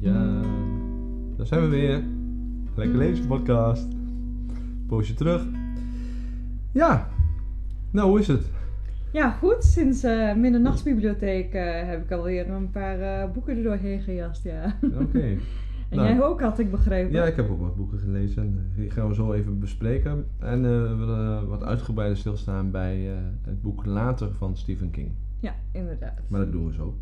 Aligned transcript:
Ja, 0.00 0.40
daar 1.36 1.46
zijn 1.46 1.60
we 1.60 1.68
weer. 1.68 2.02
Lekker 2.74 2.98
lezen 2.98 3.26
podcast. 3.26 3.88
Poosje 4.86 5.14
terug. 5.14 5.46
Ja, 6.72 7.08
nou 7.90 8.08
hoe 8.08 8.18
is 8.18 8.26
het? 8.26 8.50
Ja, 9.12 9.30
goed. 9.30 9.64
Sinds 9.64 10.04
uh, 10.04 10.34
Middernachtsbibliotheek 10.34 11.54
uh, 11.54 11.62
heb 11.62 12.04
ik 12.04 12.12
alweer 12.12 12.50
een 12.50 12.70
paar 12.70 13.00
uh, 13.00 13.32
boeken 13.32 13.56
er 13.56 13.62
doorheen 13.62 14.00
gejast, 14.00 14.44
ja. 14.44 14.76
Oké. 15.00 15.22
en 15.90 15.96
nou, 15.96 16.08
jij 16.08 16.22
ook, 16.22 16.40
had 16.40 16.58
ik 16.58 16.70
begrepen. 16.70 17.12
Ja, 17.12 17.24
ik 17.24 17.36
heb 17.36 17.50
ook 17.50 17.60
wat 17.60 17.76
boeken 17.76 17.98
gelezen. 17.98 18.72
Die 18.76 18.90
gaan 18.90 19.08
we 19.08 19.14
zo 19.14 19.32
even 19.32 19.58
bespreken. 19.58 20.26
En 20.38 20.62
we 20.62 20.94
willen 20.94 21.48
wat 21.48 21.64
uitgebreider 21.64 22.18
stilstaan 22.18 22.70
bij 22.70 22.96
het 23.42 23.62
boek 23.62 23.86
Later 23.86 24.34
van 24.34 24.56
Stephen 24.56 24.90
King. 24.90 25.10
Ja, 25.40 25.54
inderdaad. 25.72 26.20
Maar 26.28 26.40
dat 26.40 26.52
doen 26.52 26.66
we 26.66 26.72
zo. 26.72 26.94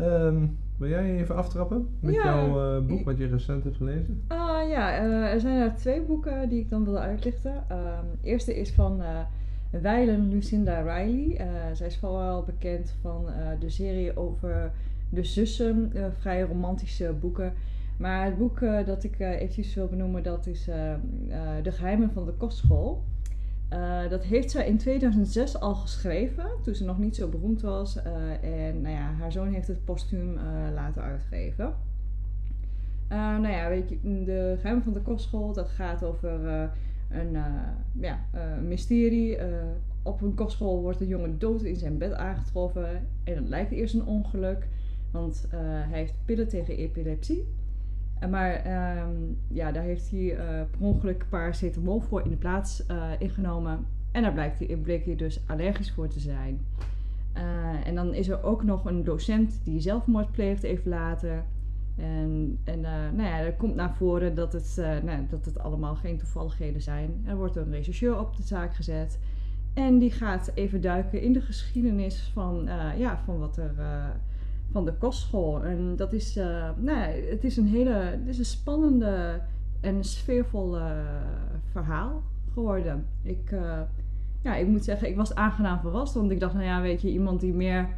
Um, 0.00 0.56
wil 0.76 0.88
jij 0.88 1.16
even 1.16 1.36
aftrappen 1.36 1.88
met 2.00 2.14
jouw 2.14 2.76
uh, 2.76 2.86
boek 2.86 3.04
wat 3.04 3.18
je 3.18 3.26
recent 3.26 3.64
hebt 3.64 3.76
gelezen? 3.76 4.22
Uh, 4.32 4.60
ja, 4.68 5.04
uh, 5.04 5.32
er 5.32 5.40
zijn 5.40 5.60
er 5.60 5.74
twee 5.74 6.00
boeken 6.00 6.48
die 6.48 6.60
ik 6.60 6.70
dan 6.70 6.84
wil 6.84 6.98
uitlichten. 6.98 7.52
Um, 7.52 8.18
de 8.20 8.28
eerste 8.28 8.58
is 8.58 8.72
van 8.72 9.02
Weilen 9.70 10.28
Lucinda 10.28 10.80
Riley. 10.80 11.48
zij 11.72 11.86
is 11.86 11.98
vooral 11.98 12.42
bekend 12.42 12.94
van 13.00 13.26
de 13.60 13.70
serie 13.70 14.16
over 14.16 14.72
de 15.08 15.24
zussen, 15.24 15.92
vrij 16.18 16.42
romantische 16.42 17.12
boeken. 17.20 17.52
Maar 17.96 18.24
het 18.24 18.38
boek 18.38 18.60
dat 18.86 19.04
ik 19.04 19.18
eventjes 19.18 19.74
wil 19.74 19.86
benoemen, 19.86 20.22
dat 20.22 20.46
is 20.46 20.64
De 21.62 21.72
Geheimen 21.72 22.10
van 22.12 22.24
de 22.24 22.32
Kostschool. 22.32 23.02
Uh, 23.74 24.08
dat 24.08 24.24
heeft 24.24 24.50
zij 24.50 24.66
in 24.66 24.78
2006 24.78 25.60
al 25.60 25.74
geschreven, 25.74 26.44
toen 26.62 26.74
ze 26.74 26.84
nog 26.84 26.98
niet 26.98 27.16
zo 27.16 27.28
beroemd 27.28 27.60
was. 27.60 27.96
Uh, 27.96 28.66
en 28.68 28.80
nou 28.80 28.94
ja, 28.94 29.12
haar 29.12 29.32
zoon 29.32 29.52
heeft 29.52 29.68
het 29.68 29.84
postuum 29.84 30.36
uh, 30.36 30.42
laten 30.74 31.02
uitgeven. 31.02 31.74
nou 33.08 33.48
ja, 33.48 33.68
weet 33.68 33.88
je, 33.88 34.24
de 34.24 34.56
geheim 34.60 34.82
van 34.82 34.92
de 34.92 35.00
kostschool, 35.00 35.52
dat 35.52 35.68
gaat 35.68 36.04
over 36.04 36.70
een 37.10 37.36
ja, 38.00 38.18
mysterie. 38.62 39.38
op 40.02 40.20
een 40.20 40.34
kostschool 40.34 40.80
wordt 40.80 41.00
een 41.00 41.06
jongen 41.06 41.38
dood 41.38 41.62
in 41.62 41.76
zijn 41.76 41.98
bed 41.98 42.12
aangetroffen. 42.12 43.06
En 43.24 43.34
dat 43.34 43.48
lijkt 43.48 43.72
eerst 43.72 43.94
een 43.94 44.06
ongeluk, 44.06 44.68
want 45.10 45.46
hij 45.50 45.98
heeft 45.98 46.14
pillen 46.24 46.48
tegen 46.48 46.76
epilepsie. 46.76 47.44
Maar 48.30 48.52
ehm, 48.52 49.10
ja, 49.48 49.72
daar 49.72 49.82
heeft 49.82 50.10
hij 50.10 50.20
uh, 50.20 50.38
per 50.38 50.80
ongeluk 50.80 51.26
paracetamol 51.28 52.00
voor 52.00 52.22
in 52.24 52.30
de 52.30 52.36
plaats 52.36 52.84
uh, 52.90 53.10
ingenomen. 53.18 53.86
En 54.12 54.22
daar 54.22 54.32
blijkt 54.32 54.58
hij, 54.58 54.76
bleek 54.76 55.04
hij 55.04 55.16
dus 55.16 55.40
allergisch 55.46 55.92
voor 55.92 56.08
te 56.08 56.20
zijn. 56.20 56.60
Uh, 57.36 57.86
en 57.86 57.94
dan 57.94 58.14
is 58.14 58.28
er 58.28 58.42
ook 58.42 58.64
nog 58.64 58.84
een 58.84 59.04
docent 59.04 59.60
die 59.64 59.80
zelfmoord 59.80 60.32
pleegt 60.32 60.62
even 60.62 60.90
later. 60.90 61.44
En, 61.96 62.58
en 62.64 62.80
nou 62.80 63.22
ja, 63.22 63.38
er 63.38 63.52
komt 63.52 63.74
naar 63.74 63.94
voren 63.94 64.34
dat 64.34 64.52
het, 64.52 64.76
nou, 65.04 65.26
dat 65.30 65.44
het 65.44 65.58
allemaal 65.58 65.94
geen 65.94 66.18
toevalligheden 66.18 66.80
zijn. 66.80 67.24
Er 67.26 67.36
wordt 67.36 67.56
een 67.56 67.70
rechercheur 67.70 68.18
op 68.18 68.36
de 68.36 68.42
zaak 68.42 68.74
gezet. 68.74 69.18
En 69.74 69.98
die 69.98 70.10
gaat 70.10 70.50
even 70.54 70.80
duiken 70.80 71.22
in 71.22 71.32
de 71.32 71.40
geschiedenis 71.40 72.30
van, 72.32 72.68
ja, 72.98 73.20
van 73.24 73.38
wat 73.38 73.56
er 73.56 73.74
van 74.72 74.84
de 74.84 74.92
kostschool. 74.92 75.64
En 75.64 75.96
dat 75.96 76.12
is, 76.12 76.36
uh, 76.36 76.68
nou, 76.76 77.12
het 77.30 77.44
is 77.44 77.56
een 77.56 77.66
hele, 77.66 77.92
het 77.92 78.26
is 78.26 78.38
een 78.38 78.44
spannende 78.44 79.40
en 79.80 80.04
sfeervol 80.04 80.76
verhaal 81.72 82.22
geworden. 82.52 83.06
Ik, 83.22 83.50
uh, 83.50 83.80
ja, 84.42 84.54
ik 84.54 84.66
moet 84.66 84.84
zeggen, 84.84 85.08
ik 85.08 85.16
was 85.16 85.34
aangenaam 85.34 85.80
verrast, 85.80 86.14
want 86.14 86.30
ik 86.30 86.40
dacht, 86.40 86.54
nou 86.54 86.64
ja, 86.64 86.80
weet 86.80 87.02
je, 87.02 87.10
iemand 87.10 87.40
die 87.40 87.52
meer 87.52 87.88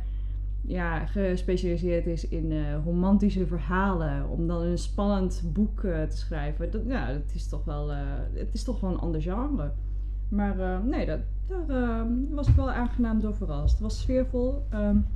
ja, 0.60 1.06
gespecialiseerd 1.06 2.06
is 2.06 2.28
in 2.28 2.74
romantische 2.84 3.46
verhalen, 3.46 4.28
om 4.28 4.46
dan 4.46 4.62
een 4.62 4.78
spannend 4.78 5.42
boek 5.52 5.80
te 5.80 6.16
schrijven, 6.16 6.70
dat, 6.70 6.82
ja, 6.86 7.12
dat 7.12 7.32
is 7.34 7.48
toch 7.48 7.64
wel, 7.64 7.88
het 8.32 8.54
is 8.54 8.62
toch 8.62 8.80
wel 8.80 8.90
een 8.90 8.98
ander 8.98 9.22
genre. 9.22 9.72
Maar 10.28 10.84
nee, 10.84 11.06
dat, 11.06 11.20
daar 11.66 12.06
was 12.30 12.48
ik 12.48 12.54
wel 12.54 12.70
aangenaam 12.70 13.20
door 13.20 13.34
verrast. 13.34 13.72
Het 13.72 13.82
was 13.82 14.00
sfeervol. 14.00 14.62
Um, 14.74 15.06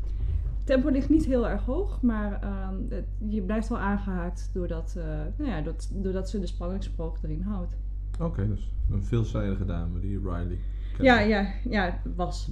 tempo 0.70 0.88
ligt 0.88 1.08
niet 1.08 1.24
heel 1.24 1.48
erg 1.48 1.64
hoog, 1.64 2.02
maar 2.02 2.40
uh, 2.44 2.68
het, 2.88 3.04
je 3.28 3.42
blijft 3.42 3.68
wel 3.68 3.78
aangehaakt 3.78 4.50
doordat, 4.52 4.94
uh, 4.96 5.04
nou 5.36 5.50
ja, 5.50 5.60
dat, 5.60 5.90
doordat 5.94 6.30
ze 6.30 6.40
de 6.40 6.46
spanningssprook 6.46 7.18
erin 7.22 7.42
houdt. 7.42 7.76
Oké, 8.14 8.24
okay, 8.24 8.48
dus 8.48 8.72
een 8.90 9.04
veelzijdige 9.04 9.64
dame, 9.64 10.00
die 10.00 10.18
Riley. 10.18 10.58
Ja, 11.00 11.20
ja, 11.20 11.52
ja, 11.68 12.00
was. 12.16 12.50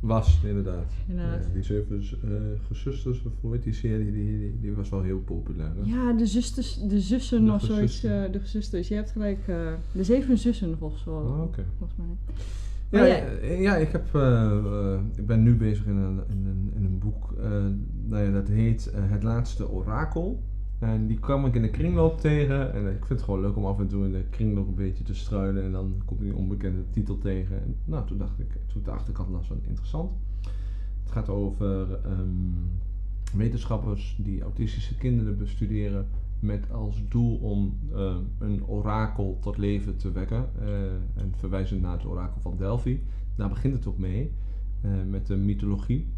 Was, 0.00 0.40
inderdaad. 0.44 0.92
inderdaad. 1.08 1.44
Ja, 1.44 1.52
die 1.52 1.62
zeven 1.62 2.02
uh, 2.24 2.40
gezusters, 2.66 3.24
of 3.24 3.32
hoe 3.40 3.52
heet 3.52 3.62
die 3.62 3.72
serie, 3.72 4.12
die, 4.12 4.38
die, 4.38 4.60
die, 4.60 4.72
was 4.72 4.88
wel 4.88 5.02
heel 5.02 5.20
populair. 5.20 5.72
Hè? 5.76 5.90
Ja, 5.90 6.12
de, 6.12 6.26
zusters, 6.26 6.80
de 6.88 7.00
zussen 7.00 7.44
de 7.44 7.52
of 7.52 7.62
zoiets. 7.62 8.04
Uh, 8.04 8.32
de 8.32 8.40
zusters, 8.42 8.88
je 8.88 8.94
hebt 8.94 9.10
gelijk. 9.10 9.46
De 9.92 10.04
zeven 10.04 10.38
zussen 10.38 10.78
volgens, 10.78 11.04
wel, 11.04 11.14
oh, 11.14 11.42
okay. 11.42 11.64
volgens 11.78 11.98
mij. 11.98 12.34
Ja, 12.90 13.04
ja, 13.04 13.24
ja, 13.42 13.76
ik, 13.76 13.92
heb, 13.92 14.14
uh, 14.14 14.98
ik 15.14 15.26
ben 15.26 15.42
nu 15.42 15.56
bezig 15.56 15.86
in 15.86 15.96
een, 15.96 16.20
in 16.28 16.46
een, 16.46 16.72
in 16.74 16.84
een 16.84 16.98
boek. 16.98 17.34
Uh, 17.38 17.44
nou 18.04 18.24
ja, 18.24 18.30
dat 18.30 18.48
heet 18.48 18.92
Het 18.94 19.22
Laatste 19.22 19.70
Orakel. 19.70 20.42
En 20.78 21.06
die 21.06 21.18
kwam 21.18 21.46
ik 21.46 21.54
in 21.54 21.62
de 21.62 21.70
kringloop 21.70 22.20
tegen. 22.20 22.72
En 22.72 22.86
ik 22.86 23.04
vind 23.04 23.08
het 23.08 23.22
gewoon 23.22 23.40
leuk 23.40 23.56
om 23.56 23.64
af 23.64 23.78
en 23.78 23.88
toe 23.88 24.04
in 24.04 24.12
de 24.12 24.24
kringloop 24.30 24.68
een 24.68 24.74
beetje 24.74 25.04
te 25.04 25.14
struinen. 25.14 25.62
En 25.62 25.72
dan 25.72 26.02
kom 26.04 26.16
ik 26.20 26.28
een 26.28 26.34
onbekende 26.34 26.90
titel 26.90 27.18
tegen. 27.18 27.62
En 27.62 27.76
nou, 27.84 28.06
toen 28.06 28.18
dacht 28.18 28.38
ik, 28.38 28.56
toen 28.66 28.82
dacht 28.82 29.08
ik, 29.08 29.16
dat 29.16 29.28
was 29.28 29.48
wel 29.48 29.58
interessant. 29.62 30.10
Het 31.02 31.12
gaat 31.12 31.28
over 31.28 32.00
um, 32.06 32.70
wetenschappers 33.36 34.18
die 34.22 34.42
autistische 34.42 34.96
kinderen 34.96 35.38
bestuderen 35.38 36.06
met 36.40 36.70
als 36.70 37.02
doel 37.08 37.36
om 37.36 37.78
uh, 37.92 38.16
een 38.38 38.66
orakel 38.66 39.38
tot 39.40 39.56
leven 39.56 39.96
te 39.96 40.12
wekken. 40.12 40.48
Uh, 40.62 40.68
en 41.14 41.34
verwijzend 41.36 41.82
naar 41.82 41.92
het 41.92 42.06
orakel 42.06 42.40
van 42.40 42.56
Delphi. 42.56 43.02
Daar 43.36 43.48
begint 43.48 43.74
het 43.74 43.86
ook 43.86 43.98
mee, 43.98 44.32
uh, 44.84 44.90
met 45.08 45.26
de 45.26 45.36
mythologie. 45.36 46.08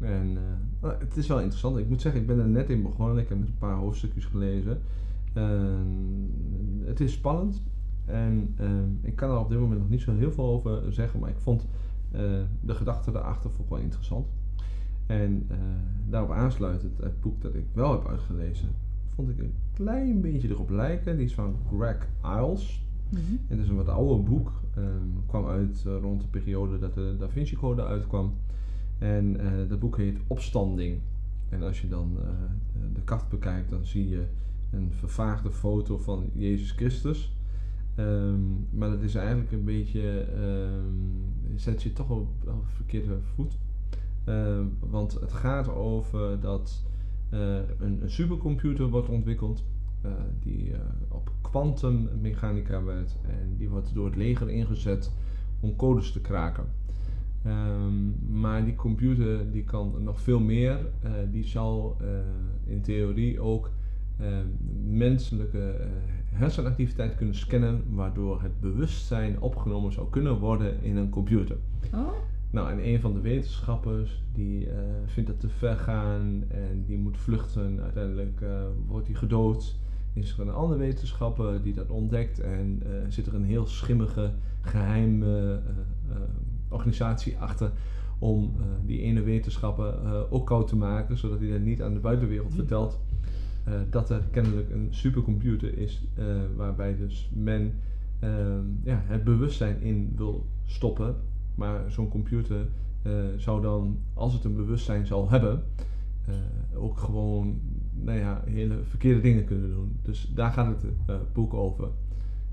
En 0.00 0.38
oh, 0.80 0.98
het 0.98 1.16
is 1.16 1.26
wel 1.26 1.38
interessant. 1.38 1.78
Ik 1.78 1.88
moet 1.88 2.00
zeggen, 2.00 2.20
ik 2.20 2.26
ben 2.26 2.38
er 2.38 2.48
net 2.48 2.70
in 2.70 2.82
begonnen. 2.82 3.18
Ik 3.18 3.28
heb 3.28 3.38
een 3.38 3.54
paar 3.58 3.76
hoofdstukjes 3.76 4.24
gelezen. 4.24 4.80
het 6.84 7.00
is 7.00 7.12
spannend. 7.12 7.62
En 8.04 8.56
ik 9.02 9.16
kan 9.16 9.30
er 9.30 9.38
op 9.38 9.48
dit 9.48 9.58
moment 9.58 9.80
nog 9.80 9.88
niet 9.88 10.00
zo 10.00 10.14
heel 10.14 10.32
veel 10.32 10.44
over 10.44 10.92
zeggen. 10.92 11.20
Maar 11.20 11.30
ik 11.30 11.38
vond 11.38 11.66
de 12.60 12.74
gedachte 12.74 13.10
daarachter 13.10 13.50
wel 13.68 13.78
interessant. 13.78 14.26
En 15.06 15.46
daarop 16.08 16.30
aansluitend 16.30 16.98
het 16.98 17.20
boek 17.20 17.42
dat 17.42 17.54
ik 17.54 17.64
wel 17.72 17.92
heb 17.92 18.06
uitgelezen 18.06 18.68
vond 19.20 19.38
ik 19.38 19.44
een 19.44 19.54
klein 19.74 20.20
beetje 20.20 20.48
erop 20.48 20.70
lijken. 20.70 21.16
Die 21.16 21.24
is 21.24 21.34
van 21.34 21.56
Greg 21.72 22.08
Iles. 22.24 22.84
Mm 23.08 23.18
-hmm. 23.18 23.40
Het 23.46 23.58
is 23.58 23.68
een 23.68 23.76
wat 23.76 23.88
ouder 23.88 24.22
boek. 24.22 24.52
Um, 24.78 25.22
kwam 25.26 25.46
uit 25.46 25.84
uh, 25.86 25.96
rond 26.00 26.20
de 26.20 26.26
periode 26.26 26.78
dat 26.78 26.94
de 26.94 27.16
Da 27.18 27.28
Vinci 27.28 27.56
Code 27.56 27.84
uitkwam. 27.84 28.34
En 28.98 29.40
uh, 29.40 29.68
dat 29.68 29.78
boek 29.78 29.96
heet 29.96 30.18
Opstanding. 30.26 31.00
En 31.48 31.62
als 31.62 31.80
je 31.80 31.88
dan 31.88 32.16
uh, 32.18 32.24
de 32.94 33.00
kaft 33.00 33.28
bekijkt, 33.28 33.70
dan 33.70 33.84
zie 33.84 34.08
je 34.08 34.24
een 34.70 34.92
vervaagde 34.92 35.50
foto 35.50 35.98
van 35.98 36.30
Jezus 36.32 36.70
Christus. 36.70 37.34
Um, 37.96 38.66
maar 38.70 38.90
dat 38.90 39.02
is 39.02 39.14
eigenlijk 39.14 39.52
een 39.52 39.64
beetje, 39.64 40.26
um, 40.36 41.32
zet 41.56 41.82
je 41.82 41.92
toch 41.92 42.10
op, 42.10 42.28
op 42.46 42.66
verkeerde 42.66 43.18
voet. 43.34 43.58
want 44.90 45.20
het 45.20 45.32
gaat 45.32 45.68
over 45.68 46.40
dat 46.40 46.89
een, 47.30 48.02
een, 48.02 48.10
supercomputer 48.10 48.88
wordt 48.88 49.08
ontwikkeld 49.08 49.64
uh, 50.04 50.12
die 50.42 50.70
uh, 50.70 50.78
op 51.08 51.32
kwantummechanica 51.40 52.82
werkt 52.82 53.18
en 53.22 53.56
die 53.56 53.68
wordt 53.68 53.94
door 53.94 54.06
het 54.06 54.16
leger 54.16 54.50
ingezet 54.50 55.12
om 55.60 55.76
codes 55.76 56.12
te 56.12 56.20
kraken. 56.20 56.64
Um, 57.46 58.16
maar 58.40 58.64
die 58.64 58.74
computer 58.74 59.50
die 59.50 59.64
kan 59.64 59.94
nog 60.02 60.20
veel 60.20 60.40
meer. 60.40 60.78
die 61.30 61.44
zal 61.44 61.96
in 62.64 62.80
theorie 62.80 63.40
ook 63.40 63.70
menselijke 64.84 65.88
hersenactiviteit 66.32 67.14
kunnen 67.14 67.34
scannen, 67.34 67.84
waardoor 67.94 68.42
het 68.42 68.60
bewustzijn 68.60 69.40
opgenomen 69.40 69.92
zou 69.92 70.10
kunnen 70.10 70.38
worden 70.38 70.82
in 70.82 70.96
een 70.96 71.10
computer. 71.10 71.56
Oh? 71.94 72.12
Nou, 72.50 72.70
en 72.70 72.86
een 72.86 73.00
van 73.00 73.12
de 73.12 73.20
wetenschappers 73.20 74.22
die 74.32 74.66
uh, 74.66 74.72
vindt 75.06 75.30
dat 75.30 75.40
te 75.40 75.48
ver 75.48 75.76
gaan 75.76 76.44
en 76.48 76.84
die 76.86 76.98
moet 76.98 77.18
vluchten. 77.18 77.80
Uiteindelijk 77.80 78.40
uh, 78.40 78.62
wordt 78.86 79.06
hij 79.06 79.16
gedood. 79.16 79.78
Is 80.12 80.32
er 80.32 80.40
een 80.40 80.54
andere 80.54 80.78
wetenschapper 80.78 81.62
die 81.62 81.74
dat 81.74 81.90
ontdekt 81.90 82.40
en 82.40 82.82
uh, 82.86 82.92
zit 83.08 83.26
er 83.26 83.34
een 83.34 83.44
heel 83.44 83.66
schimmige 83.66 84.32
geheime 84.60 85.60
organisatie 86.68 87.38
achter 87.38 87.72
om 88.18 88.52
die 88.86 89.00
ene 89.00 89.22
wetenschapper 89.22 89.94
ook 90.30 90.46
koud 90.46 90.68
te 90.68 90.76
maken, 90.76 91.18
zodat 91.18 91.38
hij 91.38 91.50
dat 91.50 91.60
niet 91.60 91.82
aan 91.82 91.94
de 91.94 92.00
buitenwereld 92.00 92.54
vertelt. 92.54 93.00
dat 93.90 94.10
er 94.10 94.22
kennelijk 94.30 94.70
een 94.70 94.88
supercomputer 94.90 95.78
is 95.78 96.04
waarbij 96.56 96.96
dus 96.96 97.30
men 97.32 97.72
ja, 98.82 99.02
het 99.06 99.24
bewustzijn 99.24 99.80
in 99.80 100.12
wil 100.16 100.46
stoppen 100.64 101.16
maar 101.54 101.90
zo'n 101.90 102.08
computer 102.08 102.66
uh, 103.02 103.12
zou 103.36 103.62
dan, 103.62 103.98
als 104.14 104.32
het 104.32 104.44
een 104.44 104.54
bewustzijn 104.54 105.06
zal 105.06 105.30
hebben, 105.30 105.62
uh, 106.28 106.82
ook 106.82 106.98
gewoon 106.98 107.60
nou 107.92 108.18
ja, 108.18 108.42
hele 108.46 108.78
verkeerde 108.82 109.20
dingen 109.20 109.44
kunnen 109.44 109.70
doen. 109.70 109.96
Dus 110.02 110.32
daar 110.34 110.52
gaat 110.52 110.66
het 110.66 110.92
uh, 111.10 111.16
boek 111.32 111.54
over. 111.54 111.88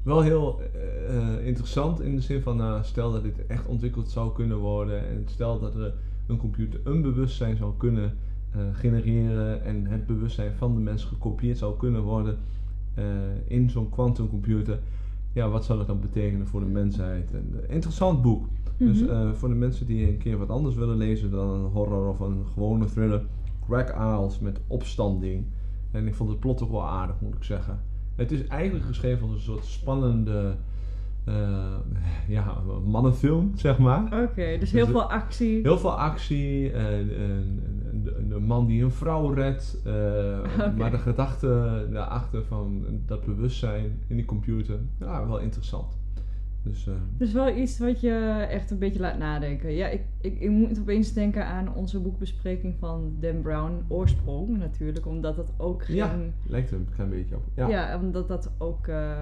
Wel 0.03 0.21
heel 0.21 0.61
interessant 1.41 2.01
in 2.01 2.15
de 2.15 2.21
zin 2.21 2.41
van, 2.41 2.57
nou, 2.57 2.83
stel 2.83 3.11
dat 3.11 3.23
dit 3.23 3.45
echt 3.45 3.65
ontwikkeld 3.65 4.09
zou 4.09 4.33
kunnen 4.33 4.57
worden 4.57 5.07
en 5.07 5.23
stel 5.25 5.59
dat 5.59 5.75
er 5.75 5.93
een 6.27 6.37
computer 6.37 6.79
een 6.83 7.01
bewustzijn 7.01 7.57
zou 7.57 7.73
kunnen 7.77 8.17
genereren 8.71 9.63
en 9.63 9.85
het 9.85 10.05
bewustzijn 10.05 10.51
van 10.51 10.73
de 10.73 10.79
mens 10.79 11.03
gekopieerd 11.03 11.57
zou 11.57 11.77
kunnen 11.77 12.01
worden 12.01 12.37
in 13.47 13.69
zo'n 13.69 13.89
quantumcomputer. 13.89 14.79
Ja, 15.33 15.49
wat 15.49 15.65
zou 15.65 15.77
dat 15.77 15.87
dan 15.87 15.99
betekenen 15.99 16.47
voor 16.47 16.59
de 16.59 16.65
mensheid? 16.65 17.31
Interessant 17.67 18.21
boek. 18.21 18.45
Dus 18.77 19.01
mhm. 19.01 19.33
voor 19.33 19.49
de 19.49 19.55
mensen 19.55 19.85
die 19.85 20.07
een 20.07 20.17
keer 20.17 20.37
wat 20.37 20.49
anders 20.49 20.75
willen 20.75 20.97
lezen 20.97 21.31
dan 21.31 21.49
een 21.49 21.71
horror 21.71 22.09
of 22.09 22.19
een 22.19 22.45
gewone 22.53 22.85
thriller, 22.85 23.25
Greg 23.65 23.93
Isles 23.95 24.39
met 24.39 24.59
Opstanding. 24.67 25.45
En 25.91 26.07
ik 26.07 26.15
vond 26.15 26.29
het 26.29 26.39
plot 26.39 26.57
toch 26.57 26.69
wel 26.69 26.87
aardig, 26.87 27.15
moet 27.21 27.35
ik 27.35 27.43
zeggen. 27.43 27.79
Het 28.15 28.31
is 28.31 28.47
eigenlijk 28.47 28.85
geschreven 28.85 29.27
als 29.27 29.31
een 29.35 29.41
soort 29.41 29.65
spannende 29.65 30.55
uh, 31.29 31.75
ja, 32.27 32.61
mannenfilm, 32.85 33.51
zeg 33.55 33.77
maar. 33.77 34.03
Oké, 34.03 34.57
dus 34.59 34.71
heel 34.71 34.85
dus 34.85 34.93
veel 34.93 35.11
actie. 35.11 35.61
Heel 35.61 35.77
veel 35.77 35.99
actie. 35.99 36.73
een, 36.73 38.31
een, 38.31 38.43
man 38.43 38.65
die 38.65 38.83
een 38.83 38.91
vrouw 38.91 39.29
redt. 39.29 39.65
Uh, 39.87 40.75
Maar 40.77 40.91
de 40.91 40.97
gedachte 40.97 41.87
daarachter 41.91 42.43
van 42.43 42.85
dat 43.05 43.25
bewustzijn 43.25 43.99
in 44.07 44.15
die 44.15 44.25
computer, 44.25 44.79
ja, 44.99 45.27
wel 45.27 45.39
interessant. 45.39 45.97
Dus, 46.67 46.87
uh, 46.87 46.93
dus 47.17 47.31
wel 47.31 47.57
iets 47.57 47.79
wat 47.79 48.01
je 48.01 48.45
echt 48.49 48.71
een 48.71 48.77
beetje 48.77 48.99
laat 48.99 49.17
nadenken. 49.17 49.73
Ja, 49.73 49.87
ik, 49.87 50.01
ik, 50.21 50.39
ik 50.39 50.49
moet 50.49 50.79
opeens 50.79 51.13
denken 51.13 51.45
aan 51.45 51.75
onze 51.75 51.99
boekbespreking 51.99 52.75
van 52.79 53.15
Dan 53.19 53.41
Brown, 53.41 53.83
Oorsprong 53.87 54.57
natuurlijk, 54.57 55.05
omdat 55.05 55.35
dat 55.35 55.53
ook 55.57 55.83
ging... 55.83 55.97
Ja, 55.97 56.15
lijkt 56.47 56.71
er 56.71 56.77
een 56.77 56.87
klein 56.95 57.09
beetje 57.09 57.35
op. 57.35 57.43
Ja, 57.55 57.67
ja 57.67 57.99
omdat 57.99 58.27
dat 58.27 58.51
ook 58.57 58.87
uh, 58.87 59.17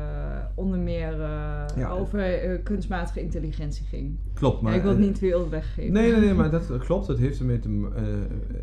onder 0.55 0.79
meer 0.79 1.19
uh, 1.19 1.93
over 1.99 2.59
kunstmatige 2.63 3.21
intelligentie 3.21 3.85
ging. 3.85 4.17
Klopt, 4.33 4.61
maar... 4.61 4.71
Ja, 4.71 4.77
ik 4.77 4.83
wil 4.83 4.91
het 4.91 5.01
niet 5.01 5.19
weer 5.19 5.49
weggeven. 5.49 5.93
Nee, 5.93 6.11
nee, 6.11 6.21
nee, 6.21 6.33
maar 6.33 6.51
dat 6.51 6.77
klopt. 6.77 7.07
Het, 7.07 7.19
heeft 7.19 7.39
ermee 7.39 7.59
te, 7.59 7.89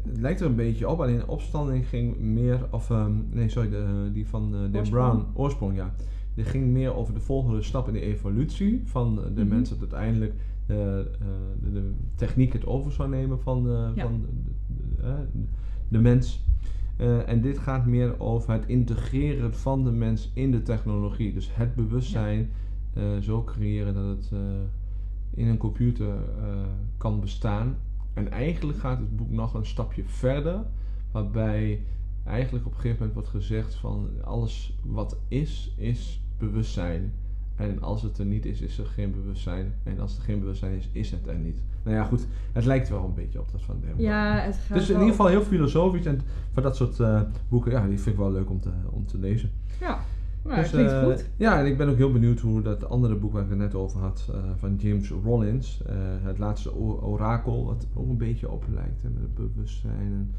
het 0.02 0.20
lijkt 0.20 0.40
er 0.40 0.46
een 0.46 0.54
beetje 0.54 0.88
op, 0.88 1.00
alleen 1.00 1.18
de 1.18 1.26
opstanding 1.26 1.88
ging 1.88 2.18
meer, 2.18 2.66
of 2.70 2.90
um, 2.90 3.26
nee, 3.30 3.48
sorry, 3.48 3.68
de, 3.68 4.10
die 4.12 4.28
van 4.28 4.70
Dan 4.72 4.88
Brown, 4.90 5.26
Oorsprong, 5.34 5.76
ja 5.76 5.94
dit 6.34 6.46
ging 6.46 6.66
meer 6.66 6.94
over 6.94 7.14
de 7.14 7.20
volgende 7.20 7.62
stap 7.62 7.86
in 7.86 7.92
de 7.92 8.00
evolutie 8.00 8.82
van 8.84 9.14
de 9.34 9.44
mm 9.44 9.48
mensen 9.48 9.78
dat 9.78 9.92
uiteindelijk 9.92 10.32
uh, 10.32 10.76
de, 10.76 11.72
de, 11.72 11.92
techniek 12.14 12.52
het 12.52 12.66
over 12.66 12.92
zou 12.92 13.08
nemen 13.08 13.40
van, 13.40 13.92
van 13.96 14.26
de, 14.96 15.26
de 15.88 15.98
mens. 15.98 16.44
en 17.26 17.40
dit 17.40 17.58
gaat 17.58 17.86
meer 17.86 18.20
over 18.20 18.52
het 18.52 18.66
integreren 18.66 19.54
van 19.54 19.84
de 19.84 19.90
mens 19.90 20.30
in 20.34 20.50
de 20.50 20.62
technologie. 20.62 21.32
Dus 21.32 21.50
het 21.52 21.74
bewustzijn 21.74 22.50
zo 23.20 23.44
creëren 23.44 23.94
dat 23.94 24.04
het 24.04 24.30
in 25.34 25.46
een 25.46 25.56
computer 25.56 26.14
kan 26.96 27.20
bestaan. 27.20 27.76
En 28.14 28.30
eigenlijk 28.30 28.78
gaat 28.78 28.98
het 28.98 29.16
boek 29.16 29.30
nog 29.30 29.54
een 29.54 29.66
stapje 29.66 30.04
verder, 30.04 30.64
waarbij 31.10 31.80
eigenlijk 32.24 32.66
op 32.66 32.72
een 32.72 32.80
gegeven 32.80 32.98
moment 32.98 33.14
wordt 33.14 33.28
gezegd 33.28 33.74
van 33.74 34.10
alles 34.24 34.78
wat 34.82 35.18
is, 35.28 35.74
is 35.76 36.21
bewustzijn. 36.46 37.12
En 37.56 37.82
als 37.82 38.02
het 38.02 38.18
er 38.18 38.24
niet 38.24 38.46
is, 38.46 38.60
is 38.60 38.78
er 38.78 38.86
geen 38.86 39.12
bewustzijn. 39.12 39.74
En 39.82 40.00
als 40.00 40.16
er 40.16 40.22
geen 40.22 40.40
bewustzijn 40.40 40.76
is, 40.76 40.88
is 40.92 41.10
het 41.10 41.26
er 41.26 41.38
niet. 41.38 41.62
Nou 41.82 41.96
ja, 41.96 42.04
goed. 42.04 42.26
Het 42.52 42.64
lijkt 42.64 42.88
wel 42.88 43.04
een 43.04 43.14
beetje 43.14 43.40
op 43.40 43.52
dat 43.52 43.62
van 43.62 43.80
Dem. 43.80 43.94
Ja, 43.96 44.38
het 44.38 44.54
gaat 44.54 44.78
Dus 44.78 44.88
in 44.88 44.94
ieder 44.94 45.10
geval 45.10 45.26
heel 45.26 45.42
filosofisch. 45.42 46.06
En 46.06 46.20
van 46.52 46.62
dat 46.62 46.76
soort 46.76 46.98
uh, 46.98 47.20
boeken, 47.48 47.70
ja, 47.70 47.86
die 47.86 48.00
vind 48.00 48.14
ik 48.14 48.20
wel 48.20 48.32
leuk 48.32 48.50
om 48.50 48.60
te, 48.60 48.70
om 48.90 49.06
te 49.06 49.18
lezen. 49.18 49.50
Ja, 49.80 49.98
nou, 50.44 50.60
dus, 50.60 50.70
klinkt 50.70 50.92
uh, 50.92 51.02
goed. 51.02 51.24
Ja, 51.36 51.58
en 51.58 51.66
ik 51.66 51.76
ben 51.76 51.88
ook 51.88 51.96
heel 51.96 52.12
benieuwd 52.12 52.40
hoe 52.40 52.62
dat 52.62 52.88
andere 52.88 53.14
boek 53.14 53.32
waar 53.32 53.42
ik 53.42 53.48
het 53.48 53.58
net 53.58 53.74
over 53.74 54.00
had, 54.00 54.28
uh, 54.30 54.36
van 54.56 54.76
James 54.76 55.10
Rollins. 55.10 55.82
het 56.22 56.38
laatste 56.38 56.74
orakel, 56.74 57.64
wat 57.64 57.86
ook 57.94 58.08
een 58.08 58.16
beetje 58.16 58.50
op 58.50 58.64
lijkt. 58.74 59.02
Hè, 59.02 59.08
met 59.08 59.22
het 59.22 59.34
bewustzijn 59.34 60.12
en 60.12 60.34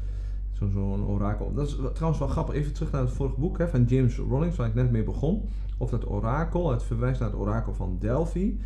zo'n 0.54 0.70
zo 0.70 1.04
orakel. 1.06 1.54
Dat 1.54 1.66
is 1.66 1.78
trouwens 1.92 2.18
wel 2.18 2.28
grappig. 2.28 2.54
Even 2.54 2.72
terug 2.72 2.90
naar 2.90 3.00
het 3.00 3.12
vorige 3.12 3.40
boek 3.40 3.58
hè, 3.58 3.68
van 3.68 3.84
James 3.84 4.16
Rollins, 4.16 4.56
waar 4.56 4.68
ik 4.68 4.74
net 4.74 4.90
mee 4.90 5.04
begon 5.04 5.42
of 5.78 5.90
dat 5.90 6.08
orakel, 6.08 6.70
het 6.70 6.82
verwijst 6.82 7.20
naar 7.20 7.30
het 7.30 7.38
orakel 7.38 7.74
van 7.74 7.96
Delphi. 7.98 8.58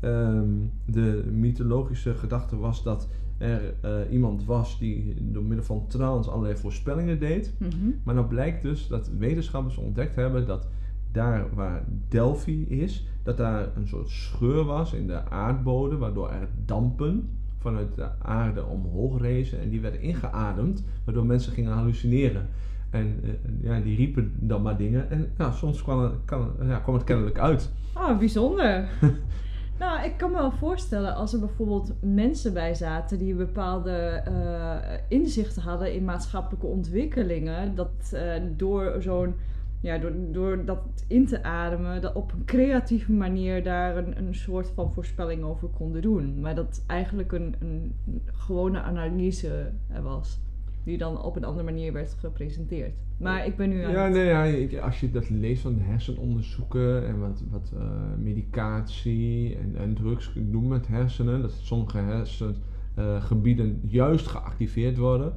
Ehm, 0.00 0.48
de 0.84 1.24
mythologische 1.32 2.14
gedachte 2.14 2.56
was 2.56 2.82
dat 2.82 3.08
er 3.38 3.74
uh, 3.84 4.12
iemand 4.12 4.44
was 4.44 4.78
die 4.78 5.14
door 5.20 5.42
middel 5.42 5.64
van 5.64 5.86
trance 5.86 6.30
allerlei 6.30 6.56
voorspellingen 6.56 7.18
deed. 7.18 7.54
Mhm. 7.58 7.90
Maar 8.02 8.14
nou 8.14 8.26
blijkt 8.26 8.62
dus 8.62 8.88
dat 8.88 9.10
wetenschappers 9.18 9.76
ontdekt 9.76 10.14
hebben 10.14 10.46
dat 10.46 10.68
daar 11.12 11.54
waar 11.54 11.84
Delphi 12.08 12.62
is, 12.62 13.06
dat 13.22 13.36
daar 13.36 13.76
een 13.76 13.88
soort 13.88 14.08
scheur 14.08 14.64
was 14.64 14.92
in 14.92 15.06
de 15.06 15.30
aardbodem, 15.30 15.98
waardoor 15.98 16.30
er 16.30 16.48
dampen 16.64 17.28
vanuit 17.66 17.94
de 17.94 18.08
aarde 18.22 18.64
omhoog 18.64 19.20
rezen 19.20 19.60
en 19.60 19.68
die 19.68 19.80
werden 19.80 20.00
ingeademd, 20.00 20.84
waardoor 21.04 21.26
mensen 21.26 21.52
gingen 21.52 21.72
hallucineren. 21.72 22.48
En 22.90 23.20
uh, 23.24 23.30
ja, 23.62 23.80
die 23.80 23.96
riepen 23.96 24.32
dan 24.38 24.62
maar 24.62 24.76
dingen. 24.76 25.10
En 25.10 25.32
ja, 25.38 25.50
soms 25.50 25.82
kwam 25.82 26.02
het, 26.02 26.12
kan, 26.24 26.52
ja, 26.62 26.78
kwam 26.78 26.94
het 26.94 27.04
kennelijk 27.04 27.38
uit. 27.38 27.72
Ah, 27.92 28.18
bijzonder. 28.18 28.88
nou, 29.82 30.04
ik 30.04 30.16
kan 30.16 30.30
me 30.30 30.36
wel 30.36 30.52
voorstellen 30.52 31.14
als 31.14 31.32
er 31.32 31.40
bijvoorbeeld 31.40 31.92
mensen 32.00 32.52
bij 32.52 32.74
zaten 32.74 33.18
die 33.18 33.34
bepaalde 33.34 34.22
uh, 34.28 34.74
inzichten 35.08 35.62
hadden 35.62 35.94
in 35.94 36.04
maatschappelijke 36.04 36.66
ontwikkelingen. 36.66 37.74
Dat 37.74 38.10
uh, 38.14 38.20
door 38.56 38.96
zo'n 38.98 39.34
ja, 39.80 39.98
door, 39.98 40.12
door 40.32 40.64
dat 40.64 41.04
in 41.08 41.26
te 41.26 41.42
ademen, 41.42 42.00
dat 42.00 42.14
op 42.14 42.32
een 42.32 42.44
creatieve 42.44 43.12
manier 43.12 43.62
daar 43.62 43.96
een, 43.96 44.18
een 44.18 44.34
soort 44.34 44.70
van 44.74 44.92
voorspelling 44.92 45.42
over 45.42 45.68
konden 45.68 46.02
doen. 46.02 46.40
Maar 46.40 46.54
dat 46.54 46.84
eigenlijk 46.86 47.32
een, 47.32 47.54
een 47.58 47.94
gewone 48.26 48.80
analyse 48.80 49.72
was 50.02 50.40
die 50.86 50.98
dan 50.98 51.22
op 51.22 51.36
een 51.36 51.44
andere 51.44 51.64
manier 51.64 51.92
werd 51.92 52.16
gepresenteerd. 52.18 52.94
Maar 53.16 53.46
ik 53.46 53.56
ben 53.56 53.68
nu 53.68 53.82
aan 53.82 53.90
Ja, 53.90 54.08
nee, 54.08 54.70
ja, 54.70 54.80
als 54.80 55.00
je 55.00 55.10
dat 55.10 55.30
leest 55.30 55.62
van 55.62 55.78
hersenonderzoeken 55.78 57.06
en 57.06 57.20
wat, 57.20 57.42
wat 57.50 57.72
uh, 57.74 57.82
medicatie 58.18 59.56
en, 59.56 59.76
en 59.76 59.94
drugs 59.94 60.32
doen 60.34 60.68
met 60.68 60.86
hersenen, 60.86 61.42
dat 61.42 61.52
sommige 61.52 61.98
hersengebieden 61.98 63.80
uh, 63.84 63.92
juist 63.92 64.26
geactiveerd 64.26 64.96
worden. 64.96 65.32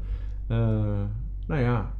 Uh, 0.51 0.57
nou 1.47 1.61
ja, 1.61 1.93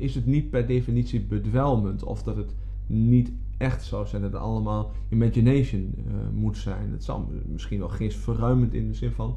is 0.00 0.14
het 0.14 0.26
niet 0.26 0.50
per 0.50 0.66
definitie 0.66 1.20
bedwelmend 1.20 2.02
of 2.02 2.22
dat 2.22 2.36
het 2.36 2.54
niet 2.86 3.32
echt 3.58 3.84
zou 3.84 4.06
zijn, 4.06 4.22
dat 4.22 4.32
het 4.32 4.40
allemaal 4.40 4.90
imagination 5.08 5.94
moet 6.32 6.56
zijn. 6.56 6.90
Het 6.92 7.04
zal 7.04 7.28
misschien 7.46 7.78
wel 7.78 7.88
geestverruimend 7.88 8.74
in 8.74 8.86
de 8.86 8.94
zin 8.94 9.10
van 9.10 9.36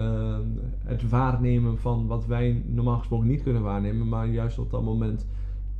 uh, 0.00 0.38
het 0.78 1.08
waarnemen 1.08 1.78
van 1.78 2.06
wat 2.06 2.26
wij 2.26 2.62
normaal 2.66 2.98
gesproken 2.98 3.26
niet 3.26 3.42
kunnen 3.42 3.62
waarnemen, 3.62 4.08
maar 4.08 4.26
juist 4.28 4.58
op 4.58 4.70
dat 4.70 4.82
moment 4.82 5.26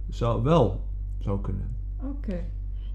zou 0.08 0.42
wel 0.42 0.80
zou 1.18 1.40
kunnen. 1.40 1.76
Oké. 2.02 2.44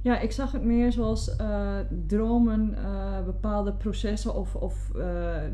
Ja, 0.08 0.20
ik 0.20 0.32
zag 0.32 0.52
het 0.52 0.64
meer 0.64 0.92
zoals 0.92 1.36
uh, 1.42 1.76
dromen 2.08 2.76
uh, 2.78 3.26
bepaalde 3.26 3.74
processen 3.74 4.36
of, 4.36 4.56
of 4.56 4.92
uh, 4.96 5.04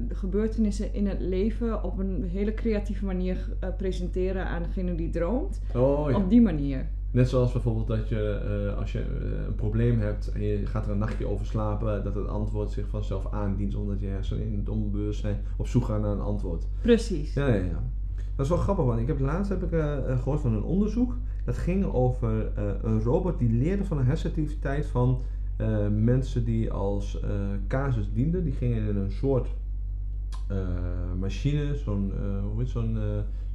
gebeurtenissen 0.10 0.94
in 0.94 1.08
het 1.08 1.20
leven 1.20 1.84
op 1.84 2.00
een 2.00 2.24
hele 2.24 2.54
creatieve 2.54 3.06
manier 3.06 3.38
presenteren 3.78 4.48
aan 4.48 4.64
degene 4.64 4.96
die 4.96 5.10
droomt. 5.10 5.62
Oh, 5.76 6.10
ja. 6.10 6.16
Op 6.16 6.30
die 6.30 6.42
manier. 6.42 6.88
Net 7.12 7.30
zoals 7.30 7.52
bijvoorbeeld 7.52 7.88
dat 7.88 8.10
je 8.10 8.74
als 8.78 8.92
je 8.92 9.06
een 9.48 9.56
probleem 9.56 10.00
hebt 10.00 10.32
en 10.32 10.44
je 10.44 10.66
gaat 10.66 10.86
er 10.86 10.92
een 10.92 10.98
nachtje 10.98 11.28
over 11.28 11.46
slapen, 11.46 12.04
dat 12.04 12.16
het 12.16 12.28
antwoord 12.28 12.72
zich 12.72 12.88
vanzelf 12.88 13.32
aandient 13.32 13.76
omdat 13.76 14.00
je 14.00 14.08
hersenen 14.08 14.46
in 14.46 14.58
het 14.58 14.70
onbewustzijn 14.70 15.38
op 15.58 15.68
zoek 15.68 15.86
gaan 15.86 16.02
naar 16.02 16.12
een 16.12 16.22
antwoord. 16.22 16.68
Precies. 16.82 17.34
Ja, 17.34 17.48
ja, 17.48 17.64
ja. 17.64 17.84
Dat 18.36 18.46
is 18.46 18.52
wel 18.52 18.58
grappig, 18.58 18.86
want 18.86 19.00
ik 19.00 19.08
heb 19.08 19.20
laatst 19.20 19.50
heb 19.50 19.64
ik, 19.64 19.70
gehoord 20.22 20.42
van 20.42 20.54
een 20.54 20.64
onderzoek. 20.64 21.16
Dat 21.44 21.58
ging 21.58 21.86
over 21.86 22.58
een 22.84 23.02
robot 23.02 23.40
die 23.40 23.52
leerde 23.52 23.86
van 23.86 23.98
de 23.98 24.04
hersenactiviteit 24.04 24.86
van 24.86 25.22
mensen 25.92 26.46
die 26.46 26.72
als 26.72 27.20
casus 27.68 28.14
dienden. 28.14 28.44
Die 28.44 28.54
gingen 28.54 28.88
in 28.88 28.96
een 28.96 29.12
soort 29.12 29.48
machine, 31.20 31.76
zo'n, 31.76 32.12
hoe 32.52 32.60
heet 32.60 32.70
zo'n 32.70 32.98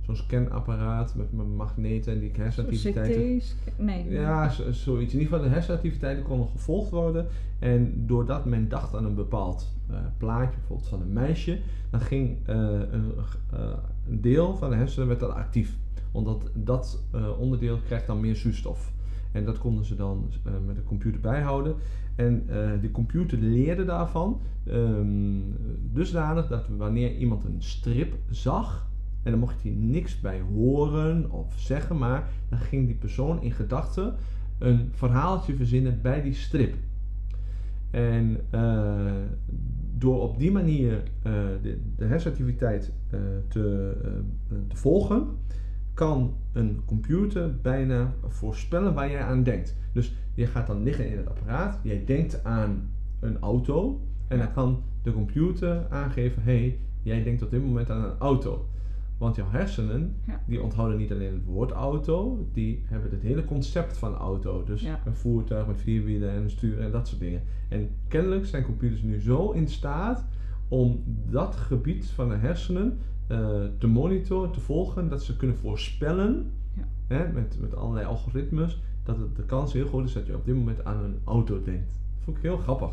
zo'n 0.09 0.17
scanapparaat 0.17 1.15
met 1.15 1.33
magneten 1.57 2.13
en 2.13 2.21
die 2.21 2.31
hersenactiviteiten. 2.37 3.41
Nee. 3.77 4.11
Ja, 4.11 4.51
zoiets. 4.51 5.13
In 5.13 5.19
ieder 5.19 5.21
geval 5.21 5.41
de 5.41 5.55
hersenactiviteiten 5.55 6.25
konden 6.25 6.49
gevolgd 6.49 6.91
worden. 6.91 7.27
En 7.59 8.07
doordat 8.07 8.45
men 8.45 8.69
dacht 8.69 8.95
aan 8.95 9.05
een 9.05 9.15
bepaald 9.15 9.73
uh, 9.91 9.97
plaatje, 10.17 10.59
bijvoorbeeld 10.59 10.89
van 10.89 11.01
een 11.01 11.13
meisje, 11.13 11.59
dan 11.91 12.01
ging 12.01 12.37
uh, 12.49 12.55
een, 12.91 13.13
uh, 13.55 13.61
een, 14.09 14.21
deel 14.21 14.57
van 14.57 14.71
de 14.71 14.77
hersenen 14.77 15.09
werd 15.09 15.21
dan 15.21 15.35
actief. 15.35 15.77
Omdat 16.13 16.51
dat 16.55 17.03
onderdeel 17.39 17.79
krijgt 17.87 18.07
dan 18.07 18.21
meer 18.21 18.37
zuurstof. 18.37 18.93
En 19.33 19.45
dat 19.45 19.59
konden 19.59 19.85
ze 19.85 19.97
dan 19.97 20.31
met 20.67 20.77
de 20.77 20.85
computer 20.85 21.21
bijhouden. 21.21 21.75
En 22.17 22.47
de 22.81 22.91
computer 22.91 23.39
leerde 23.39 23.85
daarvan 23.85 24.41
um, 24.69 25.57
dusdanig 25.93 26.49
dat 26.49 26.69
wanneer 26.77 27.17
iemand 27.17 27.45
een 27.45 27.63
strip 27.63 28.15
zag, 28.31 28.87
En 29.23 29.31
dan 29.31 29.41
mocht 29.41 29.63
hij 29.63 29.73
niks 29.73 30.21
bij 30.21 30.41
horen 30.41 31.31
of 31.31 31.55
zeggen, 31.57 31.99
maar 31.99 32.29
dan 32.49 32.59
ging 32.59 32.87
die 32.87 32.95
persoon 32.95 33.43
in 33.43 33.53
gedachten 33.53 34.15
een 34.59 34.89
verhaaltje 34.93 35.55
verzinnen 35.55 35.99
bij 36.03 36.23
die 36.23 36.35
strip. 36.35 36.75
En 37.91 38.41
uh, 38.55 39.13
door 39.97 40.21
op 40.21 40.39
die 40.39 40.51
manier 40.51 40.93
uh, 40.93 41.33
de, 41.63 41.79
de 41.97 42.05
hersenactiviteit 42.05 42.93
uh, 43.11 43.21
te, 43.49 43.97
te 44.69 44.77
volgen, 44.77 45.27
kan 45.99 46.35
een 46.53 46.83
computer 46.85 47.61
bijna 47.61 48.15
voorspellen 48.27 48.95
waar 48.95 49.11
jij 49.11 49.23
aan 49.23 49.43
denkt. 49.43 49.77
Dus 49.93 50.15
je 50.35 50.47
gaat 50.47 50.67
dan 50.67 50.83
liggen 50.83 51.11
in 51.11 51.17
het 51.17 51.29
apparaat, 51.29 51.79
jij 51.83 52.05
denkt 52.05 52.45
aan 52.45 52.91
een 53.21 53.39
auto 53.41 54.01
en 54.29 54.39
dan 54.39 54.53
kan 54.53 54.83
de 55.03 55.13
computer 55.13 55.87
aangeven: 55.91 56.43
hey, 56.43 56.79
jij 57.03 57.23
denkt 57.23 57.43
op 57.43 57.51
dit 57.51 57.65
moment 57.65 57.91
aan 57.91 58.05
een 58.05 58.19
auto. 58.19 58.69
Want 59.19 59.37
jouw 59.37 59.51
hersenen, 59.51 60.17
Ja. 60.27 60.41
die 60.47 60.63
onthouden 60.63 60.99
niet 60.99 61.13
alleen 61.13 61.33
het 61.33 61.45
woord 61.45 61.71
auto, 61.71 62.47
die 62.53 62.83
hebben 62.87 63.11
het 63.11 63.23
hele 63.23 63.45
concept 63.45 63.97
van 63.99 64.15
auto. 64.15 64.65
Dus 64.65 64.83
Ja. 64.83 65.01
een 65.05 65.15
voertuig 65.15 65.67
met 65.67 65.81
vier 65.81 66.05
wielen 66.05 66.31
en 66.31 66.43
een 66.43 66.51
stuur 66.51 66.81
en 66.81 66.91
dat 66.91 67.09
soort 67.09 67.21
dingen. 67.21 67.43
En 67.69 67.91
kennelijk 68.09 68.47
zijn 68.47 68.65
computers 68.65 69.03
nu 69.03 69.21
zo 69.21 69.51
in 69.51 69.69
staat 69.69 70.25
om 70.69 71.03
dat 71.31 71.57
gebied 71.57 72.07
van 72.07 72.29
de 72.29 72.37
hersenen 72.37 72.99
te 73.79 73.87
monitoren, 73.87 74.51
te 74.51 74.61
volgen, 74.61 75.09
dat 75.09 75.23
ze 75.23 75.37
kunnen 75.37 75.57
voorspellen 75.57 76.51
Ja. 76.77 76.83
hè, 77.07 77.33
met, 77.33 77.57
met 77.61 77.77
allerlei 77.77 78.07
algoritmes, 78.07 78.81
dat 79.05 79.17
het, 79.19 79.37
de 79.37 79.43
kans 79.43 79.73
heel 79.73 79.87
groot 79.87 80.05
is 80.05 80.13
dat 80.13 80.27
je 80.27 80.35
op 80.35 80.45
dit 80.45 80.55
moment 80.55 80.85
aan 80.85 81.05
een 81.05 81.19
auto 81.25 81.63
denkt. 81.63 81.87
Dat 81.89 82.25
vond 82.25 82.37
ik 82.37 82.43
heel 82.43 82.57
grappig. 82.57 82.91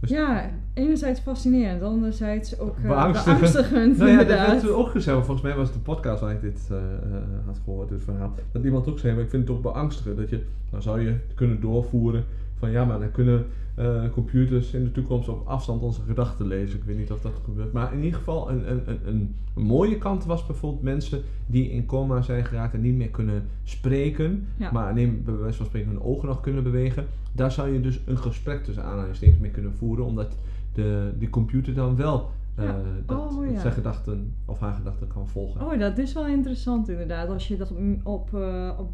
Dus- 0.00 0.10
Ja, 0.10 0.50
enerzijds 0.74 1.20
fascinerend, 1.20 1.82
anderzijds 1.82 2.58
ook 2.58 2.76
eh, 2.76 2.82
Beangstigend. 2.88 3.40
beangstigend, 3.40 3.98
Nou 3.98 4.10
ja, 4.10 4.16
dat 4.18 4.26
werd 4.26 4.68
ook 4.70 4.88
gezegd. 4.88 5.16
Volgens 5.16 5.40
mij 5.42 5.54
was 5.56 5.66
het 5.68 5.76
de 5.76 5.82
podcast 5.82 6.20
waar 6.20 6.32
ik 6.32 6.40
dit 6.40 6.68
eh, 6.70 6.76
eh, 6.76 7.22
had 7.46 7.60
gehoord, 7.64 7.88
dit 7.88 8.02
verhaal. 8.02 8.34
Dat 8.52 8.64
iemand 8.64 8.88
ook 8.88 8.98
zei, 8.98 9.14
maar 9.14 9.22
ik 9.24 9.30
vind 9.30 9.48
het 9.48 9.52
toch 9.62 9.72
beangstigend. 9.72 10.16
Dat 10.16 10.30
je, 10.30 10.44
dan 10.70 10.82
zou 10.82 11.00
je 11.00 11.16
kunnen 11.34 11.60
doorvoeren 11.60 12.24
van 12.62 12.70
ja, 12.70 12.84
maar 12.84 12.98
dan 12.98 13.10
kunnen 13.10 13.46
eh, 13.74 14.10
computers 14.12 14.72
in 14.72 14.84
de 14.84 14.92
toekomst 14.92 15.28
op 15.28 15.46
afstand 15.46 15.82
onze 15.82 16.00
gedachten 16.02 16.46
lezen. 16.46 16.78
Ik 16.78 16.84
weet 16.84 16.98
niet 16.98 17.10
of 17.10 17.20
dat 17.20 17.32
gebeurt. 17.44 17.72
Maar 17.72 17.92
in 17.92 18.02
ieder 18.02 18.18
geval, 18.18 18.50
een, 18.50 18.70
een, 18.70 18.82
een, 18.86 19.00
een, 19.06 19.34
mooie 19.54 19.98
kant 19.98 20.24
was 20.24 20.46
bijvoorbeeld 20.46 20.82
mensen 20.82 21.22
die 21.46 21.70
in 21.70 21.86
coma 21.86 22.22
zijn 22.22 22.44
geraakt 22.44 22.74
en 22.74 22.80
niet 22.80 22.94
meer 22.94 23.08
kunnen 23.08 23.42
spreken. 23.64 24.46
Ja. 24.56 24.72
Maar 24.72 24.90
alleen 24.90 25.22
bij 25.24 25.36
wijze 25.36 25.56
van 25.56 25.66
spreken 25.66 25.90
hun 25.90 26.02
ogen 26.02 26.28
nog 26.28 26.40
kunnen 26.40 26.62
bewegen. 26.62 27.06
Daar 27.32 27.52
zou 27.52 27.72
je 27.72 27.80
dus 27.80 28.00
een 28.06 28.18
gesprek 28.18 28.64
tussen 28.64 28.84
aanhalingstekens 28.84 29.38
mee 29.38 29.50
kunnen 29.50 29.74
voeren. 29.74 30.04
Omdat 30.04 30.36
de, 30.72 31.12
die 31.18 31.30
computer 31.30 31.74
dan 31.74 31.96
wel 31.96 32.30
eh, 32.54 32.64
Ja. 32.64 32.80
dat 33.06 33.18
Oh, 33.18 33.50
ja. 33.50 33.60
zijn 33.60 33.72
gedachten 33.72 34.34
of 34.44 34.60
haar 34.60 34.74
gedachten 34.74 35.06
kan 35.06 35.28
volgen. 35.28 35.66
Oh, 35.66 35.78
dat 35.78 35.98
is 35.98 36.12
wel 36.12 36.26
interessant 36.26 36.88
inderdaad. 36.88 37.28
Als 37.28 37.48
je 37.48 37.56
dat 37.56 37.70
op, 37.70 37.78
op, 38.02 38.34
eh, 38.34 38.70
op 38.78 38.90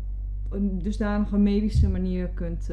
een 0.50 0.78
dusdanige 0.82 1.38
medische 1.38 1.88
manier 1.88 2.28
kunt, 2.28 2.70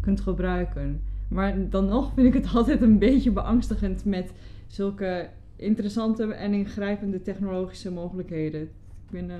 kunt 0.00 0.20
gebruiken. 0.20 1.02
Maar 1.28 1.68
dan 1.70 1.86
nog 1.86 2.12
vind 2.14 2.26
ik 2.26 2.42
het 2.42 2.52
altijd 2.56 2.82
een 2.82 2.98
beetje 2.98 3.30
beangstigend 3.30 4.04
met 4.04 4.32
zulke 4.66 5.28
interessante 5.60 6.24
en 6.24 6.52
ingrijpende 6.52 7.22
technologische 7.22 7.92
mogelijkheden. 7.92 8.62
Ik 8.62 9.10
ben, 9.10 9.30
eh, 9.30 9.36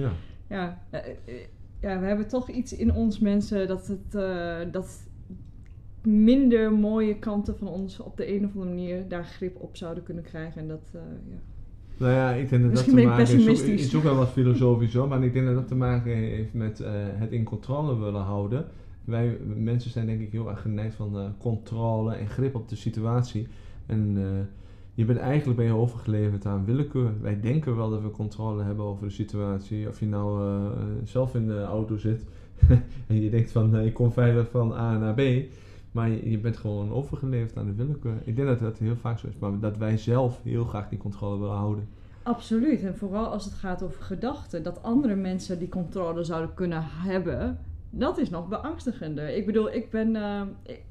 Ja. 0.00 0.12
ja, 0.48 0.82
eh, 0.90 1.00
eh, 1.00 1.34
ja, 1.80 2.00
we 2.00 2.06
hebben 2.06 2.28
toch 2.28 2.50
iets 2.50 2.76
in 2.76 2.92
ons 2.92 3.18
mensen 3.18 3.68
dat 3.68 3.86
het 3.86 4.12
dat 4.72 5.08
minder 6.02 6.72
mooie 6.72 7.18
kanten 7.18 7.56
van 7.56 7.68
ons 7.68 8.00
op 8.00 8.16
de 8.16 8.34
een 8.34 8.44
of 8.44 8.50
andere 8.54 8.74
manier 8.74 9.08
daar 9.08 9.24
grip 9.24 9.56
op 9.60 9.76
zouden 9.76 10.02
kunnen 10.02 10.24
krijgen. 10.24 10.60
En 10.60 10.68
dat, 10.68 10.90
ja. 10.92 11.38
Nou 11.96 12.12
ja, 12.12 12.30
ik 12.30 12.48
denk 12.48 12.62
dat 12.62 12.70
Misschien 12.70 12.96
dat 12.96 13.04
te 13.04 13.10
ik 13.10 13.16
maken 13.16 13.46
heeft. 13.46 13.66
Het 13.66 13.80
is 13.80 13.94
ook 13.94 14.02
wel 14.02 14.16
wat 14.16 14.30
filosofisch 14.30 14.94
hoor, 14.94 15.08
maar 15.08 15.24
ik 15.24 15.32
denk 15.32 15.46
dat 15.46 15.54
dat 15.54 15.68
te 15.68 15.74
maken 15.74 16.16
heeft 16.16 16.54
met 16.54 16.78
het 17.18 17.32
in 17.32 17.44
controle 17.44 17.98
willen 17.98 18.22
houden. 18.22 18.66
Wij 19.04 19.38
mensen 19.56 19.90
zijn 19.90 20.06
denk 20.06 20.20
ik 20.20 20.32
heel 20.32 20.48
erg 20.48 20.60
geneigd 20.60 20.94
van 20.94 21.18
eh, 21.18 21.24
controle 21.38 22.14
en 22.14 22.28
grip 22.28 22.54
op 22.54 22.68
de 22.68 22.76
situatie. 22.76 23.48
En 23.86 24.14
eh, 24.16 24.46
je 24.94 25.04
bent 25.04 25.18
eigenlijk 25.18 25.58
ben 25.58 25.66
je 25.66 25.74
overgeleverd 25.74 26.46
aan 26.46 26.64
willekeur. 26.64 27.12
Wij 27.20 27.40
denken 27.40 27.76
wel 27.76 27.90
dat 27.90 28.02
we 28.02 28.10
controle 28.10 28.62
hebben 28.62 28.84
over 28.84 29.06
de 29.06 29.12
situatie. 29.12 29.88
Of 29.88 30.00
je 30.00 30.06
nou 30.06 30.48
eh, 30.48 30.70
zelf 31.04 31.34
in 31.34 31.46
de 31.46 31.62
auto 31.62 31.96
zit 31.96 32.24
en 33.08 33.20
je 33.20 33.30
denkt 33.30 33.50
van 33.50 33.78
ik 33.78 33.94
kom 33.94 34.12
veilig 34.12 34.50
van 34.50 34.72
A 34.72 34.98
naar 34.98 35.14
B. 35.14 35.20
Maar 35.92 36.08
je, 36.10 36.30
je 36.30 36.38
bent 36.38 36.56
gewoon 36.56 36.92
overgeleverd 36.92 37.56
aan 37.56 37.66
de 37.66 37.74
willekeur. 37.74 38.16
Ik 38.24 38.36
denk 38.36 38.48
dat 38.48 38.58
dat 38.58 38.78
heel 38.78 38.96
vaak 38.96 39.18
zo 39.18 39.26
is. 39.26 39.38
Maar 39.38 39.58
dat 39.58 39.76
wij 39.76 39.96
zelf 39.96 40.40
heel 40.42 40.64
graag 40.64 40.88
die 40.88 40.98
controle 40.98 41.38
willen 41.38 41.56
houden. 41.56 41.88
Absoluut. 42.22 42.82
En 42.82 42.96
vooral 42.96 43.26
als 43.26 43.44
het 43.44 43.54
gaat 43.54 43.82
over 43.82 44.02
gedachten, 44.02 44.62
dat 44.62 44.82
andere 44.82 45.14
mensen 45.14 45.58
die 45.58 45.68
controle 45.68 46.24
zouden 46.24 46.54
kunnen 46.54 46.82
hebben, 46.84 47.58
dat 47.98 48.18
is 48.18 48.30
nog 48.30 48.48
beangstigender. 48.48 49.36
Ik 49.36 49.46
bedoel, 49.46 49.72
ik 49.72 49.90
ben. 49.90 50.16
eh, 50.16 50.40
ik, 50.62 50.82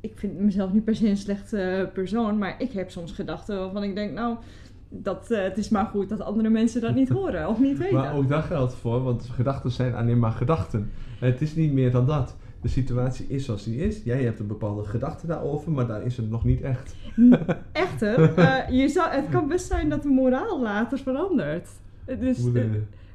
ik 0.00 0.12
vind 0.18 0.38
mezelf 0.38 0.72
niet 0.72 0.84
per 0.84 0.96
se 0.96 1.08
een 1.08 1.16
slechte 1.16 1.60
eh, 1.60 1.92
persoon, 1.92 2.38
maar 2.38 2.54
ik 2.58 2.72
heb 2.72 2.90
soms 2.90 3.12
gedachten 3.12 3.58
waarvan 3.58 3.82
ik 3.82 3.94
denk, 3.94 4.12
nou, 4.12 4.36
dat, 4.88 5.30
eh, 5.30 5.42
het 5.42 5.58
is 5.58 5.68
maar 5.68 5.84
goed 5.86 6.08
dat 6.08 6.20
andere 6.20 6.48
mensen 6.48 6.80
dat 6.80 6.94
niet 6.94 7.08
horen 7.08 7.48
of 7.48 7.60
niet 7.60 7.78
weten. 7.78 7.96
Maar 7.96 8.14
ook 8.14 8.28
daar 8.28 8.42
geldt 8.42 8.74
voor, 8.74 9.02
want 9.02 9.28
gedachten 9.28 9.70
zijn 9.70 9.94
alleen 9.94 10.18
maar 10.18 10.32
gedachten. 10.32 10.90
Het 11.18 11.40
is 11.40 11.54
niet 11.54 11.72
meer 11.72 11.90
dan 11.90 12.06
dat. 12.06 12.36
De 12.60 12.68
situatie 12.68 13.26
is 13.28 13.44
zoals 13.44 13.64
die 13.64 13.76
is. 13.76 14.02
Jij 14.04 14.22
hebt 14.22 14.40
een 14.40 14.46
bepaalde 14.46 14.84
gedachte 14.84 15.26
daarover, 15.26 15.72
maar 15.72 15.86
daar 15.86 16.02
is 16.02 16.16
het 16.16 16.30
nog 16.30 16.44
niet 16.44 16.60
echt. 16.60 16.94
Echter, 17.72 18.34
eh, 18.38 18.80
je 18.80 18.88
zou, 18.88 19.10
het 19.10 19.28
kan 19.28 19.48
best 19.48 19.66
zijn 19.66 19.88
dat 19.88 20.02
de 20.02 20.08
moraal 20.08 20.62
later 20.62 20.98
verandert. 20.98 21.68
Dus, 22.18 22.38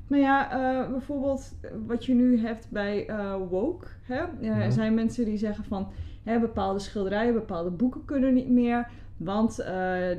Nou 0.07 0.21
ja, 0.21 0.51
eh, 0.51 0.91
bijvoorbeeld 0.91 1.53
eh, 1.61 1.71
wat 1.87 2.05
je 2.05 2.13
nu 2.13 2.39
hebt 2.39 2.67
bij 2.69 3.07
eh, 3.07 3.35
woke. 3.49 3.87
Hè? 4.01 4.21
Ja. 4.39 4.61
Er 4.61 4.71
zijn 4.71 4.93
mensen 4.93 5.25
die 5.25 5.37
zeggen 5.37 5.63
van 5.63 5.87
hè, 6.23 6.39
bepaalde 6.39 6.79
schilderijen, 6.79 7.33
bepaalde 7.33 7.69
boeken 7.69 8.05
kunnen 8.05 8.33
niet 8.33 8.49
meer. 8.49 8.87
Want 9.17 9.55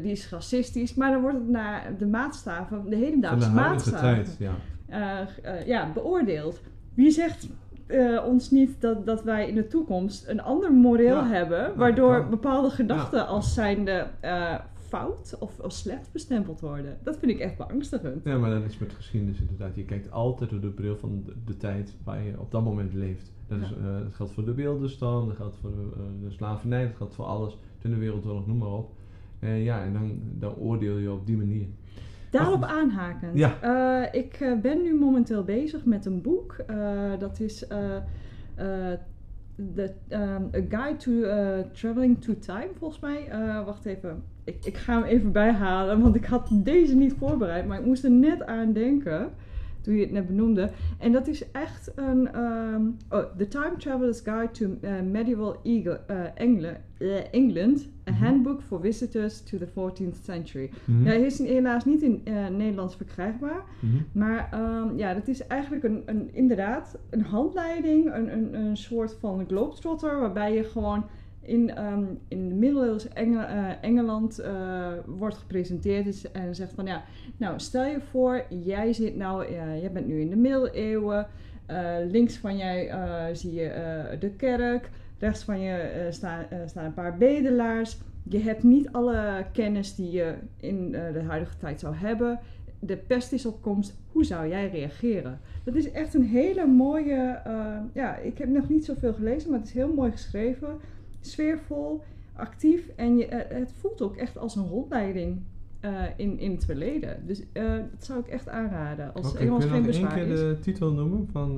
die 0.03 0.11
is 0.11 0.31
racistisch. 0.31 0.95
Maar 0.95 1.11
dan 1.11 1.21
wordt 1.21 1.37
het 1.37 1.49
naar 1.49 1.93
de 1.99 2.07
maatstaven, 2.07 2.91
de 2.91 2.97
hedendaagse 2.97 3.51
maatstaven, 3.51 4.25
tijd, 4.25 4.37
ja. 4.39 5.27
ja, 5.67 5.93
beoordeeld. 5.93 6.61
Wie 6.95 7.11
zegt 7.11 7.49
ons 8.27 8.51
niet 8.51 8.81
dat, 8.81 9.07
dat 9.07 9.23
wij 9.23 9.49
in 9.49 9.55
de 9.55 9.67
toekomst 9.67 10.29
een 10.29 10.43
ander 10.43 10.73
moreel 10.73 11.17
Ja. 11.17 11.27
hebben, 11.27 11.77
waardoor 11.77 12.29
bepaalde 12.29 12.71
gedachten 12.71 13.27
als 13.27 13.55
zijnde 13.55 14.07
fout 14.89 15.37
of 15.39 15.61
als 15.61 15.79
slecht 15.79 16.13
bestempeld 16.13 16.61
worden? 16.61 16.99
Dat 17.03 17.19
vind 17.19 17.33
ik 17.33 17.39
echt 17.39 17.57
beangstigend. 17.57 18.25
Ja, 18.25 18.39
maar 18.39 18.51
dat 18.51 18.65
is 18.65 18.79
met 18.79 18.93
geschiedenis 18.93 19.41
inderdaad. 19.41 19.75
Je 19.75 19.85
kijkt 19.85 20.11
altijd 20.11 20.51
door 20.51 20.61
de 20.61 20.71
bril 20.71 20.97
van 20.97 21.23
de, 21.25 21.33
de 21.45 21.57
tijd 21.57 21.97
waar 22.05 22.23
je 22.23 22.41
op 22.41 22.51
dat 22.51 22.65
moment 22.65 22.95
leeft. 22.95 23.33
Dat, 23.49 23.61
is, 23.61 23.69
dat 24.05 24.15
geldt 24.15 24.33
voor 24.33 24.45
de 24.45 24.53
beeldenstand, 24.53 25.27
dat 25.27 25.37
geldt 25.37 25.57
voor 25.61 25.71
de, 25.71 25.89
eh, 25.97 26.25
de 26.25 26.31
slavernij, 26.31 26.87
dat 26.87 26.97
geldt 26.97 27.15
voor 27.15 27.25
alles. 27.25 27.59
Tweede 27.79 27.99
Wereldoorlog, 27.99 28.47
noem 28.47 28.59
maar 28.59 28.73
op. 28.73 28.91
Eh, 29.39 29.65
ja, 29.65 29.83
en 29.83 29.93
dan, 29.93 30.21
dan 30.39 30.55
oordeel 30.55 30.97
je 30.97 31.13
op 31.13 31.27
die 31.27 31.37
manier. 31.37 31.67
Daarop 32.31 32.63
aanhakend. 32.63 33.39
Ja. 33.39 33.61
Eh, 33.61 34.21
ik 34.21 34.59
ben 34.63 34.83
nu 34.83 34.95
momenteel 34.95 35.45
bezig 35.45 35.85
met 35.85 36.07
een 36.07 36.23
boek. 36.23 36.57
Dat 37.19 37.41
is 37.41 37.67
de, 39.59 39.91
ehm, 40.09 40.43
A 40.55 40.61
Guide 40.69 40.97
to 40.97 41.23
eh, 41.23 41.65
Traveling 41.73 42.21
to 42.21 42.35
Time, 42.39 42.69
volgens 42.79 43.01
mij. 43.01 43.29
Eh, 43.29 43.65
wacht 43.65 43.85
even. 43.85 44.23
Ik, 44.45 44.65
ik 44.65 44.77
ga 44.77 44.95
hem 44.95 45.03
even 45.03 45.33
bijhalen, 45.33 46.01
want 46.01 46.15
ik 46.15 46.25
had 46.25 46.49
deze 46.53 46.97
niet 46.97 47.15
voorbereid. 47.19 47.67
Maar 47.67 47.79
ik 47.79 47.87
moest 47.87 48.05
er 48.05 48.11
net 48.11 48.47
aan 48.47 48.73
denken 48.73 49.31
toen 49.89 49.97
je 49.97 50.03
het 50.03 50.13
net 50.13 50.27
benoemde. 50.27 50.71
En 50.99 51.13
dat 51.13 51.27
is 51.27 51.51
echt 51.51 51.93
een... 51.95 52.33
ehm, 52.33 52.83
oh, 53.11 53.25
The 53.37 53.49
Time 53.49 53.77
Traveler's 53.79 54.21
Guide 54.21 54.51
to 54.51 54.67
eh, 54.81 55.01
Medieval 55.11 55.57
Eagle, 55.63 56.01
eh, 56.07 56.17
Engla- 56.35 56.81
eh, 56.99 57.09
England. 57.31 57.89
A 58.09 58.11
Mhm. 58.13 58.25
Handbook 58.25 58.63
for 58.63 58.81
Visitors 58.81 59.43
to 59.43 59.59
the 59.59 59.67
14th 59.67 60.25
Century. 60.25 60.71
Ja, 60.85 61.05
hij 61.05 61.21
is 61.21 61.39
helaas 61.39 61.85
niet 61.85 62.03
in 62.03 62.21
Nederlands 62.57 62.97
verkrijgbaar. 62.97 63.63
Mhm. 63.81 63.97
Maar 64.13 64.49
ehm, 64.53 64.97
ja, 64.97 65.15
dat 65.15 65.29
is 65.29 65.47
eigenlijk 65.47 65.85
een, 65.85 66.03
een, 66.07 66.29
inderdaad 66.35 66.99
een 67.11 67.23
handleiding, 67.23 68.15
een, 68.15 68.33
een, 68.33 68.55
een 68.55 68.77
soort 68.77 69.17
van 69.21 69.45
globetrotter, 69.49 70.21
waarbij 70.21 70.55
je 70.55 70.65
gewoon 70.65 71.05
in, 71.49 71.75
ehm, 71.75 72.05
in 72.29 72.49
de 72.49 72.55
middeleeuws 72.55 73.09
eh, 73.09 73.85
Engeland 73.85 74.39
eh, 74.39 74.93
wordt 75.07 75.37
gepresenteerd 75.37 76.07
is 76.07 76.31
en 76.31 76.55
zegt 76.55 76.73
van 76.73 76.87
ja, 76.87 77.05
nou 77.37 77.61
stel 77.61 77.85
je 77.85 78.01
voor, 78.11 78.45
jij 78.65 78.93
zit 78.93 79.17
nou, 79.17 79.47
eh, 79.47 79.81
jij 79.81 79.93
bent 79.93 80.07
nu 80.07 80.21
in 80.21 80.31
de 80.31 80.37
middeleeuwen, 80.37 81.27
links 82.07 82.37
van 82.37 82.57
jij 82.57 82.91
zie 83.33 83.55
je 83.55 84.17
de 84.21 84.31
kerk, 84.31 84.91
rechts 85.19 85.45
van 85.45 85.61
je 85.61 86.07
staan, 86.11 86.47
staan 86.67 86.85
een 86.85 86.95
paar 86.95 87.17
bedelaars. 87.17 87.99
Je 88.23 88.39
hebt 88.39 88.63
niet 88.63 88.93
alle 88.93 89.45
kennis 89.53 89.95
die 89.95 90.11
je 90.11 90.35
in 90.57 90.91
de 90.91 91.23
huidige 91.27 91.57
tijd 91.57 91.81
zou 91.81 91.95
hebben. 91.95 92.39
De 92.79 92.97
pest 92.97 93.33
is 93.33 93.47
op 93.47 93.63
komst. 93.63 93.97
Hoe 94.13 94.25
zou 94.25 94.49
jij 94.49 94.69
reageren? 94.69 95.41
Dat 95.65 95.75
is 95.75 95.91
echt 95.91 96.15
een 96.15 96.25
hele 96.25 96.67
mooie. 96.67 97.41
ja, 97.93 98.17
ik 98.17 98.39
heb 98.39 98.49
nog 98.49 98.69
niet 98.69 98.85
zoveel 98.85 99.13
gelezen, 99.13 99.51
maar 99.51 99.59
het 99.59 99.69
is 99.69 99.75
heel 99.75 99.95
mooi 99.95 100.11
geschreven. 100.11 100.79
Sfeervol, 101.29 102.03
actief 102.37 102.89
en 102.97 103.17
je, 103.17 103.27
eh, 103.27 103.59
het 103.59 103.73
voelt 103.81 104.03
ook 104.03 104.17
echt 104.17 104.39
als 104.39 104.57
een 104.57 104.69
rondleiding. 104.69 105.41
eh, 105.81 106.03
in, 106.17 106.39
in 106.39 106.51
het 106.51 106.65
verleden. 106.65 107.27
Dus 107.27 107.43
eh, 107.53 107.65
dat 107.91 108.05
zou 108.05 108.19
ik 108.19 108.27
echt 108.27 108.49
aanraden. 108.49 109.15
Als 109.15 109.33
kun 109.33 109.55
je 109.55 109.61
geen 109.61 109.83
bezwaar 109.83 110.15
keer 110.15 110.27
is. 110.27 110.39
de 110.41 110.57
titel 110.61 110.93
noemen 110.93 111.29
van 111.33 111.57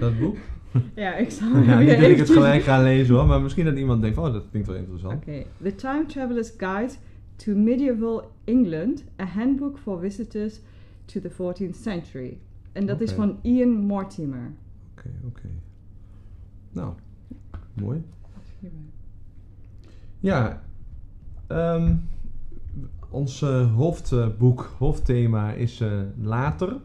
dat 0.00 0.18
boek? 0.18 0.36
ja, 0.94 1.16
ik 1.16 1.30
zal 1.30 1.56
ja, 1.62 1.78
niet 1.78 1.88
dat 1.88 2.10
ik 2.10 2.18
het 2.18 2.30
gelijk 2.30 2.62
ga 2.62 2.82
lezen 2.82 3.14
hoor, 3.14 3.26
maar 3.26 3.40
misschien 3.40 3.64
dat 3.64 3.76
iemand 3.76 4.02
denkt, 4.02 4.18
oh 4.18 4.32
dat 4.32 4.48
klinkt 4.50 4.68
wel 4.68 4.76
interessant. 4.76 5.14
Oké, 5.14 5.44
The 5.62 5.74
Time 5.74 6.06
Traveler's 6.06 6.52
Guide 6.56 6.92
to 7.36 7.54
Medieval 7.54 8.30
England, 8.44 9.04
a 9.20 9.24
handbook 9.24 9.78
for 9.78 10.00
visitors 10.00 10.60
to 11.04 11.20
the 11.20 11.30
14th 11.30 11.76
century. 11.76 12.38
En 12.72 12.86
dat 12.86 13.00
is 13.00 13.12
van 13.12 13.38
Ian 13.42 13.68
Mortimer. 13.70 14.52
Oké, 14.92 15.10
oké. 15.26 15.48
Nou, 16.72 16.92
mooi. 17.74 18.02
Ja, 20.20 20.62
ehm, 21.46 21.96
ons 23.10 23.42
eh, 23.42 23.74
hoofdboek, 23.74 24.74
hoofdthema 24.78 25.52
is 25.52 25.80
eh, 25.80 26.00
Later 26.22 26.80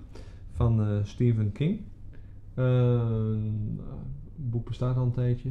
van 0.51 0.81
eh, 0.81 1.03
Stephen 1.03 1.51
King. 1.51 1.79
Eh, 2.53 3.33
het 4.35 4.49
boek 4.49 4.67
bestaat 4.67 4.95
al 4.95 5.03
een 5.03 5.11
tijdje. 5.11 5.49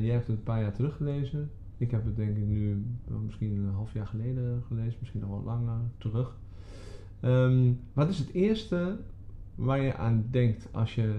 Jij 0.00 0.12
hebt 0.12 0.26
het 0.26 0.36
een 0.36 0.42
paar 0.42 0.60
jaar 0.60 0.72
terug 0.72 0.96
gelezen. 0.96 1.50
Ik 1.76 1.90
heb 1.90 2.04
het 2.04 2.16
denk 2.16 2.36
ik 2.36 2.46
nu 2.46 2.84
misschien 3.24 3.56
een 3.56 3.74
half 3.74 3.92
jaar 3.92 4.06
geleden 4.06 4.62
gelezen, 4.66 4.96
misschien 5.00 5.20
nog 5.20 5.30
wel 5.30 5.42
langer 5.42 5.80
terug. 5.98 6.36
Ehm, 7.20 7.72
wat 7.92 8.08
is 8.08 8.18
het 8.18 8.32
eerste 8.32 8.98
waar 9.54 9.80
je 9.80 9.96
aan 9.96 10.26
denkt 10.30 10.68
als 10.72 10.94
je 10.94 11.14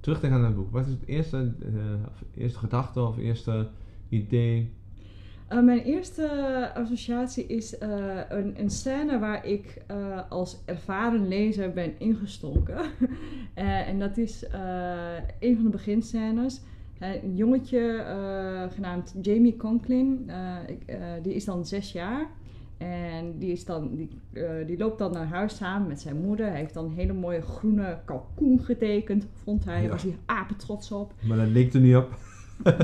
terugdenkt 0.00 0.36
aan 0.36 0.44
het 0.44 0.54
boek? 0.54 0.70
Wat 0.70 0.86
is 0.86 0.92
het 0.92 1.06
eerste, 1.06 1.52
eh, 1.62 2.42
eerste 2.42 2.58
gedachte 2.58 3.00
of 3.00 3.18
eerste 3.18 3.68
idee? 4.08 4.72
Uh, 5.52 5.62
mijn 5.62 5.82
eerste 5.82 6.70
associatie 6.74 7.46
is 7.46 7.80
uh, 7.82 8.20
een, 8.28 8.60
een 8.60 8.70
scène 8.70 9.18
waar 9.18 9.46
ik 9.46 9.82
als 10.28 10.62
ervaren 10.64 11.28
lezer 11.28 11.72
ben 11.72 11.98
ingestonken. 11.98 12.78
uh, 12.78 13.88
en 13.88 13.98
dat 13.98 14.16
is 14.16 14.44
een 15.38 15.54
van 15.54 15.64
de 15.64 15.70
beginscènes. 15.70 16.60
een 16.98 17.36
jongetje 17.36 18.04
genaamd 18.74 19.14
Jamie 19.22 19.56
Conklin, 19.56 20.30
ik, 20.66 20.98
die 21.22 21.34
is 21.34 21.44
dan 21.44 21.66
zes 21.66 21.92
jaar. 21.92 22.30
En 22.80 23.38
die, 23.38 23.52
is 23.52 23.64
dan, 23.64 23.94
die, 23.94 24.08
die 24.66 24.78
loopt 24.78 24.98
dan 24.98 25.12
naar 25.12 25.26
huis 25.26 25.56
samen 25.56 25.88
met 25.88 26.00
zijn 26.00 26.16
moeder. 26.16 26.46
Hij 26.46 26.58
heeft 26.58 26.74
dan 26.74 26.84
een 26.84 26.94
hele 26.94 27.12
mooie 27.12 27.40
groene 27.42 27.98
kalkoen 28.04 28.60
getekend, 28.60 29.26
vond 29.44 29.64
hij. 29.64 29.74
Daar 29.74 29.82
Ja. 29.82 29.88
was 29.90 30.02
hij 30.02 30.18
apen 30.26 30.56
trots 30.56 30.92
op. 30.92 31.12
Maar 31.20 31.36
dat 31.36 31.48
leek 31.48 31.72
er 31.74 31.80
niet 31.80 31.96
op. 31.96 32.08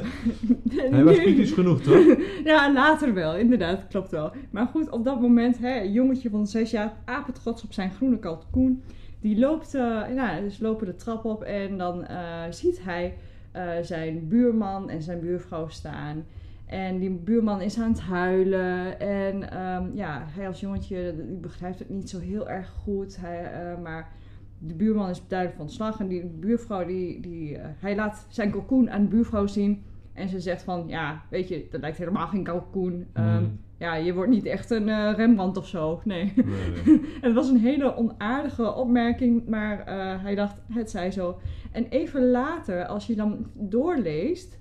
Hij 0.90 1.04
was 1.04 1.16
kritisch 1.18 1.52
genoeg, 1.52 1.80
toch? 1.80 2.16
ja, 2.44 2.72
later 2.72 3.14
wel, 3.14 3.36
inderdaad, 3.36 3.86
klopt 3.88 4.10
wel. 4.10 4.32
Maar 4.50 4.66
goed, 4.66 4.90
op 4.90 5.04
dat 5.04 5.20
moment, 5.20 5.58
hè, 5.58 5.80
een 5.80 5.92
jongetje 5.92 6.30
van 6.30 6.46
zes 6.46 6.70
jaar, 6.70 6.92
apen 7.04 7.34
trots 7.34 7.64
op 7.64 7.72
zijn 7.72 7.90
groene 7.90 8.18
kalkoen. 8.18 8.82
Die 9.20 9.38
loopt, 9.38 9.74
eh 9.74 10.08
nou, 10.14 10.40
dus 10.42 10.58
lopen 10.58 10.86
de 10.86 10.94
trap 10.96 11.24
op 11.24 11.42
en 11.42 11.78
dan 11.78 12.04
eh, 12.04 12.42
ziet 12.50 12.80
hij 12.84 13.14
eh, 13.52 13.68
zijn 13.82 14.28
buurman 14.28 14.90
en 14.90 15.02
zijn 15.02 15.20
buurvrouw 15.20 15.68
staan. 15.68 16.24
En 16.66 16.98
die 16.98 17.10
buurman 17.10 17.60
is 17.60 17.78
aan 17.78 17.90
het 17.90 18.00
huilen. 18.00 19.00
En 19.00 19.50
ehm, 19.50 19.84
ja, 19.94 20.24
hij 20.28 20.46
als 20.46 20.60
jongetje 20.60 21.14
die 21.16 21.36
begrijpt 21.36 21.78
het 21.78 21.88
niet 21.88 22.10
zo 22.10 22.18
heel 22.18 22.48
erg 22.48 22.68
goed. 22.68 23.16
Hij, 23.20 23.52
eh, 23.52 23.82
maar 23.82 24.12
de 24.58 24.74
buurman 24.74 25.08
is 25.08 25.22
duidelijk 25.28 25.58
van 25.58 25.70
slag. 25.70 26.00
En 26.00 26.08
die 26.08 26.24
buurvrouw, 26.26 26.86
die, 26.86 27.20
die, 27.20 27.56
eh, 27.56 27.68
hij 27.78 27.96
laat 27.96 28.26
zijn 28.28 28.50
kalkoen 28.50 28.90
aan 28.90 29.02
de 29.02 29.08
buurvrouw 29.08 29.46
zien. 29.46 29.84
En 30.12 30.28
ze 30.28 30.40
zegt 30.40 30.62
van, 30.62 30.84
ja, 30.86 31.22
weet 31.30 31.48
je, 31.48 31.66
dat 31.70 31.80
lijkt 31.80 31.98
helemaal 31.98 32.26
geen 32.26 32.44
kalkoen. 32.44 33.06
Ehm, 33.12 33.42
Mm. 33.42 33.58
Ja, 33.78 33.94
je 33.94 34.14
wordt 34.14 34.30
niet 34.30 34.44
echt 34.44 34.70
een 34.70 34.88
eh, 34.88 35.12
Rembrandt 35.16 35.56
of 35.56 35.66
zo. 35.66 36.00
Nee. 36.04 36.32
Nee, 36.36 36.44
nee. 36.84 37.00
En 37.00 37.20
het 37.28 37.32
was 37.32 37.48
een 37.48 37.58
hele 37.58 37.96
onaardige 37.96 38.74
opmerking, 38.74 39.48
maar 39.48 39.84
hij 40.22 40.34
dacht, 40.34 40.56
het 40.72 40.90
zij 40.90 41.10
zo. 41.10 41.38
En 41.72 41.86
even 41.88 42.30
later, 42.30 42.86
als 42.86 43.06
je 43.06 43.14
dan 43.14 43.46
doorleest, 43.54 44.58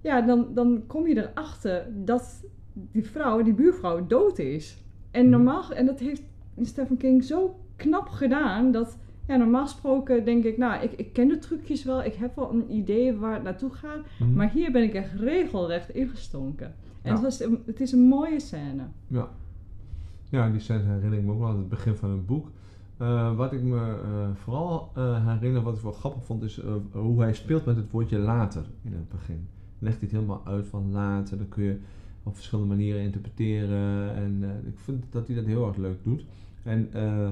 ja, 0.00 0.20
dan, 0.20 0.46
dan 0.54 0.82
kom 0.86 1.06
je 1.06 1.28
erachter 1.30 1.86
dat 2.04 2.44
die 2.72 3.04
vrouw, 3.04 3.42
die 3.42 3.54
buurvrouw, 3.54 4.06
dood 4.06 4.38
is. 4.38 4.76
En 5.10 5.22
Mhm. 5.22 5.30
normaal, 5.30 5.70
en 5.72 5.86
dat 5.86 5.98
heeft 6.00 6.22
Stephen 6.62 6.96
King 6.96 7.24
zo 7.24 7.58
knap 7.76 8.08
gedaan, 8.08 8.72
dat, 8.72 8.98
ja, 9.26 9.36
normaal 9.36 9.62
gesproken 9.66 10.24
denk 10.24 10.44
ik, 10.44 10.56
nou, 10.56 10.82
ik, 10.82 10.92
ik 10.92 11.12
ken 11.12 11.28
de 11.28 11.38
trucjes 11.38 11.84
wel, 11.84 12.04
ik 12.04 12.14
heb 12.14 12.36
wel 12.36 12.50
een 12.52 12.72
idee 12.74 13.16
waar 13.16 13.34
het 13.34 13.42
naartoe 13.42 13.70
gaat, 13.70 14.00
Mhm. 14.18 14.32
maar 14.34 14.50
hier 14.50 14.72
ben 14.72 14.82
ik 14.82 14.94
echt 14.94 15.12
regelrecht 15.12 15.90
ingestonken. 15.94 16.66
En 16.66 16.74
Ja. 17.02 17.12
het, 17.12 17.20
was, 17.22 17.38
het 17.66 17.80
is 17.80 17.92
een 17.92 18.08
mooie 18.08 18.40
scène. 18.40 18.82
Ja. 19.06 19.28
Ja, 20.30 20.50
die 20.50 20.60
scène 20.60 20.82
herinner 20.82 21.18
ik 21.18 21.24
me 21.24 21.32
ook 21.32 21.38
wel 21.38 21.48
aan 21.48 21.56
het 21.58 21.68
begin 21.68 21.94
van 21.94 22.10
het 22.10 22.26
boek. 22.26 22.50
Eh, 22.96 23.36
wat 23.36 23.52
ik 23.52 23.62
me 23.62 23.76
eh, 23.78 24.28
vooral 24.34 24.90
eh, 24.94 25.26
herinner, 25.26 25.62
wat 25.62 25.74
ik 25.76 25.80
wel 25.82 25.92
grappig 25.92 26.24
vond, 26.24 26.42
is 26.42 26.60
hoe 26.92 27.20
hij 27.20 27.34
speelt 27.34 27.64
met 27.64 27.76
het 27.76 27.90
woordje 27.90 28.18
later 28.18 28.62
in 28.82 28.92
het 28.92 29.08
begin. 29.08 29.46
Legt 29.80 29.96
hij 29.96 30.08
het 30.08 30.16
helemaal 30.16 30.46
uit 30.46 30.66
van 30.66 30.90
later, 30.90 31.38
dat 31.38 31.48
kun 31.48 31.64
je 31.64 31.78
op 32.22 32.34
verschillende 32.34 32.74
manieren 32.74 33.02
interpreteren. 33.02 34.14
En 34.14 34.38
eh, 34.42 34.68
ik 34.68 34.78
vind 34.78 35.04
dat 35.10 35.26
hij 35.26 35.36
dat 35.36 35.44
heel 35.44 35.66
erg 35.66 35.76
leuk 35.76 36.04
doet. 36.04 36.24
En 36.62 36.88
eh, 36.92 37.28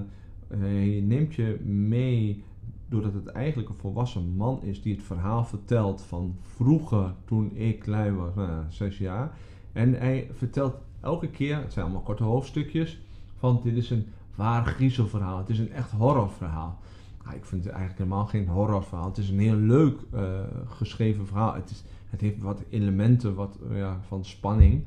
hij 0.49 1.03
neemt 1.07 1.35
je 1.35 1.61
mee, 1.65 2.45
doordat 2.89 3.15
het 3.15 3.27
eigenlijk 3.27 3.69
een 3.69 3.75
volwassen 3.75 4.37
man 4.37 4.63
is 4.63 4.83
die 4.83 4.95
het 4.95 5.03
verhaal 5.03 5.45
vertelt 5.45 6.03
van 6.03 6.37
vroeger 6.43 7.15
toen 7.25 7.57
ik 7.57 7.79
klein 7.79 8.17
was, 8.17 8.35
nou, 8.35 8.65
zes 8.69 8.99
jaar. 8.99 9.37
En 9.73 9.95
hij 9.95 10.31
vertelt 10.33 10.75
elke 11.01 11.29
keer, 11.29 11.57
het 11.57 11.73
zijn 11.73 11.85
allemaal 11.85 12.03
korte 12.03 12.23
hoofdstukjes, 12.23 13.01
van 13.37 13.61
dit 13.63 13.77
is 13.77 13.91
een 13.91 14.07
waar 14.35 14.67
griezelverhaal. 14.67 15.39
Het 15.39 15.49
is 15.49 15.59
een 15.59 15.73
echt 15.73 15.91
horrorverhaal. 15.91 16.79
Ik 17.35 17.45
vind 17.45 17.65
het 17.65 17.73
eigenlijk 17.73 18.03
helemaal 18.03 18.27
geen 18.27 18.49
horrorverhaal. 18.49 19.09
Het 19.09 19.19
is 19.19 19.31
een 19.31 19.39
heel 19.39 19.57
leuk 19.57 19.99
eh, 20.13 20.41
geschreven 20.67 21.27
verhaal. 21.27 21.55
Het, 21.55 21.71
is, 21.71 21.85
het 22.07 22.21
heeft 22.21 22.39
wat 22.39 22.63
elementen 22.71 23.35
wat, 23.35 23.59
eh, 23.71 23.77
ja, 23.77 24.01
van 24.07 24.25
spanning. 24.25 24.83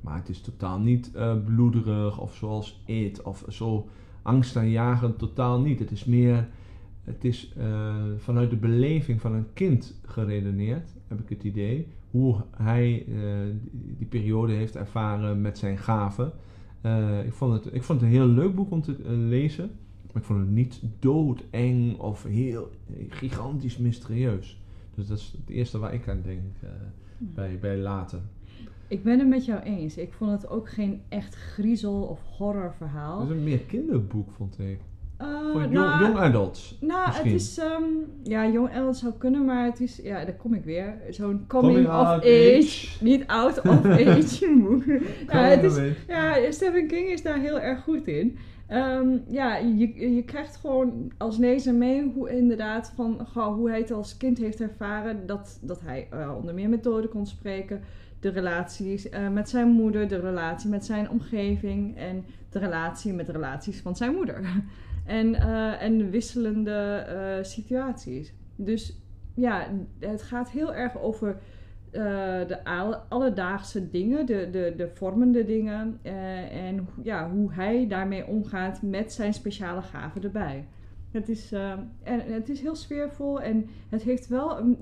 Maar 0.00 0.16
het 0.16 0.28
is 0.28 0.40
totaal 0.40 0.78
niet 0.78 1.14
eh, 1.14 1.34
bloederig 1.44 2.20
of 2.20 2.34
zoals 2.34 2.82
It 2.84 3.22
of 3.22 3.44
zo 3.48 3.88
angstaanjagend. 4.22 5.18
Totaal 5.18 5.60
niet. 5.60 5.78
Het 5.78 5.90
is 5.90 6.04
meer, 6.04 6.48
het 7.04 7.24
is 7.24 7.54
vanuit 8.16 8.50
de 8.50 8.56
beleving 8.56 9.20
van 9.20 9.32
een 9.32 9.46
kind 9.52 10.00
geredeneerd, 10.04 10.94
heb 11.08 11.20
ik 11.20 11.28
het 11.28 11.44
idee. 11.44 11.88
Hoe 12.10 12.36
hij 12.56 13.06
die, 13.72 14.06
periode 14.06 14.52
heeft 14.52 14.76
ervaren 14.76 15.40
met 15.40 15.58
zijn 15.58 15.78
gaven. 15.78 16.32
Ik, 17.24 17.32
vond 17.32 17.52
het, 17.52 17.74
ik 17.74 17.82
vond 17.82 18.00
het 18.00 18.10
een 18.10 18.16
heel 18.16 18.26
leuk 18.26 18.54
boek 18.54 18.70
om 18.70 18.82
te 18.82 18.96
lezen. 19.08 19.70
Maar 20.16 20.24
ik 20.24 20.30
vond 20.30 20.46
het 20.46 20.54
niet 20.54 20.80
doodeng 20.98 21.98
of 21.98 22.22
heel 22.22 22.70
gigantisch 23.08 23.76
mysterieus. 23.78 24.60
Dus 24.94 25.06
dat 25.06 25.18
is 25.18 25.34
het 25.38 25.50
eerste 25.56 25.78
waar 25.78 25.94
ik 25.94 26.08
aan 26.08 26.20
denk 26.24 26.40
eh, 26.62 26.68
bij, 27.18 27.58
bij 27.60 27.76
later. 27.76 28.20
Ik 28.88 29.02
ben 29.02 29.18
het 29.18 29.28
met 29.28 29.44
jou 29.44 29.60
eens. 29.62 29.96
Ik 29.96 30.12
vond 30.12 30.30
het 30.30 30.48
ook 30.48 30.68
geen 30.70 31.00
echt 31.08 31.34
griezel- 31.34 32.02
of 32.02 32.20
horrorverhaal. 32.38 33.20
Het 33.20 33.30
is 33.30 33.36
een 33.36 33.44
meer 33.44 33.58
kinderboek, 33.58 34.30
vond 34.36 34.58
ik. 34.58 34.78
Eh, 35.16 35.26
Voor 35.52 35.60
jong, 35.60 35.72
nou, 35.72 36.02
young 36.02 36.16
adults. 36.16 36.78
nou, 36.80 37.06
misschien. 37.06 37.30
het 37.32 37.40
is... 37.40 37.58
ehm, 37.58 37.82
ja, 38.22 38.48
jong 38.48 38.70
adult 38.74 38.96
zou 38.96 39.12
kunnen, 39.18 39.44
maar 39.44 39.64
het 39.64 39.80
is... 39.80 39.96
Ja, 39.96 40.24
daar 40.24 40.36
kom 40.36 40.54
ik 40.54 40.64
weer. 40.64 40.94
Zo'n 41.10 41.44
coming, 41.46 41.72
Coming 41.74 41.86
of 41.86 42.06
age. 42.06 42.56
age. 42.58 43.04
Niet 43.04 43.26
out 43.26 43.58
of 43.58 43.84
age 44.06 44.56
boek. 44.62 44.84
ja, 45.32 45.42
het 45.44 45.62
is, 45.62 45.78
ja, 46.08 46.50
Stephen 46.50 46.86
King 46.86 47.08
is 47.08 47.22
daar 47.22 47.38
heel 47.38 47.60
erg 47.60 47.82
goed 47.82 48.06
in. 48.06 48.36
Ehm, 48.66 49.18
ja, 49.28 49.56
je, 49.56 50.14
je 50.14 50.24
krijgt 50.24 50.56
gewoon 50.56 51.12
als 51.16 51.36
lezer 51.36 51.74
mee 51.74 52.12
hoe 52.14 52.30
inderdaad 52.30 52.92
van 52.94 53.26
goh, 53.26 53.54
hoe 53.54 53.68
hij 53.68 53.78
het 53.78 53.90
als 53.90 54.16
kind 54.16 54.38
heeft 54.38 54.60
ervaren. 54.60 55.26
Dat, 55.26 55.58
dat 55.62 55.80
hij 55.80 56.06
eh, 56.10 56.34
onder 56.36 56.54
meer 56.54 56.68
met 56.68 56.82
doden 56.82 57.10
kon 57.10 57.26
spreken. 57.26 57.80
De 58.20 58.28
relaties 58.28 59.08
eh, 59.08 59.28
met 59.28 59.48
zijn 59.48 59.68
moeder, 59.68 60.08
de 60.08 60.20
relatie 60.20 60.70
met 60.70 60.84
zijn 60.84 61.10
omgeving 61.10 61.96
en 61.96 62.24
de 62.50 62.58
relatie 62.58 63.12
met 63.12 63.26
de 63.26 63.32
relaties 63.32 63.80
van 63.80 63.96
zijn 63.96 64.14
moeder. 64.14 64.40
En, 65.06 65.34
eh, 65.34 65.82
en 65.82 65.98
de 65.98 66.10
wisselende 66.10 67.38
situaties. 67.42 68.32
Dus 68.56 69.00
ja, 69.34 69.66
het 69.98 70.22
gaat 70.22 70.50
heel 70.50 70.74
erg 70.74 70.98
over 70.98 71.38
eh, 71.96 72.48
de 72.48 72.64
alle- 72.64 73.00
alledaagse 73.08 73.90
dingen, 73.90 74.26
de, 74.26 74.48
de, 74.50 74.74
de 74.76 74.88
vormende 74.88 75.44
dingen. 75.44 75.98
eh, 76.02 76.66
en 76.68 76.88
ja, 77.02 77.30
hoe 77.30 77.52
hij 77.52 77.86
daarmee 77.88 78.26
omgaat 78.26 78.82
met 78.82 79.12
zijn 79.12 79.34
speciale 79.34 79.82
gaven 79.82 80.22
erbij. 80.22 80.68
Het 81.10 81.28
is, 81.28 81.52
eh, 81.52 81.70
en 82.02 82.20
het 82.32 82.48
is 82.48 82.60
heel 82.60 82.74
sfeervol 82.74 83.40
en 83.40 83.66
het 83.88 84.02
heeft 84.02 84.28
wel, 84.28 84.76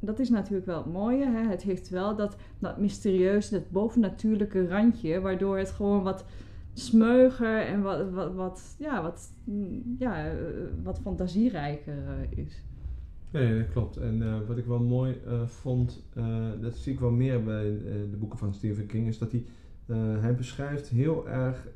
dat 0.00 0.18
is 0.18 0.28
natuurlijk 0.30 0.66
wel 0.66 0.76
het 0.76 0.92
mooie, 0.92 1.26
hè? 1.26 1.48
het 1.48 1.62
heeft 1.62 1.88
wel 1.88 2.16
dat, 2.16 2.36
dat 2.58 2.78
mysterieuze, 2.78 3.50
dat 3.50 3.70
bovennatuurlijke 3.70 4.68
randje, 4.68 5.20
waardoor 5.20 5.58
het 5.58 5.70
gewoon 5.70 6.02
wat 6.02 6.24
smeuger 6.72 7.60
en 7.66 7.82
wat, 7.82 8.10
wat, 8.10 8.34
wat, 8.34 8.76
ja, 8.78 9.02
wat, 9.02 9.32
ja, 9.98 10.30
wat 10.82 10.98
fantasierijker 11.02 11.96
is. 12.30 12.62
Nee, 13.36 13.58
dat 13.58 13.72
klopt. 13.72 13.96
En 13.96 14.22
eh, 14.22 14.38
wat 14.46 14.56
ik 14.56 14.66
wel 14.66 14.80
mooi 14.80 15.20
eh, 15.26 15.46
vond, 15.46 16.06
eh, 16.14 16.48
dat 16.60 16.76
zie 16.76 16.92
ik 16.92 17.00
wel 17.00 17.10
meer 17.10 17.42
bij 17.42 17.64
de 18.10 18.16
boeken 18.18 18.38
van 18.38 18.54
Stephen 18.54 18.86
King, 18.86 19.08
is 19.08 19.18
dat 19.18 19.32
hij 19.32 19.44
hij 20.20 20.34
beschrijft 20.34 20.88
heel 20.88 21.28
erg 21.28 21.68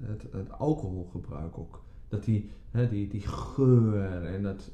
het, 0.00 0.26
het 0.30 0.52
alcoholgebruik 0.52 1.58
ook. 1.58 1.82
Dat 2.08 2.24
die, 2.24 2.50
hè, 2.70 2.88
die, 2.88 3.08
die 3.08 3.20
geur 3.20 4.24
en 4.24 4.42
dat 4.42 4.72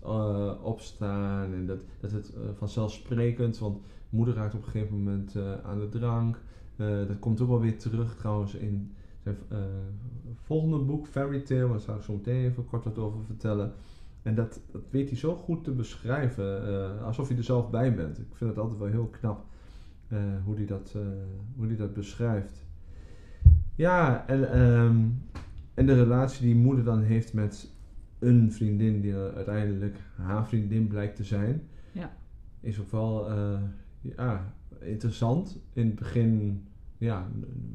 opstaan 0.63 1.53
en 1.53 1.67
dat, 1.67 1.85
dat 2.01 2.11
het 2.11 2.33
vanzelfsprekend, 2.55 3.59
want 3.59 3.79
moeder 4.11 4.35
raakt 4.35 4.55
op 4.55 4.65
een 4.65 4.71
gegeven 4.71 4.97
moment 4.97 5.37
aan 5.63 5.79
de 5.79 5.89
drank. 5.89 6.41
Dat 6.77 7.19
komt 7.19 7.41
ook 7.41 7.49
wel 7.49 7.61
weer 7.61 7.79
terug 7.79 8.17
trouwens 8.17 8.55
in 8.55 8.93
zijn 9.23 9.37
volgende 10.35 10.79
boek, 10.79 11.07
Fairy 11.07 11.41
Tale, 11.41 11.69
daar 11.69 11.81
zal 11.81 11.97
ik 11.97 12.03
zo 12.03 12.13
meteen 12.13 12.45
even 12.45 12.65
kort 12.65 12.85
wat 12.85 12.99
over 12.99 13.25
vertellen. 13.25 13.73
En 14.23 14.35
dat, 14.35 14.61
dat 14.71 14.83
weet 14.91 15.09
hij 15.09 15.19
zo 15.19 15.35
goed 15.35 15.65
te 15.65 15.71
beschrijven, 15.71 16.67
eh, 16.69 17.05
alsof 17.05 17.29
je 17.29 17.37
er 17.37 17.45
zelf 17.45 17.71
bij 17.71 17.95
bent. 17.95 18.19
Ik 18.19 18.27
vind 18.35 18.51
het 18.51 18.59
altijd 18.59 18.79
wel 18.79 18.89
heel 18.89 19.07
knap 19.07 19.45
eh, 20.09 20.19
hoe 20.45 20.55
hij 20.55 20.67
dat, 20.67 20.93
eh, 20.97 21.03
hoe 21.57 21.67
die 21.67 21.77
dat 21.77 21.95
beschrijft. 21.95 22.65
Ja, 23.75 24.27
en, 24.27 24.53
ehm, 24.53 24.97
en 25.75 25.87
de 25.87 25.95
relatie 25.95 26.47
die 26.47 26.55
moeder 26.55 26.85
dan 26.85 27.03
heeft 27.03 27.33
met 27.33 27.71
een 28.19 28.53
vriendin 28.53 29.01
die 29.01 29.15
uiteindelijk 29.15 29.99
haar 30.17 30.47
vriendin 30.47 30.87
blijkt 30.89 31.17
te 31.17 31.25
zijn, 31.25 31.63
Ja. 31.93 32.13
is 32.61 32.81
ook 32.81 32.91
wel 32.91 33.31
ja, 34.01 34.55
interessant. 34.81 35.59
In 35.73 35.87
het 35.87 35.95
begin 35.95 36.65
ja, 36.99 37.29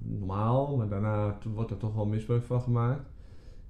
normaal, 0.03 0.77
maar 0.77 0.87
daarna 0.89 1.37
wordt 1.53 1.71
er 1.71 1.77
toch 1.77 1.95
wel 1.95 2.05
misbruik 2.05 2.43
van 2.43 2.61
gemaakt. 2.61 3.09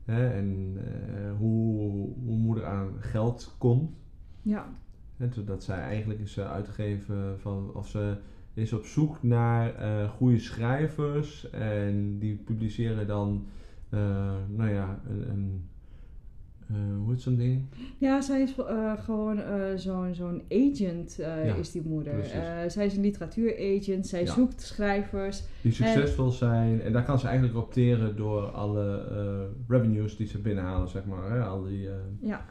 Hè? 0.05 0.29
En 0.29 0.77
eh, 0.77 1.37
hoe, 1.37 1.77
hoe 2.25 2.37
moeder 2.37 2.65
aan 2.65 2.93
geld 2.99 3.55
komt. 3.57 3.91
Ja, 4.41 4.65
Hè, 5.17 5.31
zodat 5.31 5.63
zij 5.63 5.79
eigenlijk 5.79 6.19
is 6.19 6.37
eh, 6.37 6.51
uitgegeven 6.51 7.39
van 7.39 7.71
of 7.73 7.87
ze 7.87 8.17
is 8.53 8.73
op 8.73 8.85
zoek 8.85 9.23
naar 9.23 9.75
eh, 9.75 10.09
goede 10.09 10.39
schrijvers 10.39 11.49
en 11.49 12.19
die 12.19 12.35
publiceren 12.35 13.07
dan, 13.07 13.45
nou 14.47 14.69
ja, 14.69 14.99
een, 15.07 15.29
een 15.29 15.69
eh, 16.69 16.75
hoe 17.03 17.09
heet 17.11 17.21
zo'n 17.21 17.35
ding? 17.35 17.65
ja 17.97 18.21
zij 18.21 18.41
is 18.41 18.55
eh, 18.55 18.93
gewoon 18.99 19.39
eh, 19.41 19.61
zo'n 19.75 20.13
zo'n 20.15 20.41
agent, 20.51 21.15
Ja, 21.17 21.35
is 21.55 21.71
die 21.71 21.81
moeder. 21.85 22.23
zij 22.67 22.85
is 22.85 22.95
een 22.95 23.01
literatuuragent, 23.01 24.07
zij 24.07 24.23
Ja. 24.23 24.31
zoekt 24.33 24.61
schrijvers. 24.61 25.43
Die 25.61 25.71
succesvol 25.71 26.29
zijn 26.29 26.81
en 26.81 26.93
daar 26.93 27.03
kan 27.03 27.19
ze 27.19 27.27
eigenlijk 27.27 27.57
opteren 27.57 28.15
door 28.15 28.43
alle 28.51 29.03
revenues 29.67 30.15
die 30.17 30.27
ze 30.27 30.39
binnenhalen, 30.41 30.87
zeg 30.89 31.05
maar. 31.05 31.31
Hè? 31.31 31.43
Al 31.43 31.63
die, 31.63 31.89
Ja, 32.19 32.45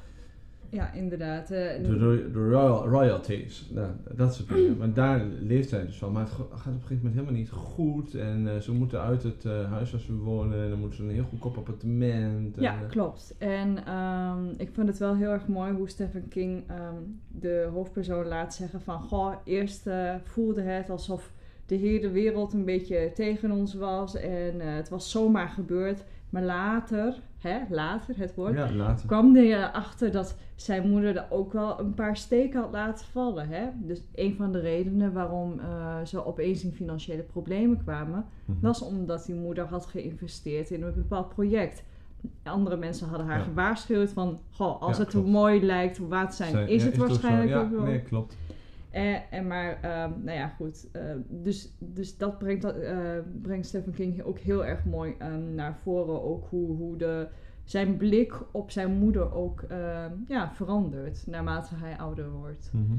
ja 0.74 0.92
inderdaad. 0.92 1.50
eh, 1.50 1.82
de, 1.84 1.98
ro- 1.98 2.30
de 2.32 2.48
royal, 2.50 2.88
royalties, 2.88 3.70
nou, 3.74 3.88
dat 4.16 4.34
soort 4.34 4.48
dingen. 4.48 4.76
Maar 4.76 4.92
daar 4.92 5.24
leeft 5.40 5.68
zij 5.68 5.86
dus 5.86 5.96
van. 5.98 6.12
Maar 6.12 6.22
het 6.22 6.30
gaat 6.32 6.40
op 6.46 6.52
een 6.52 6.62
gegeven 6.64 6.96
moment 6.96 7.14
helemaal 7.14 7.32
niet 7.40 7.50
goed. 7.50 8.14
En 8.14 8.48
eh, 8.48 8.56
ze 8.60 8.72
moeten 8.72 9.00
uit 9.00 9.22
het 9.22 9.44
eh, 9.44 9.70
huis 9.72 9.90
waar 9.90 10.00
ze 10.00 10.16
wonen. 10.16 10.62
En 10.62 10.68
dan 10.70 10.78
moeten 10.78 10.96
ze 10.98 11.04
een 11.04 11.10
heel 11.10 11.24
goedkoop 11.30 11.56
appartement. 11.56 12.56
En, 12.56 12.62
Ja, 12.62 12.74
klopt. 12.88 13.34
En 13.38 13.86
ehm, 13.86 14.44
ik 14.56 14.70
vind 14.72 14.88
het 14.88 14.98
wel 14.98 15.14
heel 15.16 15.30
erg 15.30 15.46
mooi 15.48 15.72
hoe 15.72 15.88
Stephen 15.88 16.28
King 16.28 16.62
ehm, 16.68 16.94
de 17.28 17.68
hoofdpersoon 17.72 18.26
laat 18.26 18.54
zeggen 18.54 18.80
van... 18.80 19.00
Goh, 19.00 19.32
eerst 19.44 19.88
voelde 20.22 20.62
het 20.62 20.90
alsof 20.90 21.32
de 21.66 21.74
hele 21.74 22.10
wereld 22.10 22.52
een 22.52 22.64
beetje 22.64 23.10
tegen 23.14 23.50
ons 23.50 23.74
was 23.74 24.16
en 24.16 24.60
het 24.60 24.88
was 24.88 25.10
zomaar 25.10 25.48
gebeurd. 25.48 26.04
Maar 26.34 26.42
later, 26.42 27.14
hè, 27.38 27.58
later 27.70 28.14
het 28.18 28.34
woord, 28.34 28.54
ja, 28.54 28.72
later. 28.72 29.06
kwam 29.06 29.34
hij 29.34 29.44
erachter 29.52 30.12
dat 30.12 30.36
zijn 30.54 30.88
moeder 30.90 31.16
er 31.16 31.26
ook 31.30 31.52
wel 31.52 31.80
een 31.80 31.94
paar 31.94 32.16
steken 32.16 32.60
had 32.60 32.72
laten 32.72 33.06
vallen. 33.06 33.48
Hè? 33.48 33.64
Dus 33.74 34.00
een 34.14 34.34
van 34.36 34.52
de 34.52 34.60
redenen 34.60 35.12
waarom 35.12 35.58
eh, 35.60 35.96
ze 36.04 36.26
opeens 36.26 36.64
in 36.64 36.72
financiële 36.72 37.22
problemen 37.22 37.82
kwamen, 37.82 38.24
Mhm. 38.44 38.60
was 38.60 38.82
omdat 38.82 39.24
die 39.26 39.34
moeder 39.34 39.64
had 39.66 39.86
geïnvesteerd 39.86 40.70
in 40.70 40.82
een 40.82 40.94
bepaald 40.94 41.28
project. 41.28 41.84
Andere 42.42 42.76
mensen 42.76 43.08
hadden 43.08 43.26
haar 43.26 43.38
Ja. 43.38 43.44
gewaarschuwd 43.44 44.10
van, 44.10 44.38
goh, 44.50 44.82
als 44.82 44.96
Ja, 44.96 45.02
het 45.02 45.10
te 45.10 45.16
klopt. 45.16 45.32
mooi 45.32 45.62
lijkt 45.64 46.00
om 46.00 46.08
waar 46.08 46.30
te 46.30 46.36
zijn, 46.36 46.50
Zij- 46.50 46.68
is 46.68 46.84
het 46.84 46.96
waarschijnlijk 46.96 47.56
ook 47.64 47.70
wel. 47.70 47.82
Nee, 47.82 48.00
klopt. 48.00 48.36
En, 48.94 49.22
en 49.30 49.46
maar, 49.46 49.78
ehm, 49.82 50.10
nou 50.24 50.38
ja, 50.38 50.48
goed. 50.48 50.88
eh, 50.92 51.02
dus, 51.28 51.72
dus 51.78 52.16
dat 52.16 52.38
brengt, 52.38 52.64
eh, 52.64 53.18
brengt 53.42 53.66
Stephen 53.66 53.92
King 53.92 54.22
ook 54.22 54.38
heel 54.38 54.64
erg 54.64 54.84
mooi 54.84 55.14
ehm, 55.18 55.54
naar 55.54 55.76
voren. 55.82 56.22
Ook 56.22 56.46
hoe, 56.48 56.76
hoe 56.76 56.96
de, 56.96 57.28
zijn 57.64 57.96
blik 57.96 58.34
op 58.52 58.70
zijn 58.70 58.98
moeder 58.98 59.32
ook 59.34 59.62
ehm, 59.62 60.12
ja, 60.28 60.52
verandert 60.52 61.26
naarmate 61.26 61.74
hij 61.74 61.96
ouder 61.96 62.30
wordt. 62.30 62.70
Mhm. 62.72 62.98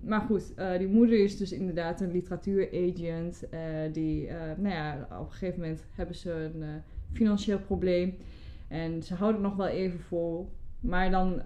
Maar 0.00 0.20
goed, 0.20 0.54
eh, 0.54 0.78
die 0.78 0.88
moeder 0.88 1.22
is 1.22 1.36
dus 1.36 1.52
inderdaad 1.52 2.00
een 2.00 2.12
literatuuragent. 2.12 3.48
eh 3.48 3.60
die, 3.92 4.26
eh, 4.26 4.36
nou 4.56 4.74
ja, 4.74 5.08
op 5.20 5.26
een 5.26 5.32
gegeven 5.32 5.60
moment 5.60 5.84
hebben 5.90 6.14
ze 6.14 6.32
een 6.32 6.62
eh, 6.62 6.68
financieel 7.12 7.58
probleem. 7.58 8.14
En 8.68 9.02
ze 9.02 9.14
houden 9.14 9.40
het 9.42 9.50
nog 9.50 9.58
wel 9.58 9.74
even 9.74 10.00
vol. 10.00 10.52
Maar 10.80 11.10
dan, 11.10 11.42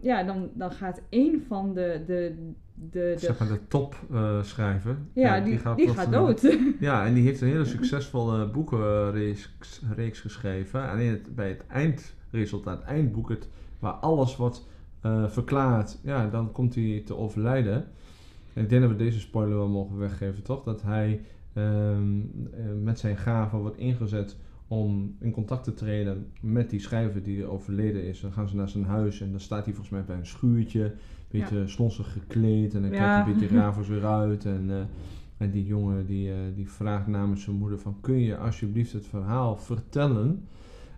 ja, 0.00 0.22
dan, 0.22 0.50
dan 0.54 0.70
gaat 0.70 1.02
een 1.10 1.44
van 1.46 1.74
de, 1.74 2.02
de, 2.06 2.52
de, 2.78 2.88
de 2.90 3.14
Zeg 3.18 3.38
maar 3.38 3.48
de 3.48 3.60
topschrijver. 3.68 4.96
ja, 5.12 5.40
die, 5.40 5.44
die, 5.50 5.58
gaat, 5.58 5.76
plotseling- 5.76 6.12
dood. 6.12 6.58
Ja, 6.80 7.06
en 7.06 7.14
die 7.14 7.24
heeft 7.24 7.40
een 7.40 7.48
hele 7.48 7.64
succesvolle 7.64 8.46
boekenreeks 8.46 9.82
reeks 9.94 10.20
geschreven. 10.20 10.88
Alleen 10.90 11.10
het, 11.10 11.34
bij 11.34 11.48
het 11.48 11.64
eindresultaat, 11.66 12.82
eindboek, 12.82 13.28
het, 13.28 13.48
waar 13.78 13.92
alles 13.92 14.36
wordt 14.36 14.66
eh, 15.00 15.28
verklaard, 15.28 15.98
ja, 16.02 16.28
dan 16.28 16.52
komt 16.52 16.74
hij 16.74 17.02
te 17.06 17.16
overlijden. 17.16 17.84
En 18.52 18.62
ik 18.62 18.68
denk 18.68 18.82
dat 18.82 18.90
we 18.90 18.96
deze 18.96 19.20
spoiler 19.20 19.56
wel 19.56 19.68
mogen 19.68 19.98
weggeven, 19.98 20.42
toch? 20.42 20.62
Dat 20.64 20.82
hij 20.82 21.20
ehm, 21.52 22.20
eh, 22.52 22.64
met 22.82 22.98
zijn 22.98 23.16
gaven 23.16 23.58
wordt 23.58 23.76
ingezet 23.78 24.36
om 24.68 25.16
in 25.20 25.30
contact 25.30 25.64
te 25.64 25.74
treden 25.74 26.26
met 26.40 26.70
die 26.70 26.80
schrijver 26.80 27.22
die 27.22 27.44
overleden 27.46 28.04
is. 28.04 28.20
Dan 28.20 28.32
gaan 28.32 28.48
ze 28.48 28.56
naar 28.56 28.68
zijn 28.68 28.84
huis 28.84 29.20
en 29.20 29.30
dan 29.30 29.40
staat 29.40 29.64
hij 29.64 29.74
volgens 29.74 29.94
mij 29.94 30.04
bij 30.04 30.16
een 30.16 30.26
schuurtje, 30.26 30.84
een 30.84 30.92
beetje 31.30 31.66
slonsig 31.66 32.12
gekleed 32.12 32.74
en 32.74 32.82
dan 32.82 32.90
Ja. 32.90 32.96
kijkt 32.96 33.26
een 33.26 33.32
beetje 33.38 33.56
raar 33.60 33.74
voor 33.74 33.84
zich 33.84 34.02
uit. 34.04 34.44
En, 34.44 34.70
eh, 34.70 34.76
en 35.36 35.50
die 35.50 35.66
jongen 35.66 36.06
die, 36.06 36.30
eh, 36.32 36.36
die 36.54 36.70
vraagt 36.70 37.06
namens 37.06 37.42
zijn 37.42 37.56
moeder 37.56 37.78
van... 37.78 37.96
kun 38.00 38.18
je 38.20 38.36
alsjeblieft 38.38 38.92
het 38.92 39.06
verhaal 39.06 39.56
vertellen... 39.56 40.44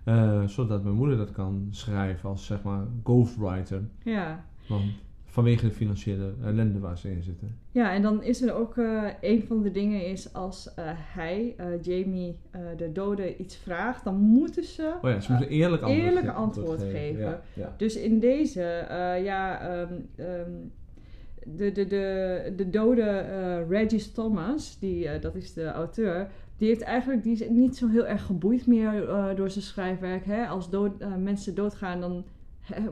eh, 0.05 0.45
zodat 0.47 0.83
mijn 0.83 0.95
moeder 0.97 1.17
dat 1.17 1.33
kan 1.33 1.67
schrijven 1.71 2.29
als 2.29 2.47
zeg 2.47 2.63
maar 2.63 2.87
ghostwriter. 3.05 3.83
ja. 4.03 4.45
Want 4.69 4.85
vanwege 5.43 5.67
de 5.67 5.73
financiële 5.73 6.33
ellende 6.45 6.79
waar 6.79 6.99
ze 6.99 7.11
in 7.11 7.23
zitten. 7.23 7.57
ja, 7.73 7.93
en 7.95 8.03
dan 8.03 8.23
is 8.23 8.43
er 8.43 8.55
ook 8.55 8.77
eh, 8.77 9.05
een 9.21 9.43
van 9.47 9.63
de 9.63 9.71
dingen 9.71 10.07
is 10.07 10.33
als 10.33 10.75
eh, 10.75 10.85
hij, 10.95 11.55
eh, 11.57 11.67
Jamie, 11.83 12.37
eh, 12.51 12.61
de 12.77 12.93
dode 12.93 13.37
iets 13.37 13.57
vraagt, 13.57 14.05
dan 14.05 14.17
moeten 14.17 14.65
ze 14.65 14.95
Oh 15.03 15.11
ja, 15.11 15.21
ze 15.21 15.33
moeten 15.33 15.51
eerlijk 15.51 15.83
antwoord, 15.83 16.05
eerlijk 16.07 16.27
ge- 16.27 16.33
antwoord 16.33 16.83
geven. 16.83 17.21
Ja, 17.21 17.41
ja. 17.55 17.75
Dus 17.77 17.97
in 17.97 18.19
deze, 18.19 18.63
eh, 18.63 19.25
ja, 19.25 19.61
ehm, 19.61 19.93
ehm, 20.17 20.51
de, 21.57 21.73
de, 21.73 21.87
de, 21.87 22.53
de 22.57 22.71
dode 22.71 23.03
eh, 23.03 23.69
Regis 23.69 24.13
Thomas, 24.13 24.79
die, 24.79 25.09
eh, 25.09 25.21
dat 25.23 25.35
is 25.35 25.53
de 25.53 25.65
auteur, 25.67 26.29
die 26.57 26.69
heeft 26.69 26.81
eigenlijk 26.83 27.23
die 27.23 27.33
is 27.33 27.49
niet 27.49 27.77
zo 27.77 27.89
heel 27.89 28.07
erg 28.07 28.25
geboeid 28.27 28.67
meer 28.67 29.09
eh, 29.09 29.37
door 29.37 29.51
zijn 29.51 29.65
schrijfwerk. 29.65 30.25
Hè? 30.27 30.47
Als 30.47 30.71
dood, 30.71 31.01
eh, 31.01 31.15
mensen 31.17 31.55
doodgaan, 31.55 32.01
dan 32.01 32.25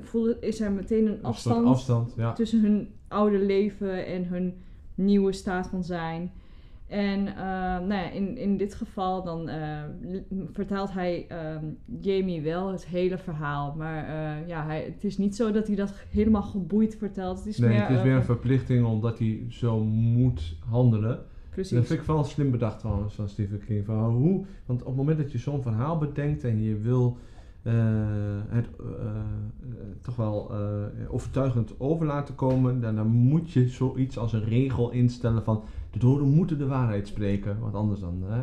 voelt, 0.01 0.37
is 0.43 0.61
er 0.61 0.73
meteen 0.73 1.07
een 1.07 1.23
afstand 1.23 1.67
afstand, 1.67 2.15
ja. 2.17 2.33
tussen 2.33 2.61
hun 2.63 2.89
oude 3.09 3.39
leven 3.39 4.07
en 4.07 4.25
hun 4.27 4.55
nieuwe 4.95 5.33
staat 5.33 5.69
van 5.69 5.85
zijn. 5.85 6.31
En 6.87 7.27
eh, 7.27 7.35
nou 7.79 7.93
ja, 7.93 8.11
in, 8.11 8.37
in 8.37 8.57
dit 8.57 8.75
geval 8.75 9.23
dan 9.25 9.49
eh, 9.49 9.83
vertelt 10.53 10.93
hij 10.93 11.27
ehm, 11.29 11.65
Jamie 12.01 12.43
wel 12.43 12.73
het 12.73 12.87
hele 12.87 13.19
verhaal. 13.19 13.75
Maar 13.77 14.05
eh, 14.05 14.49
ja, 14.49 14.65
hij, 14.67 14.85
het 14.95 15.05
is 15.05 15.19
niet 15.19 15.37
zo 15.37 15.51
dat 15.51 15.67
hij 15.67 15.77
dat 15.77 15.95
helemaal 16.11 16.43
geboeid 16.43 16.97
vertelt. 16.97 17.39
Het 17.39 17.47
is 17.47 17.59
Nee, 17.59 17.69
meer, 17.69 17.81
het 17.81 17.97
is 17.97 18.03
weer 18.03 18.15
een 18.15 18.25
van- 18.25 18.35
verplichting 18.35 18.87
omdat 18.87 19.19
hij 19.19 19.47
zo 19.49 19.85
moet 19.85 20.57
handelen. 20.69 21.25
Precies. 21.51 21.77
Dat 21.77 21.87
vind 21.87 22.01
ik 22.01 22.07
wel 22.07 22.25
slim 22.25 22.51
bedacht 22.51 22.79
trouwens 22.79 23.15
van 23.15 23.29
Stephen 23.29 23.65
King. 23.67 23.85
Van 23.85 24.11
hoe, 24.15 24.45
want 24.67 24.81
op 24.81 24.87
het 24.87 24.97
moment 24.97 25.19
dat 25.19 25.33
je 25.33 25.39
zo'n 25.39 25.63
verhaal 25.63 25.99
bedenkt 25.99 26.45
en 26.45 26.63
je 26.63 26.77
wil 26.77 27.17
het 28.49 28.67
eh, 28.79 28.85
eh, 29.07 29.23
toch 30.03 30.17
wel 30.17 30.51
eh, 30.53 30.59
overtuigend 31.15 31.75
over 31.81 32.07
laten 32.07 32.35
komen, 32.35 32.81
dan, 32.81 32.97
dan 32.97 33.07
moet 33.07 33.51
je 33.53 33.69
zoiets 33.69 34.19
als 34.19 34.33
een 34.33 34.45
regel 34.45 34.91
instellen 34.91 35.45
van 35.45 35.63
de 35.91 35.99
doden 35.99 36.29
moeten 36.29 36.59
de 36.59 36.67
waarheid 36.67 37.07
spreken. 37.09 37.59
Wat 37.61 37.75
anders 37.75 38.01
dan. 38.01 38.23
Hè? 38.27 38.43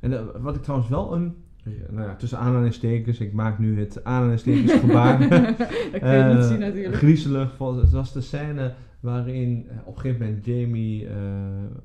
En 0.00 0.12
eh, 0.12 0.24
wat 0.40 0.56
ik 0.56 0.62
trouwens 0.62 0.90
wel 0.90 1.14
een, 1.14 1.34
nou 1.90 2.08
ja, 2.08 2.14
tussen 2.16 2.38
aanhalingstekens, 2.38 3.18
ik 3.20 3.32
maak 3.32 3.58
nu 3.58 3.78
het 3.80 4.04
aanhalingstekens 4.04 4.72
gebaar. 4.86 5.18
dat 5.18 5.28
kun 6.00 6.16
je 6.16 6.24
niet 6.34 6.42
Eh, 6.42 6.48
zien 6.48 6.58
natuurlijk. 6.58 6.94
Griezelig. 6.94 7.58
Het 7.58 7.90
was 7.90 8.12
de 8.12 8.20
scène 8.20 8.74
waarin 9.00 9.66
eh, 9.68 9.76
op 9.84 9.94
een 9.94 10.00
gegeven 10.00 10.26
moment 10.26 10.44
Jamie, 10.44 11.06
eh 11.06 11.14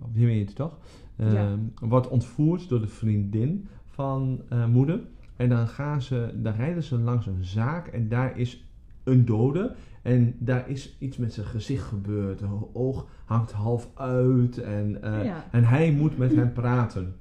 op 0.01 0.09
Jamie 0.13 0.35
heet 0.37 0.55
toch, 0.55 0.77
Eh, 1.15 1.33
Ja. 1.33 1.55
wordt 1.81 2.07
ontvoerd 2.07 2.69
door 2.69 2.81
de 2.81 2.87
vriendin 2.87 3.67
van 3.85 4.41
eh, 4.49 4.65
moeder. 4.65 4.99
En 5.39 5.49
dan 5.49 5.67
gaan 5.67 6.01
ze, 6.01 6.31
dan 6.35 6.53
rijden 6.53 6.83
ze 6.83 6.97
langs 6.97 7.25
een 7.25 7.43
zaak 7.45 7.87
en 7.87 8.07
daar 8.09 8.37
is 8.37 8.65
een 9.03 9.25
dode. 9.25 9.75
En 10.01 10.35
daar 10.39 10.69
is 10.69 10.95
iets 10.99 11.17
met 11.17 11.33
zijn 11.33 11.45
gezicht 11.45 11.83
gebeurd. 11.83 12.41
Een 12.41 12.65
oog 12.73 13.05
hangt 13.25 13.51
half 13.51 13.89
uit 13.95 14.57
en, 14.57 15.01
eh, 15.03 15.25
Ja. 15.25 15.45
en 15.51 15.63
hij 15.63 15.91
moet 15.91 16.17
met 16.17 16.35
hem 16.35 16.53
praten. 16.53 17.15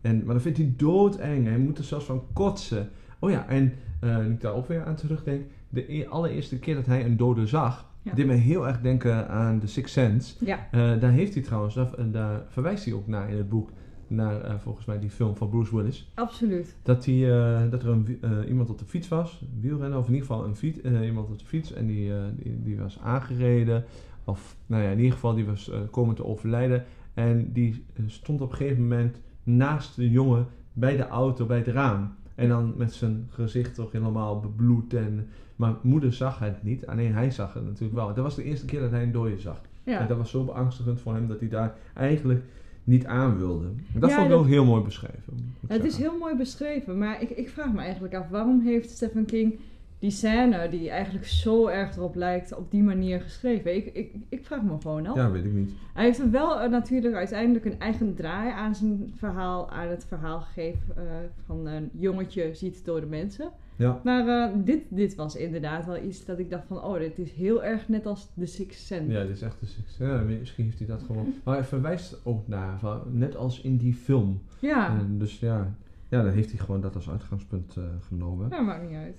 En, 0.00 0.16
maar 0.16 0.34
dan 0.34 0.40
vindt 0.42 0.58
hij 0.58 0.74
doodeng. 0.76 1.46
Hij 1.46 1.58
moet 1.58 1.78
er 1.78 1.84
zelfs 1.84 2.04
van 2.04 2.22
kotsen. 2.32 2.88
Oh 3.18 3.30
ja, 3.30 3.48
en 3.48 3.72
uh, 4.04 4.26
ik 4.30 4.40
daar 4.40 4.52
ook 4.54 4.66
weer 4.66 4.84
aan 4.84 4.94
terugdenk. 4.94 5.42
De 5.68 5.92
e- 5.94 6.06
allereerste 6.06 6.58
keer 6.58 6.74
dat 6.74 6.86
hij 6.86 7.04
een 7.04 7.16
dode 7.16 7.46
zag, 7.46 7.90
Ja. 8.02 8.14
dit 8.14 8.26
me 8.26 8.32
heel 8.34 8.66
erg 8.66 8.80
denken 8.80 9.28
aan 9.28 9.58
The 9.58 9.66
Sixth 9.66 9.92
Sense. 9.92 10.44
Ja, 10.44 10.58
Eh, 10.70 11.00
daar 11.00 11.10
heeft 11.10 11.34
hij 11.34 11.42
trouwens, 11.42 11.74
daar, 11.74 12.10
daar 12.10 12.42
verwijst 12.48 12.84
hij 12.84 12.94
ook 12.94 13.06
naar 13.06 13.30
in 13.30 13.36
het 13.36 13.48
boek, 13.48 13.70
naar 14.14 14.40
eh, 14.40 14.54
volgens 14.58 14.86
mij 14.86 14.98
die 14.98 15.10
film 15.10 15.36
van 15.36 15.48
Bruce 15.48 15.76
Willis. 15.76 16.10
absoluut. 16.14 16.76
Dat, 16.82 17.04
die, 17.04 17.32
eh, 17.32 17.70
dat 17.70 17.82
er 17.82 17.88
een, 17.88 18.18
eh, 18.20 18.30
iemand 18.48 18.70
op 18.70 18.78
de 18.78 18.84
fiets 18.84 19.08
was, 19.08 19.44
wielrenner, 19.60 19.98
of 19.98 20.06
in 20.06 20.14
ieder 20.14 20.26
geval 20.26 20.44
een 20.44 20.56
fiets, 20.56 20.78
iemand 20.78 21.28
op 21.28 21.38
de 21.38 21.44
fiets, 21.44 21.72
en 21.72 21.86
die, 21.86 22.12
die, 22.36 22.62
die 22.62 22.78
was 22.78 22.98
aangereden. 23.00 23.84
Of 24.24 24.56
nou 24.66 24.82
ja, 24.82 24.90
in 24.90 24.98
ieder 24.98 25.12
geval, 25.12 25.34
die 25.34 25.46
was 25.46 25.70
komen 25.90 26.14
te 26.14 26.24
overlijden. 26.24 26.84
En 27.14 27.52
die 27.52 27.84
stond 28.06 28.40
op 28.40 28.50
een 28.50 28.56
gegeven 28.56 28.82
moment 28.82 29.16
naast 29.42 29.96
de 29.96 30.10
jongen 30.10 30.46
bij 30.72 30.96
de 30.96 31.06
auto, 31.06 31.46
bij 31.46 31.58
het 31.58 31.66
raam. 31.66 32.14
En 32.34 32.48
dan 32.48 32.74
met 32.76 32.92
zijn 32.92 33.26
gezicht 33.30 33.74
toch 33.74 33.92
helemaal 33.92 34.40
bebloed. 34.40 34.94
En, 34.94 35.28
maar 35.56 35.74
moeder 35.82 36.12
zag 36.12 36.38
het 36.38 36.62
niet, 36.62 36.86
alleen 36.86 37.12
hij 37.12 37.30
zag 37.30 37.54
het 37.54 37.64
natuurlijk 37.64 37.94
wel. 37.94 38.06
Dat 38.06 38.24
was 38.24 38.34
de 38.34 38.44
eerste 38.44 38.66
keer 38.66 38.80
dat 38.80 38.90
hij 38.90 39.02
een 39.02 39.12
dode 39.12 39.38
zag. 39.38 39.60
Ja. 39.84 39.98
En 39.98 40.08
dat 40.08 40.16
was 40.16 40.30
zo 40.30 40.44
beangstigend 40.44 41.00
voor 41.00 41.14
hem 41.14 41.28
dat 41.28 41.40
hij 41.40 41.48
daar 41.48 41.74
eigenlijk 41.94 42.44
niet 42.84 43.06
aan 43.06 43.38
wilde. 43.38 43.66
Dat 43.94 44.10
Ja, 44.10 44.16
vond 44.16 44.26
ik 44.28 44.32
wel 44.32 44.44
heel 44.44 44.64
mooi 44.64 44.82
beschreven. 44.82 45.54
Het 45.66 45.84
is 45.84 45.96
heel 45.96 46.18
mooi 46.18 46.36
beschreven, 46.36 46.98
maar 46.98 47.22
ik, 47.22 47.30
ik 47.30 47.48
vraag 47.48 47.72
me 47.72 47.80
eigenlijk 47.80 48.14
af, 48.14 48.28
waarom 48.28 48.60
heeft 48.60 48.90
Stephen 48.90 49.24
King 49.24 49.58
die 49.98 50.10
scène, 50.10 50.68
die 50.68 50.90
eigenlijk 50.90 51.26
zo 51.26 51.66
erg 51.66 51.96
erop 51.96 52.14
lijkt, 52.14 52.54
op 52.54 52.70
die 52.70 52.82
manier 52.82 53.20
geschreven? 53.20 53.76
Ik, 53.76 53.94
ik, 53.94 54.14
ik 54.28 54.46
vraag 54.46 54.62
me 54.62 54.80
gewoon 54.80 55.06
af. 55.06 55.16
Ja, 55.16 55.30
weet 55.30 55.44
ik 55.44 55.52
niet. 55.52 55.70
Hij 55.94 56.04
heeft 56.04 56.18
er 56.18 56.30
wel 56.30 56.60
eh, 56.60 56.70
natuurlijk 56.70 57.14
uiteindelijk 57.14 57.64
een 57.64 57.80
eigen 57.80 58.14
draai 58.14 58.50
aan 58.50 58.74
zijn 58.74 59.12
verhaal, 59.16 59.70
aan 59.70 59.88
het 59.88 60.04
verhaal 60.08 60.40
gegeven 60.40 60.96
eh, 60.96 61.02
van 61.46 61.66
een 61.66 61.90
jongetje 61.92 62.54
ziet 62.54 62.84
dode 62.84 63.06
mensen. 63.06 63.50
Ja. 63.76 64.00
Maar 64.04 64.28
eh, 64.28 64.54
dit, 64.64 64.82
dit 64.88 65.14
was 65.14 65.36
inderdaad 65.36 65.86
wel 65.86 66.02
iets 66.02 66.24
dat 66.24 66.38
ik 66.38 66.50
dacht 66.50 66.66
van, 66.66 66.82
oh, 66.84 66.98
dit 66.98 67.18
is 67.18 67.32
heel 67.32 67.64
erg 67.64 67.88
net 67.88 68.06
als 68.06 68.32
The 68.38 68.46
Sixth 68.46 68.80
Sense. 68.86 69.12
Ja, 69.12 69.22
dit 69.22 69.36
is 69.36 69.42
echt 69.42 69.60
een 69.60 69.68
succes. 69.68 70.06
Ja, 70.06 70.20
misschien 70.20 70.64
heeft 70.64 70.78
hij 70.78 70.86
dat 70.86 71.02
gewoon. 71.02 71.34
Maar 71.44 71.54
hij 71.54 71.64
verwijst 71.64 72.20
ook 72.22 72.48
naar, 72.48 72.78
van, 72.78 73.02
net 73.10 73.36
als 73.36 73.60
in 73.60 73.76
die 73.76 73.94
film. 73.94 74.42
Ja, 74.58 74.98
En 74.98 75.18
dus 75.18 75.38
ja, 75.38 75.74
ja, 76.08 76.22
dan 76.22 76.32
heeft 76.32 76.50
hij 76.50 76.58
gewoon 76.58 76.80
dat 76.80 76.94
als 76.94 77.10
uitgangspunt 77.10 77.76
eh, 77.76 77.84
genomen. 78.00 78.50
dat 78.50 78.62
maakt 78.64 78.88
niet 78.88 78.96
uit. 78.96 79.16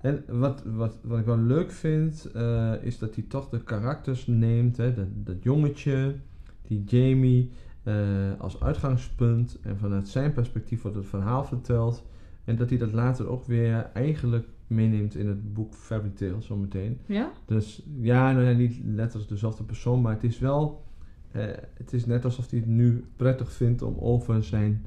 En 0.00 0.24
wat, 0.28 0.62
wat, 0.64 0.98
wat 1.02 1.18
ik 1.18 1.24
wel 1.24 1.38
leuk 1.38 1.70
vind, 1.70 2.30
eh, 2.34 2.72
is 2.80 2.98
dat 2.98 3.14
hij 3.14 3.24
toch 3.28 3.48
de 3.48 3.64
karakters 3.64 4.26
neemt. 4.26 4.76
Hè, 4.76 4.94
dat, 4.94 5.06
dat 5.14 5.42
jongetje, 5.42 6.14
die 6.62 6.84
Jamie, 6.84 7.50
als 8.38 8.60
uitgangspunt. 8.60 9.58
En 9.62 9.78
vanuit 9.78 10.08
zijn 10.08 10.32
perspectief 10.32 10.82
wordt 10.82 10.96
het 10.96 11.06
verhaal 11.06 11.44
verteld. 11.44 12.04
En 12.48 12.56
dat 12.56 12.68
hij 12.68 12.78
dat 12.78 12.92
later 12.92 13.28
ook 13.28 13.44
weer 13.44 13.90
eigenlijk 13.94 14.46
meeneemt 14.66 15.14
in 15.14 15.28
het 15.28 15.54
boek 15.54 15.74
Fairy 15.74 16.08
Tale, 16.08 16.40
zometeen. 16.40 16.98
Ja? 17.06 17.30
Dus 17.46 17.82
ja, 18.00 18.32
nou 18.32 18.44
ja, 18.44 18.52
niet 18.52 18.80
letterlijk 18.84 19.30
dezelfde 19.30 19.64
persoon, 19.64 20.00
maar 20.00 20.12
het 20.12 20.24
is 20.24 20.38
wel. 20.38 20.84
eh, 21.32 21.44
het 21.74 21.92
is 21.92 22.06
net 22.06 22.24
alsof 22.24 22.50
hij 22.50 22.58
het 22.58 22.68
nu 22.68 23.04
prettig 23.16 23.52
vindt 23.52 23.82
om 23.82 23.96
over 23.98 24.44
zijn 24.44 24.86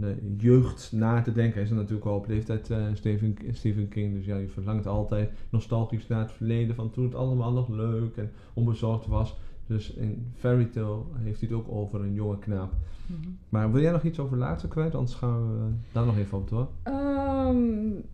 eh, 0.00 0.08
jeugd 0.36 0.92
na 0.92 1.22
te 1.22 1.32
denken. 1.32 1.54
Hij 1.54 1.62
is 1.62 1.70
natuurlijk 1.70 2.06
al 2.06 2.16
op 2.16 2.26
leeftijd 2.28 2.70
eh, 2.70 2.84
Stephen, 2.94 3.36
Stephen 3.52 3.88
King, 3.88 4.14
dus 4.14 4.24
ja, 4.24 4.36
je 4.36 4.48
verlangt 4.48 4.86
altijd 4.86 5.30
nostalgisch 5.50 6.06
naar 6.06 6.20
het 6.20 6.32
verleden 6.32 6.74
van 6.74 6.90
toen 6.90 7.04
het 7.04 7.14
allemaal 7.14 7.52
nog 7.52 7.68
leuk 7.68 8.16
en 8.16 8.30
onbezorgd 8.54 9.06
was. 9.06 9.36
Dus 9.68 9.94
in 9.94 10.32
Fairy 10.34 10.64
Tale 10.64 11.02
heeft 11.14 11.40
hij 11.40 11.48
het 11.48 11.58
ook 11.58 11.68
over 11.68 12.00
een 12.00 12.14
jonge 12.14 12.38
knaap. 12.38 12.72
Mhm. 13.06 13.28
Maar 13.48 13.72
wil 13.72 13.82
jij 13.82 13.92
nog 13.92 14.02
iets 14.02 14.18
over 14.18 14.36
later 14.36 14.68
kwijt? 14.68 14.94
Anders 14.94 15.14
gaan 15.14 15.52
we 15.52 15.74
daar 15.92 16.06
nog 16.06 16.18
even 16.18 16.38
op 16.38 16.48
door. 16.48 16.68
Ehm, 16.82 17.56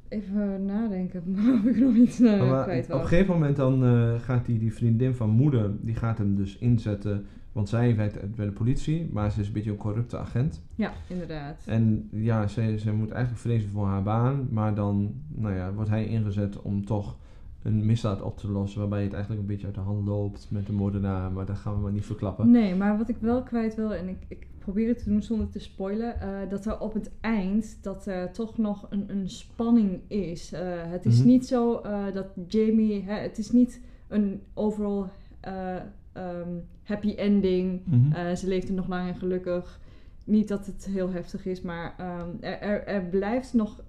even 0.09 0.65
nadenken 0.65 1.23
of 1.59 1.65
ik 1.65 1.77
nog 1.77 1.95
iets 1.95 2.21
uh, 2.21 2.51
Maar 2.51 2.63
kwijt 2.63 2.85
op 2.85 2.91
een 2.91 2.99
was. 2.99 3.09
gegeven 3.09 3.33
moment 3.33 3.57
dan 3.57 3.85
eh, 3.85 4.21
gaat 4.21 4.47
die, 4.47 4.59
die 4.59 4.75
vriendin 4.75 5.15
van 5.15 5.31
moeder, 5.31 5.71
die 5.81 5.95
gaat 5.95 6.19
hem 6.19 6.37
dus 6.37 6.59
inzetten. 6.59 7.27
Want 7.53 7.69
zij 7.69 7.97
werkt 7.97 8.35
bij 8.35 8.47
de 8.47 8.53
politie, 8.53 9.09
maar 9.13 9.31
ze 9.31 9.41
is 9.41 9.47
een 9.47 9.53
beetje 9.53 9.71
een 9.71 9.77
corrupte 9.77 10.19
agent. 10.19 10.63
Ja, 10.75 10.93
inderdaad. 11.09 11.63
En 11.67 12.09
ja, 12.13 12.47
ze, 12.47 12.79
ze 12.79 12.93
moet 12.93 13.11
eigenlijk 13.11 13.43
vrezen 13.43 13.71
voor 13.71 13.87
haar 13.87 14.03
baan. 14.03 14.49
Maar 14.51 14.75
dan 14.75 15.15
nou 15.29 15.55
ja, 15.55 15.73
wordt 15.73 15.91
hij 15.91 16.07
ingezet 16.07 16.63
om 16.63 16.85
toch 16.85 17.17
een 17.65 17.87
misdaad 17.87 18.23
op 18.23 18.39
te 18.39 18.51
lossen. 18.51 18.81
Waarbij 18.81 19.03
het 19.03 19.13
eigenlijk 19.13 19.43
een 19.43 19.49
beetje 19.49 19.67
uit 19.67 19.75
de 19.75 19.81
hand 19.81 20.07
loopt 20.07 20.47
met 20.51 20.67
de 20.67 20.73
moordenaar. 20.73 21.33
Maar 21.33 21.47
dat 21.47 21.57
gaan 21.57 21.75
we 21.75 21.81
maar 21.81 21.93
niet 21.93 22.05
verklappen. 22.05 22.51
Nee, 22.51 22.75
maar 22.75 22.99
wat 22.99 23.09
ik 23.09 23.17
wel 23.21 23.43
kwijt 23.43 23.75
wil, 23.75 23.95
en 23.95 24.09
ik, 24.09 24.17
ik 24.29 24.47
probeer 24.59 24.89
het 24.89 24.99
te 24.99 25.05
doen 25.11 25.23
zonder 25.23 25.49
te 25.49 25.59
spoilen, 25.59 26.21
eh, 26.21 26.29
dat 26.49 26.67
er 26.67 26.81
op 26.81 26.95
het 26.95 27.11
eind 27.21 27.79
dat 27.83 28.07
er 28.07 28.33
toch 28.33 28.59
nog 28.59 28.87
een, 28.91 29.05
een 29.11 29.29
spanning 29.31 30.01
is. 30.09 30.53
Eh, 30.53 30.61
het 30.67 31.07
is 31.07 31.19
Mhm. 31.19 31.27
niet 31.29 31.47
zo 31.47 31.77
eh, 31.79 32.05
dat 32.13 32.27
Jamie, 32.49 33.03
hè, 33.03 33.15
het 33.15 33.39
is 33.39 33.51
niet 33.51 33.81
een 34.09 34.41
overall 34.55 35.05
eh, 35.41 35.77
ehm, 36.13 36.49
happy 36.83 37.15
ending. 37.15 37.81
Mhm. 37.87 38.37
Ze 38.37 38.49
leeft 38.49 38.69
er 38.69 38.75
nog 38.75 38.89
lang 38.89 39.09
en 39.09 39.15
gelukkig. 39.17 39.81
Niet 40.25 40.49
dat 40.49 40.67
het 40.67 40.85
heel 40.91 41.11
heftig 41.11 41.47
is, 41.47 41.61
maar 41.61 41.95
ehm, 41.99 42.29
er, 42.41 42.61
er, 42.61 42.87
er 42.87 43.03
blijft 43.03 43.55
nog 43.55 43.83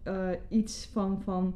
iets 0.48 0.90
van, 0.94 1.22
van, 1.22 1.54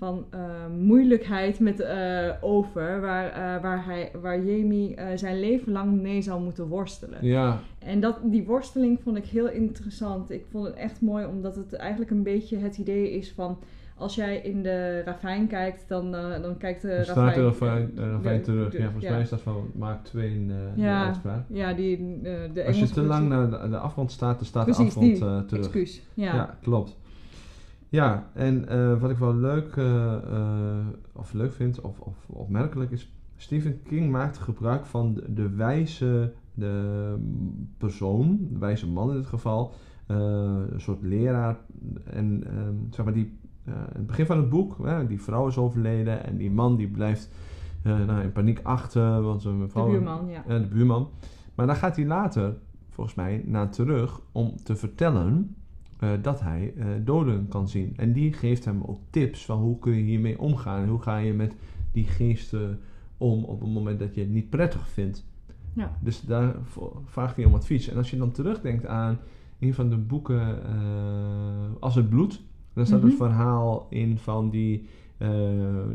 van 0.00 0.24
eh, 0.30 0.40
moeilijkheid 0.78 1.60
met, 1.60 1.80
eh, 1.80 2.28
over, 2.40 3.00
waar, 3.00 3.28
eh, 3.28 3.62
waar, 3.62 3.84
hij, 3.84 4.10
waar 4.20 4.40
Jamie 4.44 4.96
zijn 5.14 5.40
leven 5.40 5.72
lang 5.72 6.00
mee 6.00 6.22
zal 6.22 6.40
moeten 6.40 6.66
worstelen. 6.66 7.18
Ja, 7.26 7.58
En 7.78 8.00
dat, 8.00 8.18
die 8.22 8.44
worsteling 8.44 9.00
vond 9.02 9.16
ik 9.16 9.24
heel 9.24 9.48
interessant. 9.50 10.30
Ik 10.30 10.44
vond 10.50 10.66
het 10.66 10.74
echt 10.76 11.00
mooi, 11.00 11.26
omdat 11.26 11.56
het 11.56 11.74
eigenlijk 11.74 12.10
een 12.10 12.22
beetje 12.22 12.56
het 12.58 12.78
idee 12.78 13.10
is 13.10 13.32
van... 13.32 13.58
Als 13.96 14.14
jij 14.14 14.36
in 14.36 14.62
de 14.62 15.02
ravijn 15.04 15.46
kijkt, 15.46 15.84
dan, 15.88 16.12
dan 16.42 16.56
kijkt 16.58 16.82
de 16.82 16.88
dan 16.94 17.04
staat 17.04 17.16
ravijn... 17.16 17.44
Ravijn, 17.44 17.90
uh, 17.98 18.10
Ravijn 18.10 18.36
de- 18.38 18.42
terug. 18.44 18.70
de- 18.70 18.76
ja, 18.78 18.82
volgens 18.84 19.04
ja. 19.04 19.10
mij 19.10 19.20
is 19.20 19.28
dat 19.28 19.40
van 19.40 19.70
Mark 19.74 20.04
Twain 20.04 20.50
eh 20.50 20.56
de 20.74 20.82
Ja. 20.82 21.06
uitspraak. 21.06 21.44
Ja, 21.48 21.72
die, 21.72 22.20
de 22.52 22.64
Als 22.66 22.78
je 22.78 22.88
te 22.90 23.02
lang 23.02 23.28
naar 23.28 23.50
de, 23.50 23.68
de 23.68 23.78
afgrond 23.78 24.12
staat, 24.12 24.36
dan 24.36 24.46
staat 24.46 24.64
Precies, 24.64 24.94
de 24.94 25.00
afgrond 25.00 25.48
terug. 25.48 25.64
Excuus. 25.64 26.02
Ja. 26.14 26.34
Ja. 26.34 26.58
klopt. 26.62 26.96
Ja, 27.90 28.30
en 28.34 28.68
eh, 28.68 29.00
wat 29.00 29.10
ik 29.10 29.16
wel 29.16 29.34
leuk, 29.34 29.76
eh, 29.76 30.14
eh, 30.14 30.86
of 31.12 31.32
leuk 31.32 31.52
vind, 31.52 31.80
of, 31.80 32.00
of 32.00 32.16
opmerkelijk 32.26 32.90
is, 32.90 33.12
Stephen 33.36 33.82
King 33.82 34.10
maakt 34.10 34.38
gebruik 34.38 34.86
van 34.86 35.14
de, 35.14 35.32
de 35.32 35.50
wijze 35.50 36.32
de 36.54 37.16
persoon, 37.78 38.48
de 38.50 38.58
wijze 38.58 38.88
man 38.88 39.10
in 39.10 39.16
dit 39.16 39.26
geval, 39.26 39.72
een 40.06 40.80
soort 40.80 41.02
leraar. 41.02 41.58
En 42.04 42.44
ehm, 42.46 42.74
zeg 42.90 43.04
maar 43.04 43.14
die, 43.14 43.38
in 43.64 43.72
het 43.92 44.06
begin 44.06 44.26
van 44.26 44.36
het 44.36 44.48
boek, 44.48 44.76
die 45.08 45.22
vrouw 45.22 45.46
is 45.46 45.58
overleden 45.58 46.24
en 46.24 46.36
die 46.36 46.50
man 46.50 46.76
die 46.76 46.88
blijft 46.88 47.30
nou, 47.82 48.22
in 48.22 48.32
paniek 48.32 48.60
achter, 48.62 49.22
want 49.22 49.42
zijn 49.42 49.54
De 49.54 49.60
mevrouw... 49.60 49.90
buurman, 49.90 50.28
ja. 50.28 50.58
De 50.58 50.68
buurman. 50.68 51.08
Maar 51.54 51.66
dan 51.66 51.76
gaat 51.76 51.96
hij 51.96 52.06
later, 52.06 52.56
volgens 52.90 53.16
mij, 53.16 53.42
naar 53.46 53.70
terug 53.70 54.20
om 54.32 54.56
te 54.64 54.76
vertellen 54.76 55.56
eh, 56.00 56.10
dat 56.22 56.40
hij 56.40 56.72
eh, 56.76 56.86
doden 57.04 57.48
kan 57.48 57.68
zien. 57.68 57.92
En 57.96 58.12
die 58.12 58.32
geeft 58.32 58.64
hem 58.64 58.82
ook 58.86 58.98
tips 59.10 59.44
van 59.44 59.58
hoe 59.58 59.78
kun 59.78 59.94
je 59.94 60.02
hiermee 60.02 60.38
omgaan. 60.40 60.82
En 60.82 60.88
hoe 60.88 61.02
ga 61.02 61.16
je 61.16 61.32
met 61.32 61.54
die 61.92 62.04
geesten 62.04 62.80
om 63.18 63.44
op 63.44 63.60
het 63.60 63.70
moment 63.70 63.98
dat 63.98 64.14
je 64.14 64.20
het 64.20 64.30
niet 64.30 64.50
prettig 64.50 64.88
vindt. 64.88 65.26
Ja. 65.72 65.96
Dus 66.00 66.20
daar 66.20 66.54
vraagt 67.04 67.36
hij 67.36 67.44
om 67.44 67.54
advies. 67.54 67.88
En 67.88 67.96
als 67.96 68.10
je 68.10 68.16
dan 68.16 68.30
terugdenkt 68.30 68.86
aan 68.86 69.18
een 69.58 69.74
van 69.74 69.90
de 69.90 69.96
boeken 69.96 70.64
eh, 70.64 70.72
Als 71.80 71.94
het 71.94 72.08
bloed. 72.08 72.42
Dan 72.72 72.86
staat 72.86 72.98
Mhm. 73.00 73.08
het 73.08 73.16
verhaal 73.16 73.86
in 73.90 74.18
van 74.18 74.50
die, 74.50 74.88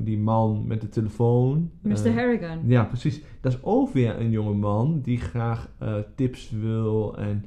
die 0.04 0.18
man 0.18 0.64
met 0.68 0.82
de 0.82 0.90
telefoon. 0.90 1.70
Mr. 1.82 2.14
Harrigan. 2.14 2.60
ja, 2.66 2.84
precies. 2.84 3.22
Dat 3.42 3.54
is 3.54 3.64
ook 3.64 3.90
weer 3.90 4.20
een 4.20 4.30
jonge 4.30 4.54
man 4.54 5.02
die 5.02 5.18
graag 5.18 5.70
tips 6.16 6.50
wil 6.52 7.18
en 7.18 7.46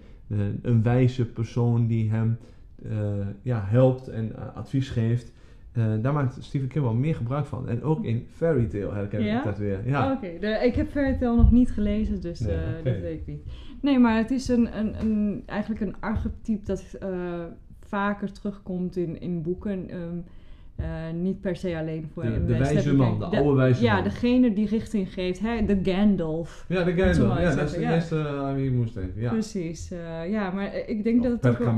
een 0.62 0.82
wijze 0.82 1.26
persoon 1.26 1.86
die 1.86 2.10
hem 2.10 2.38
eh, 2.84 3.26
ja, 3.42 3.64
helpt 3.66 4.08
en 4.08 4.36
eh, 4.36 4.56
advies 4.56 4.90
geeft. 4.90 5.32
Eh, 5.72 5.84
daar 6.02 6.12
maakt 6.12 6.36
Stephen 6.40 6.68
King 6.68 6.84
wel 6.84 6.94
meer 6.94 7.14
gebruik 7.14 7.46
van. 7.46 7.68
En 7.68 7.82
ook 7.82 8.04
in 8.04 8.26
Fairy 8.30 8.66
Tale 8.66 8.92
herken 8.92 9.22
Ja? 9.24 9.38
ik 9.38 9.44
dat 9.44 9.58
weer. 9.58 9.88
Ja. 9.88 10.12
Oké, 10.12 10.26
ik 10.64 10.74
heb 10.74 10.90
Fairy 10.90 11.16
Tail 11.18 11.36
nog 11.36 11.50
niet 11.52 11.70
gelezen, 11.70 12.20
dus 12.20 12.40
Nee, 12.40 12.54
eh, 12.56 12.84
dat 12.84 13.00
weet 13.00 13.20
ik 13.20 13.26
niet. 13.26 13.42
Nee, 13.82 13.98
maar 13.98 14.16
het 14.16 14.30
is 14.30 14.48
een, 14.48 14.78
een, 14.78 15.00
een, 15.00 15.42
eigenlijk 15.46 15.80
een 15.80 16.00
archetype 16.00 16.64
dat 16.64 16.96
eh, 17.00 17.44
vaker 17.80 18.32
terugkomt 18.32 18.96
in, 18.96 19.20
in 19.20 19.42
boeken. 19.42 19.90
ehm, 19.90 20.18
eh, 20.78 20.86
niet 21.20 21.40
per 21.40 21.56
se 21.56 21.76
alleen 21.78 22.08
voor 22.12 22.22
De, 22.22 22.44
de 22.44 22.56
wijze 22.58 22.94
man, 22.94 23.18
de, 23.18 23.24
oude 23.24 23.52
wijze 23.56 23.82
Ja, 23.82 23.94
man. 23.94 24.04
degene 24.04 24.52
die 24.52 24.66
richting 24.68 25.12
geeft, 25.12 25.40
hè, 25.40 25.64
de 25.64 25.78
Gandalf. 25.82 26.64
ja, 26.68 26.84
de 26.84 26.92
Gandalf. 26.92 27.40
Ja, 27.40 27.54
dat 27.54 27.68
is 27.68 27.74
de 27.74 27.80
ja. 27.80 27.94
eerste 27.94 28.28
aan 28.28 28.54
wie 28.54 28.64
je 28.64 28.70
moest 28.70 28.94
denken. 28.94 29.20
Ja. 29.20 29.30
Precies, 29.30 29.90
eh, 29.90 30.30
ja, 30.30 30.50
maar 30.50 30.66
eh, 30.72 30.88
ik 30.88 31.04
denk 31.04 31.22
dat 31.22 31.32
het 31.32 31.42
wel- 31.58 31.74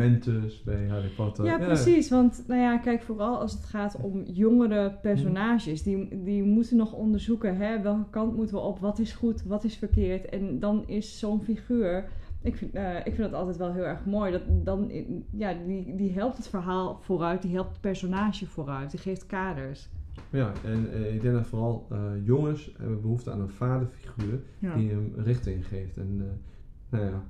bij 0.64 0.86
Harry 0.88 1.08
Potter. 1.16 1.44
Ja, 1.44 1.58
precies. 1.58 2.10
Want 2.10 2.44
nou 2.46 2.60
ja, 2.60 2.78
kijk, 2.78 3.02
vooral 3.02 3.38
als 3.40 3.52
het 3.52 3.64
gaat 3.64 3.96
om 4.00 4.22
jongere 4.26 4.92
personages, 5.02 5.82
die, 5.82 6.08
die 6.24 6.42
moeten 6.42 6.76
nog 6.76 6.92
onderzoeken, 6.92 7.56
hè, 7.56 7.82
welke 7.82 8.10
kant 8.10 8.36
moeten 8.36 8.56
we 8.56 8.62
op, 8.62 8.78
wat 8.78 8.98
is 8.98 9.12
goed, 9.12 9.42
wat 9.42 9.64
is 9.64 9.76
verkeerd. 9.76 10.24
En 10.28 10.58
dan 10.58 10.84
is 10.86 11.18
zo'n 11.18 11.42
figuur 11.42 12.04
Ik 12.42 12.56
vind, 12.56 12.74
eh, 12.74 12.96
ik 12.96 13.14
vind 13.14 13.30
dat 13.30 13.32
altijd 13.32 13.56
wel 13.56 13.72
heel 13.72 13.84
erg 13.84 14.04
mooi. 14.04 14.32
Dat, 14.32 14.42
dan, 14.46 14.90
ja, 15.30 15.54
die, 15.66 15.96
die 15.96 16.12
helpt 16.12 16.36
het 16.36 16.48
verhaal 16.48 16.98
vooruit, 17.02 17.42
die 17.42 17.54
helpt 17.54 17.70
het 17.70 17.80
personage 17.80 18.46
vooruit, 18.46 18.90
die 18.90 19.00
geeft 19.00 19.26
kaders. 19.26 19.88
Ja, 20.30 20.52
en 20.64 20.92
eh, 20.92 21.14
ik 21.14 21.20
denk 21.20 21.34
dat 21.34 21.46
vooral 21.46 21.86
eh, 21.90 21.98
jongens 22.24 22.74
hebben 22.78 23.00
behoefte 23.00 23.30
aan 23.30 23.40
een 23.40 23.50
vaderfiguur 23.50 24.40
Ja. 24.58 24.74
die 24.74 24.90
hem 24.90 25.12
richting 25.16 25.66
geeft. 25.66 25.96
En 25.96 26.38
nou 26.88 27.04
ja, 27.04 27.22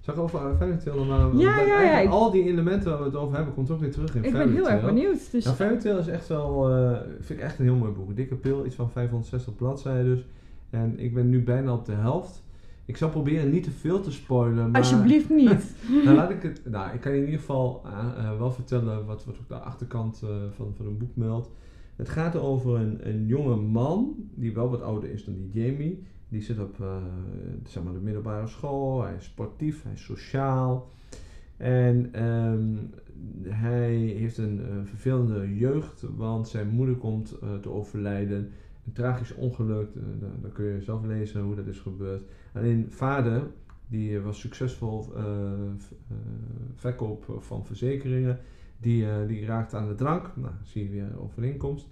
zag 0.00 0.14
ik 0.14 0.20
over 0.20 0.50
uh, 0.50 0.56
Fairy 0.56 0.76
Tail, 0.76 1.04
maar 1.04 1.36
Ja, 1.36 1.60
ja, 1.60 2.00
ja, 2.00 2.10
al 2.10 2.30
die 2.30 2.44
elementen 2.44 2.90
waar 2.90 2.98
we 2.98 3.04
het 3.04 3.16
over 3.16 3.36
hebben, 3.36 3.54
komt 3.54 3.70
ook 3.70 3.80
weer 3.80 3.92
terug 3.92 4.14
in 4.14 4.24
Ik 4.24 4.32
ben 4.32 4.52
heel 4.52 4.70
erg 4.70 4.84
benieuwd. 4.84 5.30
Dus, 5.30 5.44
Nou, 5.44 5.78
Tail 5.78 5.98
is 5.98 6.08
echt 6.08 6.28
wel, 6.28 6.64
vind 7.20 7.38
ik 7.38 7.44
echt 7.44 7.58
een 7.58 7.64
heel 7.64 7.74
mooi 7.74 7.92
boek. 7.92 8.08
Een 8.08 8.14
dikke 8.14 8.34
pil, 8.34 8.66
iets 8.66 8.74
van 8.74 8.90
560 8.90 9.56
bladzijden 9.56 10.04
dus. 10.04 10.26
En 10.70 10.98
ik 10.98 11.14
ben 11.14 11.28
nu 11.28 11.42
bijna 11.42 11.72
op 11.72 11.84
de 11.84 11.92
helft. 11.92 12.42
Ik 12.88 12.96
zal 12.96 13.08
proberen 13.08 13.50
niet 13.50 13.62
te 13.62 13.70
veel 13.70 14.00
te 14.00 14.10
spoilen, 14.10 14.70
maar... 14.70 14.80
alsjeblieft 14.80 15.30
niet. 15.30 15.74
Nou, 16.04 16.16
laat 16.16 16.30
ik 16.30 16.42
het. 16.42 16.60
Nou, 16.64 16.94
ik 16.94 17.00
kan 17.00 17.12
je 17.12 17.18
in 17.18 17.24
ieder 17.24 17.40
geval 17.40 17.82
eh, 17.84 18.08
eh, 18.18 18.38
wel 18.38 18.50
vertellen 18.50 19.06
wat, 19.06 19.24
wat 19.24 19.38
op 19.38 19.48
de 19.48 19.54
achterkant 19.54 20.22
eh, 20.22 20.28
van, 20.50 20.72
van 20.76 20.86
een 20.86 20.98
boek 20.98 21.16
meldt. 21.16 21.50
Het 21.96 22.08
gaat 22.08 22.36
over 22.36 22.74
een, 22.74 23.08
een 23.08 23.26
jonge 23.26 23.56
man, 23.56 24.14
die 24.34 24.54
wel 24.54 24.70
wat 24.70 24.82
ouder 24.82 25.10
is 25.10 25.24
dan 25.24 25.34
die 25.34 25.62
Jamie. 25.62 26.06
Die 26.28 26.42
zit 26.42 26.58
op 26.58 26.76
zeg 27.64 27.82
maar 27.82 27.92
de 27.92 28.00
middelbare 28.00 28.46
school, 28.46 29.02
hij 29.02 29.14
is 29.14 29.24
sportief, 29.24 29.82
hij 29.82 29.92
is 29.92 30.04
sociaal. 30.04 30.90
En 31.56 32.08
ehm, 32.12 32.76
hij 33.42 33.94
heeft 33.94 34.38
een 34.38 34.60
vervelende 34.84 35.56
jeugd, 35.56 36.04
want 36.16 36.48
zijn 36.48 36.68
moeder 36.68 36.96
komt 36.96 37.38
te 37.60 37.70
overlijden. 37.70 38.50
Een 38.88 38.94
tragisch 38.94 39.34
ongeluk, 39.34 39.88
eh, 39.94 40.02
daar 40.42 40.50
kun 40.50 40.64
je 40.64 40.82
zelf 40.82 41.04
lezen 41.04 41.42
hoe 41.42 41.54
dat 41.54 41.66
is 41.66 41.78
gebeurd. 41.78 42.22
Alleen 42.54 42.86
vader, 42.90 43.42
die 43.88 44.20
was 44.20 44.40
succesvol 44.40 45.12
eh, 45.16 45.22
verkoop 46.74 47.38
van 47.38 47.66
verzekeringen. 47.66 48.38
Die, 48.80 49.10
eh, 49.10 49.26
die 49.26 49.46
raakt 49.46 49.74
aan 49.74 49.88
de 49.88 49.94
drank. 49.94 50.36
Nou, 50.36 50.52
zie 50.62 50.84
je 50.84 50.90
weer 50.90 51.20
overeenkomst. 51.20 51.86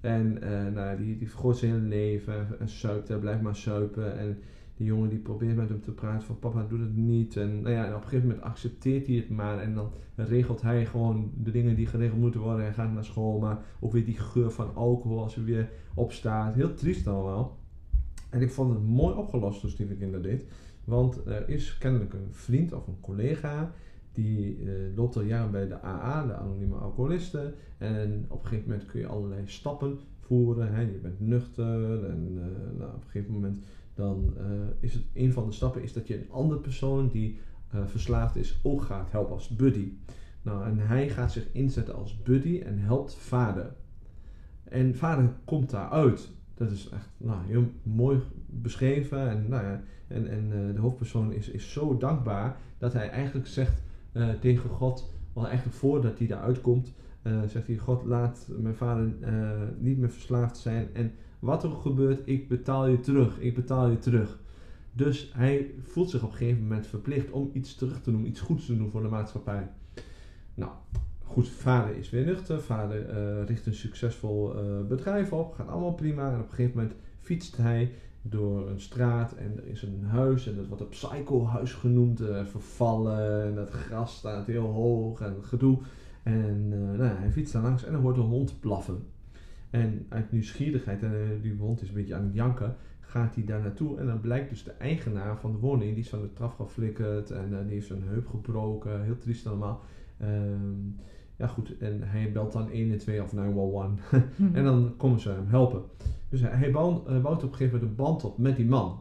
En 0.00 0.42
eh, 0.42 0.72
nou, 0.72 0.96
die, 0.96 1.16
die 1.16 1.28
vergooit 1.28 1.56
zijn 1.56 1.72
hele 1.72 1.84
leven 1.84 2.60
en 2.60 2.68
suipt, 2.68 3.08
hij 3.08 3.18
blijft 3.18 3.42
maar 3.42 3.56
suipen. 3.56 4.18
En 4.18 4.38
die 4.78 4.86
jongen 4.86 5.08
die 5.08 5.18
probeert 5.18 5.56
met 5.56 5.68
hem 5.68 5.80
te 5.82 5.92
praten 5.92 6.26
van 6.26 6.38
papa 6.38 6.66
doe 6.68 6.80
het 6.80 6.96
niet. 6.96 7.36
En, 7.36 7.62
nou 7.62 7.74
ja, 7.74 7.86
en 7.86 7.94
op 7.94 8.02
een 8.02 8.08
gegeven 8.08 8.28
moment 8.28 8.44
accepteert 8.44 9.06
hij 9.06 9.16
het 9.16 9.28
maar. 9.28 9.58
En 9.58 9.74
dan 9.74 9.90
regelt 10.14 10.62
hij 10.62 10.86
gewoon 10.86 11.32
de 11.36 11.50
dingen 11.50 11.76
die 11.76 11.86
geregeld 11.86 12.20
moeten 12.20 12.40
worden. 12.40 12.64
Hij 12.64 12.72
gaat 12.72 12.92
naar 12.92 13.04
school, 13.04 13.38
maar 13.38 13.58
ook 13.80 13.92
weer 13.92 14.04
die 14.04 14.18
geur 14.18 14.50
van 14.50 14.74
alcohol 14.74 15.22
als 15.22 15.34
hij 15.34 15.44
weer 15.44 15.70
opstaat. 15.94 16.54
Heel 16.54 16.74
triest 16.74 17.06
allemaal. 17.06 17.58
En 18.30 18.40
ik 18.40 18.50
vond 18.50 18.74
het 18.74 18.86
mooi 18.86 19.14
opgelost 19.14 19.60
toen 19.60 19.70
Stephen 19.70 19.98
King 19.98 20.12
dat 20.12 20.22
deed. 20.22 20.44
Want 20.84 21.26
er 21.26 21.48
is 21.48 21.78
kennelijk 21.78 22.12
een 22.12 22.28
vriend 22.30 22.72
of 22.72 22.86
een 22.86 23.00
collega 23.00 23.72
die 24.12 24.58
eh, 24.62 24.96
loopt 24.96 25.16
al 25.16 25.22
jaren 25.22 25.50
bij 25.50 25.68
de 25.68 25.82
AA, 25.82 26.26
de 26.26 26.34
anonieme 26.34 26.74
alcoholisten. 26.74 27.54
En 27.78 28.24
op 28.28 28.42
een 28.42 28.48
gegeven 28.48 28.70
moment 28.70 28.88
kun 28.88 29.00
je 29.00 29.06
allerlei 29.06 29.42
stappen 29.44 29.98
voeren. 30.20 30.74
Hè. 30.74 30.80
Je 30.80 30.98
bent 31.02 31.20
nuchter 31.20 32.04
en 32.04 32.32
eh, 32.36 32.78
nou, 32.78 32.90
op 32.94 33.02
een 33.04 33.10
gegeven 33.10 33.32
moment 33.32 33.58
dan 33.98 34.34
eh, 34.36 34.44
is 34.80 34.94
het 34.94 35.02
een 35.14 35.32
van 35.32 35.46
de 35.46 35.52
stappen 35.52 35.82
is 35.82 35.92
dat 35.92 36.06
je 36.06 36.18
een 36.18 36.30
andere 36.30 36.60
persoon 36.60 37.08
die 37.08 37.38
eh, 37.70 37.86
verslaafd 37.86 38.36
is 38.36 38.60
ook 38.62 38.82
gaat 38.82 39.10
helpen 39.10 39.34
als 39.34 39.48
buddy. 39.48 39.92
Nou, 40.42 40.64
en 40.64 40.78
hij 40.78 41.08
gaat 41.08 41.32
zich 41.32 41.46
inzetten 41.52 41.94
als 41.94 42.22
buddy 42.22 42.60
en 42.60 42.78
helpt 42.78 43.14
vader. 43.14 43.74
En 44.64 44.94
vader 44.94 45.30
komt 45.44 45.70
daaruit. 45.70 46.30
Dat 46.54 46.70
is 46.70 46.88
echt 46.88 47.08
nou, 47.16 47.46
heel 47.46 47.70
mooi 47.82 48.20
beschreven. 48.46 49.28
En, 49.30 49.48
nou 49.48 49.64
ja, 49.64 49.82
en, 50.06 50.28
en 50.28 50.52
eh, 50.52 50.74
de 50.74 50.80
hoofdpersoon 50.80 51.32
is, 51.32 51.48
is 51.48 51.72
zo 51.72 51.96
dankbaar 51.96 52.56
dat 52.78 52.92
hij 52.92 53.10
eigenlijk 53.10 53.46
zegt 53.46 53.82
tegen 54.40 54.70
God, 54.70 55.12
wel 55.32 55.46
eigenlijk 55.46 55.76
voordat 55.76 56.18
hij 56.18 56.26
daaruit 56.26 56.60
komt, 56.60 56.94
zegt 57.46 57.66
hij: 57.66 57.76
God, 57.76 58.04
laat 58.04 58.48
mijn 58.58 58.74
vader 58.74 59.12
niet 59.78 59.98
meer 59.98 60.10
verslaafd 60.10 60.56
zijn. 60.56 60.88
En 60.94 61.12
wat 61.38 61.64
er 61.64 61.70
gebeurt, 61.70 62.20
ik 62.24 62.48
betaal 62.48 62.86
je 62.86 63.00
terug. 63.00 63.38
Ik 63.40 63.54
betaal 63.54 63.88
je 63.88 63.98
terug. 63.98 64.38
Dus 64.92 65.30
hij 65.34 65.74
voelt 65.82 66.10
zich 66.10 66.22
op 66.22 66.30
een 66.30 66.36
gegeven 66.36 66.62
moment 66.62 66.86
verplicht 66.86 67.30
om 67.30 67.50
iets 67.52 67.74
terug 67.74 68.00
te 68.00 68.10
doen, 68.10 68.26
iets 68.26 68.40
goeds 68.40 68.66
te 68.66 68.76
doen 68.76 68.90
voor 68.90 69.02
de 69.02 69.08
maatschappij. 69.08 69.68
Nou, 70.54 70.70
goed, 71.24 71.48
vader 71.48 71.96
is 71.96 72.10
weer 72.10 72.24
nuchter. 72.24 72.60
Vader 72.60 73.08
eh, 73.08 73.46
richt 73.46 73.66
een 73.66 73.74
succesvol 73.74 74.54
eh, 74.54 74.86
bedrijf 74.88 75.32
op. 75.32 75.54
Gaat 75.54 75.68
allemaal 75.68 75.94
prima. 75.94 76.32
En 76.32 76.40
op 76.40 76.42
een 76.42 76.54
gegeven 76.54 76.76
moment 76.76 76.94
fietst 77.20 77.56
hij 77.56 77.92
door 78.22 78.68
een 78.68 78.80
straat 78.80 79.34
en 79.34 79.52
er 79.56 79.66
is 79.66 79.82
een 79.82 80.04
huis. 80.04 80.46
En 80.46 80.56
dat 80.56 80.66
wordt 80.66 80.82
een 80.82 80.88
psycho-huis 80.88 81.72
genoemd. 81.72 82.20
eh, 82.20 82.44
vervallen. 82.44 83.44
En 83.44 83.54
dat 83.54 83.70
gras 83.70 84.16
staat 84.16 84.46
heel 84.46 84.66
hoog 84.66 85.20
en 85.20 85.36
gedoe. 85.42 85.78
En 86.22 86.68
nou, 86.68 87.02
hij 87.02 87.30
fietst 87.30 87.52
daar 87.52 87.62
langs 87.62 87.84
en 87.84 87.92
er 87.92 88.00
hoort 88.00 88.16
een 88.16 88.22
hond 88.22 88.60
blaffen. 88.60 89.02
En 89.70 90.06
uit 90.08 90.32
nieuwsgierigheid, 90.32 91.02
en 91.02 91.12
eh, 91.12 91.42
die 91.42 91.56
hond 91.58 91.82
is 91.82 91.88
een 91.88 91.94
beetje 91.94 92.14
aan 92.14 92.24
het 92.24 92.34
janken, 92.34 92.76
gaat 93.00 93.34
hij 93.34 93.44
daar 93.44 93.60
naartoe. 93.60 93.98
En 93.98 94.06
dan 94.06 94.20
blijkt 94.20 94.48
dus 94.48 94.64
de 94.64 94.72
eigenaar 94.78 95.36
van 95.36 95.52
de 95.52 95.58
woning, 95.58 95.94
die 95.94 96.02
is 96.02 96.08
van 96.08 96.20
de 96.20 96.32
trap 96.32 96.54
geflikkerd 96.54 97.30
en 97.30 97.52
eh, 97.52 97.58
die 97.64 97.72
heeft 97.72 97.86
zijn 97.86 98.02
heup 98.02 98.26
gebroken. 98.26 99.04
Heel 99.04 99.18
triest 99.18 99.46
allemaal. 99.46 99.80
Ehm, 100.18 100.88
ja 101.36 101.46
goed, 101.46 101.78
en 101.78 102.02
hij 102.02 102.32
belt 102.32 102.52
dan 102.52 102.70
112 102.70 103.24
of 103.24 103.32
911. 103.32 104.00
en 104.52 104.64
dan 104.64 104.94
komen 104.96 105.20
ze 105.20 105.30
hem 105.30 105.48
helpen. 105.48 105.82
Dus 106.28 106.40
hij, 106.40 106.50
hij 106.50 106.70
bouwt, 106.70 107.06
eh, 107.06 107.20
bouwt 107.20 107.42
op 107.44 107.50
een 107.50 107.56
gegeven 107.56 107.78
moment 107.78 107.90
een 107.98 108.04
band 108.04 108.24
op 108.24 108.38
met 108.38 108.56
die 108.56 108.66
man. 108.66 109.00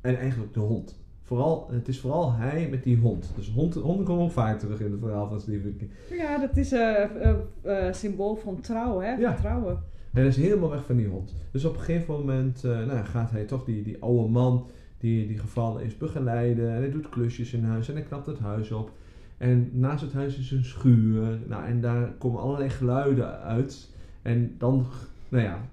En 0.00 0.16
eigenlijk 0.16 0.54
de 0.54 0.60
hond. 0.60 1.02
Vooral, 1.22 1.68
het 1.70 1.88
is 1.88 2.00
vooral 2.00 2.32
hij 2.32 2.68
met 2.70 2.82
die 2.82 2.98
hond. 2.98 3.32
Dus 3.36 3.50
hond, 3.50 3.74
honden 3.74 4.04
komen 4.04 4.24
ook 4.24 4.30
vaak 4.30 4.58
terug 4.58 4.80
in 4.80 4.90
het 4.90 5.00
verhaal 5.00 5.28
van 5.28 5.40
Stephen 5.40 5.76
King. 5.76 5.90
Ja, 6.10 6.38
dat 6.38 6.56
is 6.56 6.70
een 6.70 7.94
symbool 7.94 8.36
van 8.36 8.60
trouw, 8.60 9.00
hè? 9.00 9.12
Ja. 9.12 9.32
Vertrouwen. 9.32 9.82
Hij 10.14 10.26
is 10.26 10.36
helemaal 10.36 10.70
weg 10.70 10.84
van 10.84 10.96
die 10.96 11.06
hond. 11.06 11.34
Dus 11.50 11.64
op 11.64 11.74
een 11.74 11.80
gegeven 11.80 12.14
moment 12.14 12.64
eh, 12.64 12.86
nou, 12.86 13.04
gaat 13.04 13.30
hij 13.30 13.44
toch 13.44 13.64
die, 13.64 13.82
die 13.82 14.02
oude 14.02 14.28
man 14.28 14.66
die, 14.98 15.26
die 15.26 15.38
gevallen 15.38 15.84
is 15.84 15.96
begeleiden. 15.96 16.68
En 16.68 16.76
hij 16.76 16.90
doet 16.90 17.08
klusjes 17.08 17.52
in 17.52 17.64
huis 17.64 17.88
en 17.88 17.94
hij 17.94 18.02
knapt 18.02 18.26
het 18.26 18.38
huis 18.38 18.70
op. 18.70 18.92
En 19.36 19.70
naast 19.72 20.02
het 20.02 20.12
huis 20.12 20.38
is 20.38 20.50
een 20.50 20.64
schuur. 20.64 21.38
Nou, 21.46 21.64
en 21.64 21.80
daar 21.80 22.12
komen 22.12 22.40
allerlei 22.40 22.70
geluiden 22.70 23.40
uit. 23.40 23.90
En 24.22 24.54
dan, 24.58 24.86
nou 25.28 25.44
ja, 25.44 25.68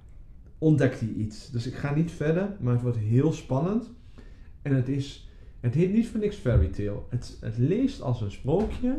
ontdekt 0.57 0.99
hij 0.99 1.09
iets. 1.09 1.51
Dus 1.51 1.67
ik 1.67 1.73
ga 1.73 1.93
niet 1.93 2.11
verder, 2.11 2.49
maar 2.59 2.73
het 2.73 2.81
wordt 2.81 2.97
heel 2.97 3.31
spannend. 3.31 3.91
En 4.61 4.75
het 4.75 4.89
is, 4.89 5.29
het 5.59 5.73
heet 5.73 5.93
niet 5.93 6.07
voor 6.07 6.19
niks 6.19 6.35
fairy 6.35 6.67
tale. 6.67 6.99
Het, 7.09 7.37
het 7.41 7.57
leest 7.57 8.01
als 8.01 8.21
een 8.21 8.31
sprookje. 8.31 8.97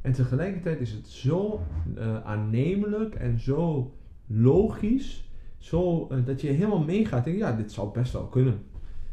En 0.00 0.12
tegelijkertijd 0.12 0.80
is 0.80 0.92
het 0.92 1.08
zo 1.08 1.60
eh, 1.96 2.24
aannemelijk 2.24 3.14
en 3.14 3.38
zo 3.38 3.92
logisch. 4.32 5.28
Zo 5.58 6.06
eh, 6.10 6.18
dat 6.24 6.40
je 6.40 6.48
helemaal 6.48 6.84
meegaat. 6.84 7.26
En 7.26 7.36
ja, 7.36 7.52
dit 7.52 7.72
zou 7.72 7.92
best 7.92 8.12
wel 8.12 8.26
kunnen. 8.26 8.58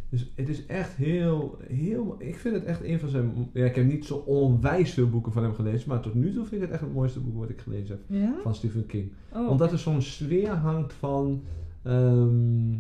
Dus 0.09 0.31
het 0.35 0.49
is 0.49 0.65
echt 0.65 0.95
heel, 0.95 1.57
heel. 1.67 2.15
Ik 2.19 2.35
vind 2.35 2.55
het 2.55 2.63
echt 2.63 2.83
een 2.83 2.99
van 2.99 3.09
zijn. 3.09 3.49
Ja, 3.53 3.65
ik 3.65 3.75
heb 3.75 3.85
niet 3.85 4.05
zo 4.05 4.15
onwijs 4.15 4.93
veel 4.93 5.09
boeken 5.09 5.31
van 5.31 5.43
hem 5.43 5.53
gelezen. 5.53 5.89
Maar 5.89 5.99
tot 5.99 6.13
nu 6.13 6.33
toe 6.33 6.45
vind 6.45 6.61
ik 6.61 6.61
het 6.61 6.71
echt 6.71 6.81
het 6.81 6.93
mooiste 6.93 7.19
boek 7.19 7.37
wat 7.37 7.49
ik 7.49 7.61
gelezen 7.61 7.87
heb. 8.07 8.19
Ja? 8.19 8.33
Van 8.41 8.55
Stephen 8.55 8.85
King. 8.85 9.11
Oh. 9.33 9.49
Omdat 9.49 9.71
er 9.71 9.79
zo'n 9.79 10.01
sfeer 10.01 10.49
hangt 10.49 10.93
van. 10.93 11.43
ehm, 11.83 12.73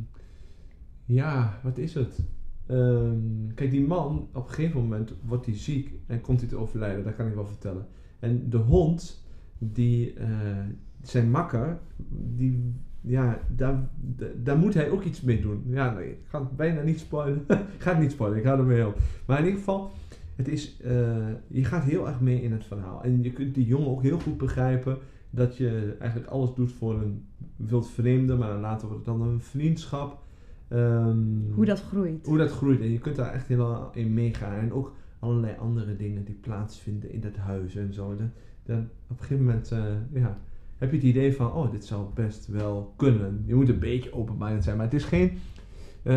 ja, 1.05 1.59
wat 1.63 1.77
is 1.77 1.93
het? 1.93 2.19
Ehm, 2.65 3.47
kijk, 3.55 3.71
die 3.71 3.87
man, 3.87 4.27
op 4.33 4.47
een 4.47 4.53
gegeven 4.53 4.81
moment 4.81 5.13
wordt 5.25 5.45
hij 5.45 5.55
ziek 5.55 5.91
en 6.07 6.21
komt 6.21 6.39
hij 6.39 6.49
te 6.49 6.57
overlijden, 6.57 7.03
dat 7.03 7.15
kan 7.15 7.27
ik 7.27 7.33
wel 7.33 7.45
vertellen. 7.45 7.87
En 8.19 8.49
de 8.49 8.57
hond, 8.57 9.25
die, 9.57 10.13
eh, 10.13 10.29
zijn 11.09 11.29
makker, 11.31 11.77
die, 12.35 12.73
ja, 13.01 13.39
daar, 13.55 13.89
da- 13.99 14.25
daar 14.43 14.57
moet 14.57 14.73
hij 14.73 14.89
ook 14.89 15.03
iets 15.03 15.21
mee 15.21 15.41
doen. 15.41 15.63
Ja, 15.67 15.93
nee, 15.93 16.09
ik 16.09 16.17
ga 16.27 16.39
het 16.39 16.55
bijna 16.55 16.81
niet 16.81 16.99
spoilen. 16.99 17.43
ik 17.75 17.81
ga 17.81 17.91
het 17.91 17.99
niet 18.01 18.11
spoilen, 18.11 18.37
ik 18.39 18.45
hou 18.45 18.59
ermee 18.59 18.87
op. 18.87 18.97
Maar 19.25 19.37
in 19.39 19.43
ieder 19.45 19.59
geval, 19.59 19.91
het 20.35 20.47
is, 20.47 20.81
eh, 20.81 21.27
je 21.47 21.63
gaat 21.63 21.83
heel 21.83 22.07
erg 22.07 22.19
mee 22.21 22.41
in 22.41 22.51
het 22.51 22.65
verhaal. 22.65 23.03
En 23.03 23.23
je 23.23 23.31
kunt 23.33 23.55
die 23.55 23.65
jongen 23.65 23.87
ook 23.89 24.01
heel 24.01 24.19
goed 24.19 24.37
begrijpen 24.37 24.97
dat 25.29 25.57
je 25.57 25.95
eigenlijk 25.99 26.29
alles 26.31 26.53
doet 26.53 26.71
voor 26.71 26.93
een 27.01 27.25
wild 27.55 27.89
vreemde, 27.89 28.35
maar 28.35 28.57
later 28.59 28.87
wordt 28.87 29.05
het 29.05 29.17
dan 29.17 29.27
een 29.27 29.41
vriendschap. 29.41 30.25
Ehm, 30.67 31.17
Hoe 31.53 31.65
dat 31.65 31.81
groeit. 31.81 32.25
hoe 32.25 32.37
dat 32.37 32.51
groeit. 32.51 32.79
En 32.81 32.91
je 32.91 32.99
kunt 32.99 33.15
daar 33.15 33.33
echt 33.33 33.47
helemaal 33.47 33.89
in 33.93 34.13
meegaan. 34.13 34.59
En 34.59 34.73
ook 34.73 34.93
allerlei 35.19 35.55
andere 35.59 35.95
dingen 35.95 36.23
die 36.25 36.35
plaatsvinden 36.41 37.11
in 37.11 37.19
dat 37.21 37.35
huis 37.35 37.75
en 37.75 37.93
zo. 37.93 38.15
Dan 38.63 38.77
op 39.07 39.19
een 39.19 39.25
gegeven 39.25 39.45
moment 39.45 39.71
eh, 39.71 39.83
ja, 40.13 40.37
heb 40.77 40.89
je 40.91 40.97
het 40.97 41.05
idee 41.05 41.35
van, 41.35 41.53
oh, 41.53 41.71
dit 41.71 41.85
zou 41.85 42.05
best 42.13 42.47
wel 42.47 42.93
kunnen. 42.95 43.43
Je 43.45 43.55
moet 43.55 43.69
een 43.69 43.79
beetje 43.79 44.13
open-minded 44.13 44.63
zijn, 44.63 44.75
maar 44.77 44.85
het 44.85 44.93
is 44.95 45.03
geen... 45.03 45.39
eh, 46.03 46.13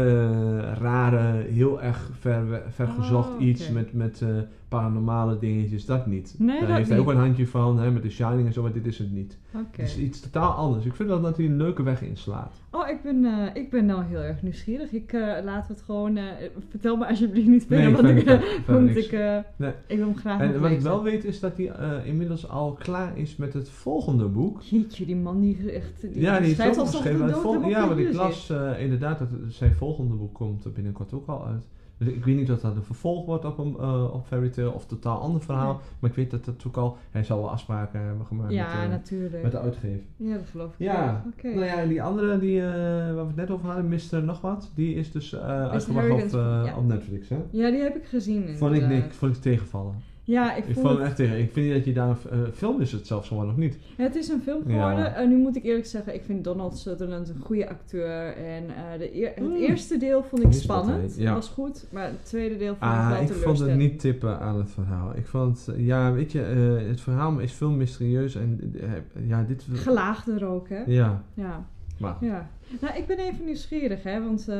rare, 0.79 1.43
heel 1.49 1.83
erg 1.83 2.11
ver, 2.19 2.63
vergezocht 2.69 3.29
Oh, 3.35 3.41
iets 3.43 3.71
met, 3.71 3.93
met 3.93 4.23
eh, 4.23 4.29
paranormale 4.71 5.39
dingetjes, 5.39 5.85
dat 5.85 6.07
niet. 6.07 6.35
Nee, 6.39 6.59
Daar 6.59 6.69
dat 6.69 6.77
heeft 6.77 6.89
hij 6.89 6.99
niet. 6.99 7.07
ook 7.07 7.13
een 7.13 7.21
handje 7.21 7.47
van, 7.47 7.79
hè, 7.79 7.91
met 7.91 8.03
de 8.03 8.11
Shining 8.11 8.47
en 8.47 8.53
zo, 8.53 8.63
maar 8.63 8.73
dit 8.73 8.87
is 8.87 8.99
het 8.99 9.13
niet. 9.13 9.39
Het 9.71 9.87
is 9.87 9.99
iets 9.99 10.21
totaal 10.21 10.53
anders. 10.53 10.85
Ik 10.85 10.95
vind 10.95 11.09
dat, 11.09 11.23
dat 11.23 11.37
hij 11.37 11.47
een 11.47 11.57
leuke 11.57 11.83
weg 11.83 12.03
inslaat. 12.03 12.55
Oh, 12.71 12.89
ik 12.89 13.03
ben, 13.03 13.25
eh, 13.25 13.63
ik 13.63 13.71
ben 13.71 13.87
nou 13.87 14.05
heel 14.05 14.21
erg 14.21 14.43
nieuwsgierig. 14.43 14.93
Ik 14.93 15.13
uh, 15.13 15.37
laat 15.45 15.69
het 15.69 15.83
gewoon. 15.83 16.17
Uh, 16.17 16.25
vertel 16.69 16.97
me 16.97 17.07
alsjeblieft 17.07 17.49
niet 17.49 17.69
Nee, 17.69 17.95
want 17.97 18.09
ik, 18.09 18.41
want 18.67 18.97
ik, 18.97 19.13
Nee. 19.57 19.73
ik 19.87 19.97
wil 19.97 20.07
hem 20.07 20.17
graag 20.17 20.41
En 20.41 20.61
wat 20.61 20.71
ik 20.71 20.81
wel 20.81 21.03
weet 21.03 21.25
is 21.25 21.41
dat 21.41 21.57
hij 21.57 21.71
eh, 21.71 22.07
inmiddels 22.07 22.49
al 22.49 22.73
klaar 22.73 23.19
is 23.19 23.37
met 23.37 23.53
het 23.53 23.69
volgende 23.69 24.29
boek. 24.29 24.61
Jeetje, 24.63 25.07
die 25.07 25.17
man 25.17 25.41
die 25.41 25.73
echt. 25.73 26.01
Die 26.01 26.21
ja, 26.21 26.41
die 26.41 26.55
schrijft 26.55 26.79
geschreven. 26.79 27.45
op 27.45 27.65
ja, 27.65 27.89
want 27.89 28.01
ik 28.01 28.13
las 28.13 28.51
eh, 28.51 28.83
inderdaad 28.83 29.19
dat 29.19 29.29
zijn 29.49 29.75
volgende 29.75 30.15
boek 30.15 30.35
komt 30.35 30.65
er 30.65 30.73
binnenkort 30.73 31.13
ook 31.13 31.27
al 31.27 31.47
uit. 31.47 31.69
Dus 32.01 32.09
ik 32.09 32.25
weet 32.25 32.37
niet 32.37 32.51
of 32.51 32.61
dat 32.61 32.77
een 32.77 32.83
vervolg 32.83 33.27
wordt 33.27 33.45
op, 33.45 33.59
een, 33.59 33.77
eh, 33.79 34.15
op 34.15 34.27
Fairy 34.27 34.49
Tail 34.49 34.71
of 34.71 34.83
een 34.83 34.89
totaal 34.89 35.21
ander 35.21 35.41
verhaal. 35.43 35.73
Nee. 35.73 35.83
Maar 35.99 36.11
ik 36.11 36.17
weet 36.17 36.31
dat 36.31 36.45
dat 36.45 36.65
ook 36.67 36.77
al... 36.77 36.97
Hij 37.11 37.25
zal 37.25 37.39
wel 37.39 37.51
afspraken 37.51 38.01
hebben 38.01 38.27
gemaakt 38.27 38.53
Ja, 38.53 38.75
met, 38.75 38.85
eh, 38.85 38.89
natuurlijk. 38.89 39.43
met 39.43 39.53
de 39.53 39.59
uitgever. 39.59 40.01
Ja, 40.17 40.35
dat 40.35 40.47
geloof 40.51 40.73
ik. 40.73 40.79
Ja, 40.79 41.25
Oké. 41.37 41.49
nou 41.49 41.65
ja, 41.65 41.75
en 41.75 41.89
die 41.89 42.03
andere 42.03 42.39
die, 42.39 42.61
eh, 42.61 42.67
waar 42.67 43.15
we 43.15 43.27
het 43.27 43.37
net 43.37 43.51
over 43.51 43.67
hadden, 43.67 43.89
Mr. 43.89 44.23
Nog 44.23 44.41
Wat, 44.41 44.71
die 44.75 44.95
is 44.95 45.13
dus 45.13 45.37
uitgebracht 45.37 46.25
op, 46.25 46.41
ja. 46.41 46.75
op 46.77 46.87
Netflix. 46.87 47.29
Hè? 47.29 47.37
Ja, 47.51 47.71
die 47.71 47.81
heb 47.81 47.97
ik 47.97 48.05
gezien. 48.05 48.57
Vond 48.57 48.75
ik 48.75 48.87
niks, 48.87 49.17
vond 49.17 49.37
ik 49.37 49.43
tegenvallen. 49.43 49.95
Ja, 50.31 50.55
ik 50.55 50.65
Ik 50.67 50.75
vond 50.75 50.89
het, 50.89 50.99
echt 51.07 51.17
tegen. 51.17 51.39
Ik 51.39 51.53
vind 51.53 51.67
niet 51.67 51.75
dat 51.75 51.85
je 51.85 51.93
daar 51.93 52.09
een 52.09 52.45
eh, 52.45 52.53
film 52.53 52.81
is 52.81 52.93
het 52.93 53.07
zelfs 53.07 53.29
gewoon 53.29 53.47
nog 53.47 53.57
niet. 53.57 53.79
het 53.97 54.15
is 54.17 54.29
een 54.29 54.41
film 54.43 54.63
Ja. 54.67 54.73
geworden. 54.89 55.15
En 55.15 55.29
nu 55.29 55.37
moet 55.37 55.57
ik 55.57 55.65
eerlijk 55.65 55.87
zeggen, 55.87 56.15
ik 56.15 56.23
vind 56.25 56.45
Donald 56.45 56.79
Sutherland 56.79 57.29
een 57.29 57.41
goede 57.41 57.69
acteur. 57.69 58.37
En 58.37 58.65
eh, 58.69 58.99
de 58.99 59.33
het 59.37 59.45
Mm. 59.47 59.55
eerste 59.57 59.97
deel 59.97 60.23
vond 60.23 60.43
ik 60.43 60.53
spannend. 60.53 61.17
ja. 61.17 61.35
was 61.35 61.49
goed. 61.49 61.87
Maar 61.93 62.05
het 62.05 62.25
tweede 62.25 62.57
deel 62.57 62.75
vond 62.77 62.93
ik 62.93 62.99
Ah, 62.99 63.11
wel 63.11 63.21
ik 63.23 63.33
vond 63.33 63.59
het 63.59 63.77
niet 63.77 63.99
tippen 64.01 64.39
aan 64.41 64.59
het 64.59 64.71
verhaal. 64.71 65.17
Ik 65.17 65.27
vond, 65.27 65.67
het, 65.67 65.75
ja, 65.79 66.13
weet 66.13 66.33
je, 66.33 66.43
eh, 66.43 66.89
het 66.89 67.01
verhaal 67.01 67.39
is 67.39 67.53
veel 67.53 67.71
mysterieus 67.71 68.35
en 68.35 68.75
eh, 68.81 69.29
ja, 69.29 69.43
dit... 69.43 69.65
Gelaagder 69.73 70.47
ook, 70.47 70.69
hè? 70.69 70.83
Ja, 70.87 71.23
Ja. 71.35 71.67
maar 71.99 72.17
Ja, 72.21 72.49
nou 72.81 72.97
ik 72.97 73.07
ben 73.07 73.19
even 73.19 73.45
nieuwsgierig, 73.45 74.03
hè, 74.03 74.23
want 74.25 74.49
eh, 74.49 74.57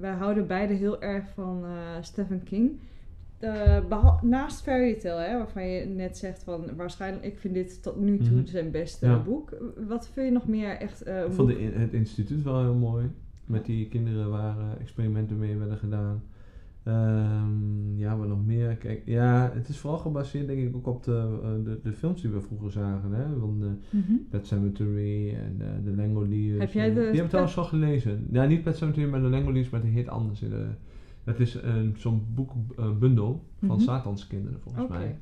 wij 0.00 0.12
houden 0.12 0.46
beide 0.46 0.74
heel 0.74 1.00
erg 1.02 1.24
van 1.34 1.62
eh, 1.64 1.70
Stephen 2.00 2.42
King. 2.42 2.70
Eh, 3.44 4.22
naast 4.22 4.62
Fairy 4.62 4.94
Tail, 4.94 5.18
hè, 5.18 5.36
waarvan 5.36 5.66
je 5.68 5.84
net 5.86 6.16
zegt 6.18 6.42
van 6.44 6.76
waarschijnlijk, 6.76 7.24
ik 7.24 7.38
vind 7.38 7.54
dit 7.54 7.82
tot 7.82 8.00
nu 8.00 8.18
toe 8.18 8.36
Mhm. 8.36 8.46
zijn 8.46 8.70
beste 8.70 9.06
Ja. 9.06 9.22
boek. 9.22 9.56
Wat 9.88 10.08
vind 10.12 10.26
je 10.26 10.32
nog 10.32 10.46
meer 10.48 10.70
echt 10.76 11.06
een 11.06 11.26
ik 11.26 11.32
vond 11.32 11.48
de 11.48 11.54
het 11.62 11.92
instituut 11.92 12.42
wel 12.42 12.60
heel 12.62 12.74
mooi. 12.74 13.10
Met 13.46 13.64
die 13.64 13.88
kinderen 13.88 14.30
waar 14.30 14.58
eh, 14.58 14.80
experimenten 14.80 15.38
mee 15.38 15.56
werden 15.56 15.78
gedaan. 15.78 16.22
Ehm, 16.84 17.96
ja, 17.96 18.16
wat 18.16 18.28
nog 18.28 18.46
meer? 18.46 18.76
Kijk, 18.76 19.02
ja, 19.04 19.50
het 19.54 19.68
is 19.68 19.78
vooral 19.78 19.98
gebaseerd 19.98 20.46
denk 20.46 20.58
ik 20.68 20.76
ook 20.76 20.86
op 20.86 21.04
de, 21.04 21.38
de, 21.64 21.78
de 21.82 21.92
films 21.92 22.20
die 22.22 22.30
we 22.30 22.40
vroeger 22.40 22.70
zagen. 22.70 23.12
Hè? 23.12 23.24
Van 23.38 23.58
de 23.60 23.70
Mhm. 23.98 24.12
Pet 24.30 24.46
Cemetery 24.46 25.28
en 25.34 25.56
eh, 25.60 25.66
de 25.84 25.96
Langoliers. 25.96 26.58
Heb 26.60 26.72
jij 26.72 26.88
de 26.88 26.94
Die 27.00 27.04
heb 27.14 27.22
ik 27.22 27.26
trouwens 27.28 27.54
wel 27.54 27.64
gelezen. 27.64 28.26
Ja, 28.30 28.44
niet 28.44 28.62
Pet 28.62 28.76
Cemetery, 28.76 29.08
maar 29.08 29.20
de 29.22 29.28
Langoliers, 29.28 29.70
maar 29.70 29.80
de 29.80 29.86
heet 29.86 30.08
anders. 30.08 30.42
In 30.42 30.50
de, 30.50 30.66
dat 31.24 31.40
is 31.40 31.54
een 31.54 31.94
zo'n 31.96 32.26
boekbundel 32.34 33.44
van 33.58 33.68
Mhm. 33.76 33.80
Satanskinderen 33.80 34.60
volgens 34.60 34.84
Oké, 34.84 34.92
mij. 34.92 35.18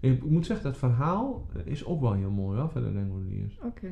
En 0.00 0.12
ik 0.12 0.24
moet 0.30 0.46
zeggen, 0.46 0.64
dat 0.66 0.76
verhaal 0.76 1.46
eh, 1.54 1.60
is 1.72 1.84
ook 1.84 2.00
wel 2.00 2.12
heel 2.12 2.30
mooi 2.30 2.58
hoor, 2.58 2.70
van 2.70 2.82
de 2.82 2.90
Langoliers. 2.92 3.58
oké. 3.64 3.86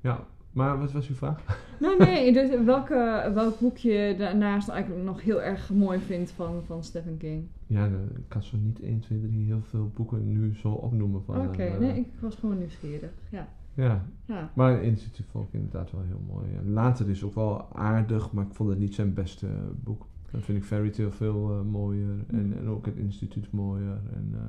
Ja, 0.00 0.26
maar 0.52 0.78
wat 0.78 0.92
was 0.92 1.08
uw 1.08 1.14
vraag? 1.14 1.42
Nou 1.80 1.98
nee, 1.98 2.32
dus 2.32 2.64
welke, 2.64 3.30
welk 3.34 3.58
boek 3.60 3.76
je 3.76 4.14
daarnaast 4.18 4.68
eigenlijk 4.68 5.04
nog 5.04 5.22
heel 5.22 5.42
erg 5.42 5.72
mooi 5.72 5.98
vindt 5.98 6.30
van, 6.30 6.62
van 6.66 6.84
Stephen 6.84 7.16
King? 7.16 7.46
Ja, 7.66 7.86
ik 7.86 8.24
kan 8.28 8.42
zo 8.42 8.56
niet 8.56 8.80
1, 8.80 9.00
2, 9.00 9.20
3 9.20 9.44
heel 9.46 9.62
veel 9.62 9.90
boeken 9.94 10.32
nu 10.32 10.54
zo 10.54 10.68
opnoemen. 10.72 11.22
van 11.24 11.46
Oké, 11.46 11.62
eh, 11.62 11.78
nee, 11.78 11.96
ik 11.98 12.06
was 12.20 12.34
gewoon 12.34 12.58
nieuwsgierig. 12.58 13.10
Ja, 13.30 13.48
Ja, 13.74 14.04
ja. 14.24 14.50
maar 14.54 14.82
instituut 14.82 15.26
vond 15.30 15.46
ik 15.48 15.54
inderdaad 15.54 15.90
wel 15.90 16.02
heel 16.02 16.20
mooi. 16.28 16.46
Later 16.64 17.08
is 17.08 17.22
ook 17.24 17.34
wel 17.34 17.68
aardig, 17.72 18.32
maar 18.32 18.44
ik 18.46 18.54
vond 18.54 18.70
het 18.70 18.78
niet 18.78 18.94
zijn 18.94 19.14
beste 19.14 19.46
eh, 19.46 19.52
boek. 19.84 20.06
Dan 20.32 20.40
vind 20.42 20.58
ik 20.58 20.64
Fairy 20.64 20.90
Tail 20.90 21.10
veel 21.10 21.50
eh, 21.50 21.70
mooier 21.70 22.14
en, 22.26 22.46
Mhm. 22.48 22.58
en 22.58 22.68
ook 22.68 22.86
het 22.86 22.96
instituut 22.96 23.52
mooier. 23.52 24.00
En, 24.14 24.30
eh, 24.34 24.40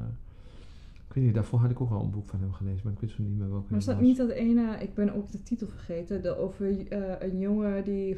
ik 1.07 1.13
weet 1.19 1.23
niet, 1.23 1.33
daarvoor 1.33 1.59
had 1.59 1.71
ik 1.71 1.81
ook 1.81 1.91
al 1.91 2.01
een 2.03 2.11
boek 2.11 2.25
van 2.25 2.39
hem 2.39 2.51
gelezen, 2.53 2.79
maar 2.83 2.93
ik 2.93 2.99
weet 2.99 3.09
zo 3.09 3.15
niet 3.23 3.37
meer 3.37 3.49
welke 3.49 3.65
Maar 3.69 3.79
is 3.79 3.85
het 3.85 3.95
dat 3.95 4.05
was. 4.05 4.17
niet 4.17 4.17
dat 4.27 4.29
ene, 4.29 4.77
ik 4.79 4.93
ben 4.93 5.13
ook 5.15 5.31
de 5.31 5.43
titel 5.43 5.67
vergeten, 5.67 6.21
de, 6.21 6.37
over 6.37 6.87
eh, 6.87 7.29
een 7.29 7.39
jongen 7.39 7.83
die 7.83 8.17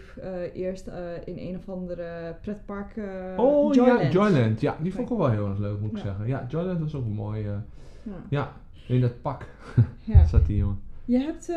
eerst 0.54 0.88
in 1.26 1.38
een 1.38 1.56
of 1.58 1.70
andere 1.70 2.36
pretpark. 2.42 2.96
Oh 3.38 3.74
Joyland. 3.74 4.02
ja, 4.02 4.10
Joyland. 4.10 4.62
Ja, 4.62 4.78
die 4.82 4.94
vond 4.94 5.06
ik 5.08 5.12
ook 5.14 5.20
wel 5.20 5.30
heel 5.30 5.48
erg 5.50 5.58
leuk, 5.60 5.80
moet 5.80 5.90
ik 5.92 5.98
Ja. 5.98 6.04
zeggen. 6.04 6.28
Ja, 6.28 6.46
Joyland 6.50 6.80
was 6.80 6.96
ook 6.96 7.06
een 7.06 7.12
mooi. 7.14 7.44
eh, 7.48 7.52
Ja. 8.04 8.12
ja, 8.30 8.54
in 8.88 9.02
dat 9.02 9.22
pak 9.22 9.46
Ja. 10.04 10.26
zat 10.34 10.46
die 10.46 10.58
jongen. 10.58 10.80
Je 11.06 11.18
hebt 11.18 11.52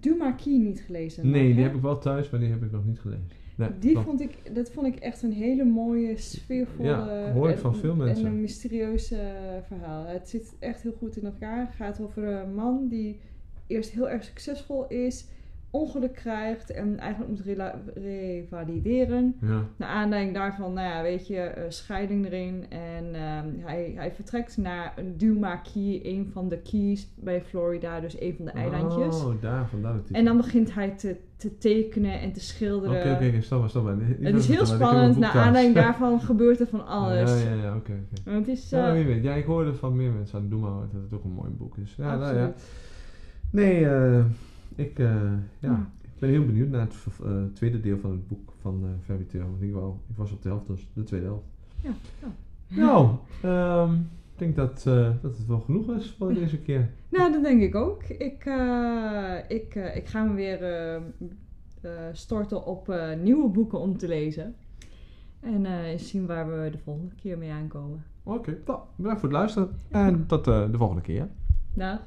Duma 0.00 0.32
Key 0.32 0.56
niet 0.58 0.80
gelezen. 0.80 1.30
Nee, 1.30 1.54
die 1.54 1.62
heb 1.62 1.74
ik 1.74 1.80
wel 1.80 1.98
thuis, 1.98 2.30
maar 2.30 2.40
die 2.40 2.50
heb 2.50 2.62
ik 2.62 2.70
nog 2.72 2.84
niet 2.84 2.98
gelezen. 3.00 3.26
Nee, 3.56 3.68
Die 3.78 3.98
vond 3.98 4.20
ik, 4.20 4.54
dat 4.54 4.70
vond 4.70 4.86
ik 4.86 4.96
echt 4.96 5.22
een 5.22 5.32
hele 5.32 5.64
mooie, 5.64 6.16
sfeervolle 6.16 6.88
Ja, 6.88 7.32
hoor 7.32 7.48
ik 7.48 7.54
en- 7.54 7.60
van 7.60 7.76
veel 7.76 7.94
mensen. 7.94 8.26
en 8.26 8.32
een 8.32 8.40
mysterieus 8.40 9.10
eh, 9.10 9.18
verhaal. 9.66 10.06
Het 10.06 10.28
zit 10.28 10.54
echt 10.58 10.82
heel 10.82 10.92
goed 10.98 11.16
in 11.16 11.24
elkaar. 11.24 11.60
Het 11.66 11.74
gaat 11.74 12.00
over 12.00 12.24
een 12.24 12.54
man 12.54 12.88
die 12.88 13.20
eerst 13.66 13.90
heel 13.90 14.08
erg 14.10 14.24
succesvol 14.24 14.86
is, 14.88 15.26
ongeluk 15.72 16.12
krijgt 16.12 16.70
en 16.70 16.98
eigenlijk 16.98 17.30
moet 17.30 17.56
revalideren. 17.94 19.36
Ja. 19.40 19.64
Naar 19.76 19.88
aanleiding 19.88 20.34
daarvan, 20.34 20.72
nou 20.72 20.88
ja, 20.88 21.02
weet 21.02 21.26
je, 21.26 21.36
eh, 21.36 21.64
scheiding 21.68 22.26
erin. 22.26 22.66
En 22.68 23.14
ehm, 23.14 23.46
hij, 23.58 23.92
hij 23.96 24.12
vertrekt 24.12 24.56
naar 24.56 24.92
een 24.96 25.16
Duma 25.16 25.56
Key, 25.56 26.00
een 26.02 26.30
van 26.32 26.48
de 26.48 26.58
keys 26.58 27.08
bij 27.14 27.42
Florida, 27.42 28.00
dus 28.00 28.20
een 28.20 28.34
van 28.36 28.44
de 28.44 28.50
eilandjes. 28.50 29.24
Oh, 29.24 29.40
daar, 29.40 29.68
vandaar 29.68 29.94
dat 29.94 30.06
die. 30.06 30.16
En 30.16 30.24
dan 30.24 30.36
begint 30.36 30.74
hij 30.74 30.90
te, 30.90 31.16
te 31.36 31.58
tekenen 31.58 32.20
en 32.20 32.32
te 32.32 32.40
schilderen. 32.40 32.96
Oké, 32.96 33.12
oké, 33.12 33.26
oké, 33.26 33.40
stop 33.40 33.60
maar, 33.60 33.68
stop 33.68 33.86
Het 34.20 34.34
is 34.34 34.48
heel 34.48 34.66
spannend. 34.66 35.18
Naar 35.18 35.32
aanleiding 35.32 35.74
daarvan 35.74 36.20
gebeurt 36.20 36.60
er 36.60 36.66
van 36.66 36.86
alles. 37.00 37.42
Ja, 37.42 37.50
ja, 37.50 37.62
ja, 37.62 37.76
oké. 37.76 37.92
Want 38.24 38.46
het 38.46 38.56
is... 38.56 38.70
Ja, 38.70 38.88
eh, 38.88 38.94
wie 38.94 39.04
weet. 39.04 39.22
Ja, 39.22 39.34
ik 39.34 39.44
hoorde 39.44 39.74
van 39.74 39.96
meer 39.96 40.10
mensen 40.10 40.38
aan 40.38 40.60
maar 40.60 40.70
dat 40.70 41.02
het 41.02 41.12
ook 41.12 41.24
een 41.24 41.34
mooi 41.34 41.50
boek 41.50 41.76
is. 41.76 41.94
Ja, 41.96 42.16
nou 42.16 42.36
ja. 42.36 42.52
Nee, 43.50 43.86
eh, 43.86 44.24
ik, 44.76 44.98
eh, 44.98 45.06
ja, 45.06 45.38
Ja. 45.58 45.90
ik 46.02 46.10
ben 46.18 46.30
heel 46.30 46.44
benieuwd 46.46 46.68
naar 46.68 46.80
het 46.80 46.94
eh, 47.24 47.44
tweede 47.52 47.80
deel 47.80 47.98
van 47.98 48.10
het 48.10 48.28
boek 48.28 48.52
van 48.60 48.84
Fairy. 49.04 49.26
Want 49.32 49.62
ik, 49.62 49.72
wel, 49.72 50.00
ik 50.08 50.16
was 50.16 50.32
op 50.32 50.42
de 50.42 50.48
helft, 50.48 50.66
dus 50.66 50.88
de 50.94 51.02
tweede 51.02 51.26
helft. 51.26 51.46
Ja, 51.82 51.92
ja. 52.20 52.28
Nou, 52.80 53.08
ik 54.32 54.38
denk 54.38 54.56
dat, 54.56 54.82
dat 55.22 55.36
het 55.36 55.46
wel 55.46 55.60
genoeg 55.60 55.90
is 55.94 56.14
voor 56.18 56.34
deze 56.34 56.58
keer. 56.58 56.90
Nou, 57.08 57.32
dat 57.32 57.42
denk 57.42 57.62
ik 57.62 57.74
ook. 57.74 58.02
Ik, 58.02 58.44
ik, 59.48 59.74
ik 59.74 60.06
ga 60.06 60.24
me 60.24 60.34
weer 60.34 61.00
storten 62.12 62.66
op 62.66 62.94
nieuwe 63.22 63.48
boeken 63.48 63.78
om 63.80 63.96
te 63.96 64.08
lezen. 64.08 64.54
En 65.42 65.66
eh, 65.66 65.98
zien 65.98 66.26
waar 66.26 66.62
we 66.62 66.70
de 66.70 66.78
volgende 66.78 67.14
keer 67.14 67.38
mee 67.38 67.50
aankomen. 67.52 68.04
Oké, 68.22 68.58
nou, 68.66 68.80
bedankt 68.96 69.20
voor 69.20 69.28
het 69.28 69.38
luisteren. 69.38 69.70
En 69.90 70.26
tot 70.26 70.44
de 70.44 70.70
volgende 70.72 71.02
keer. 71.02 71.28
Dag. 71.74 72.00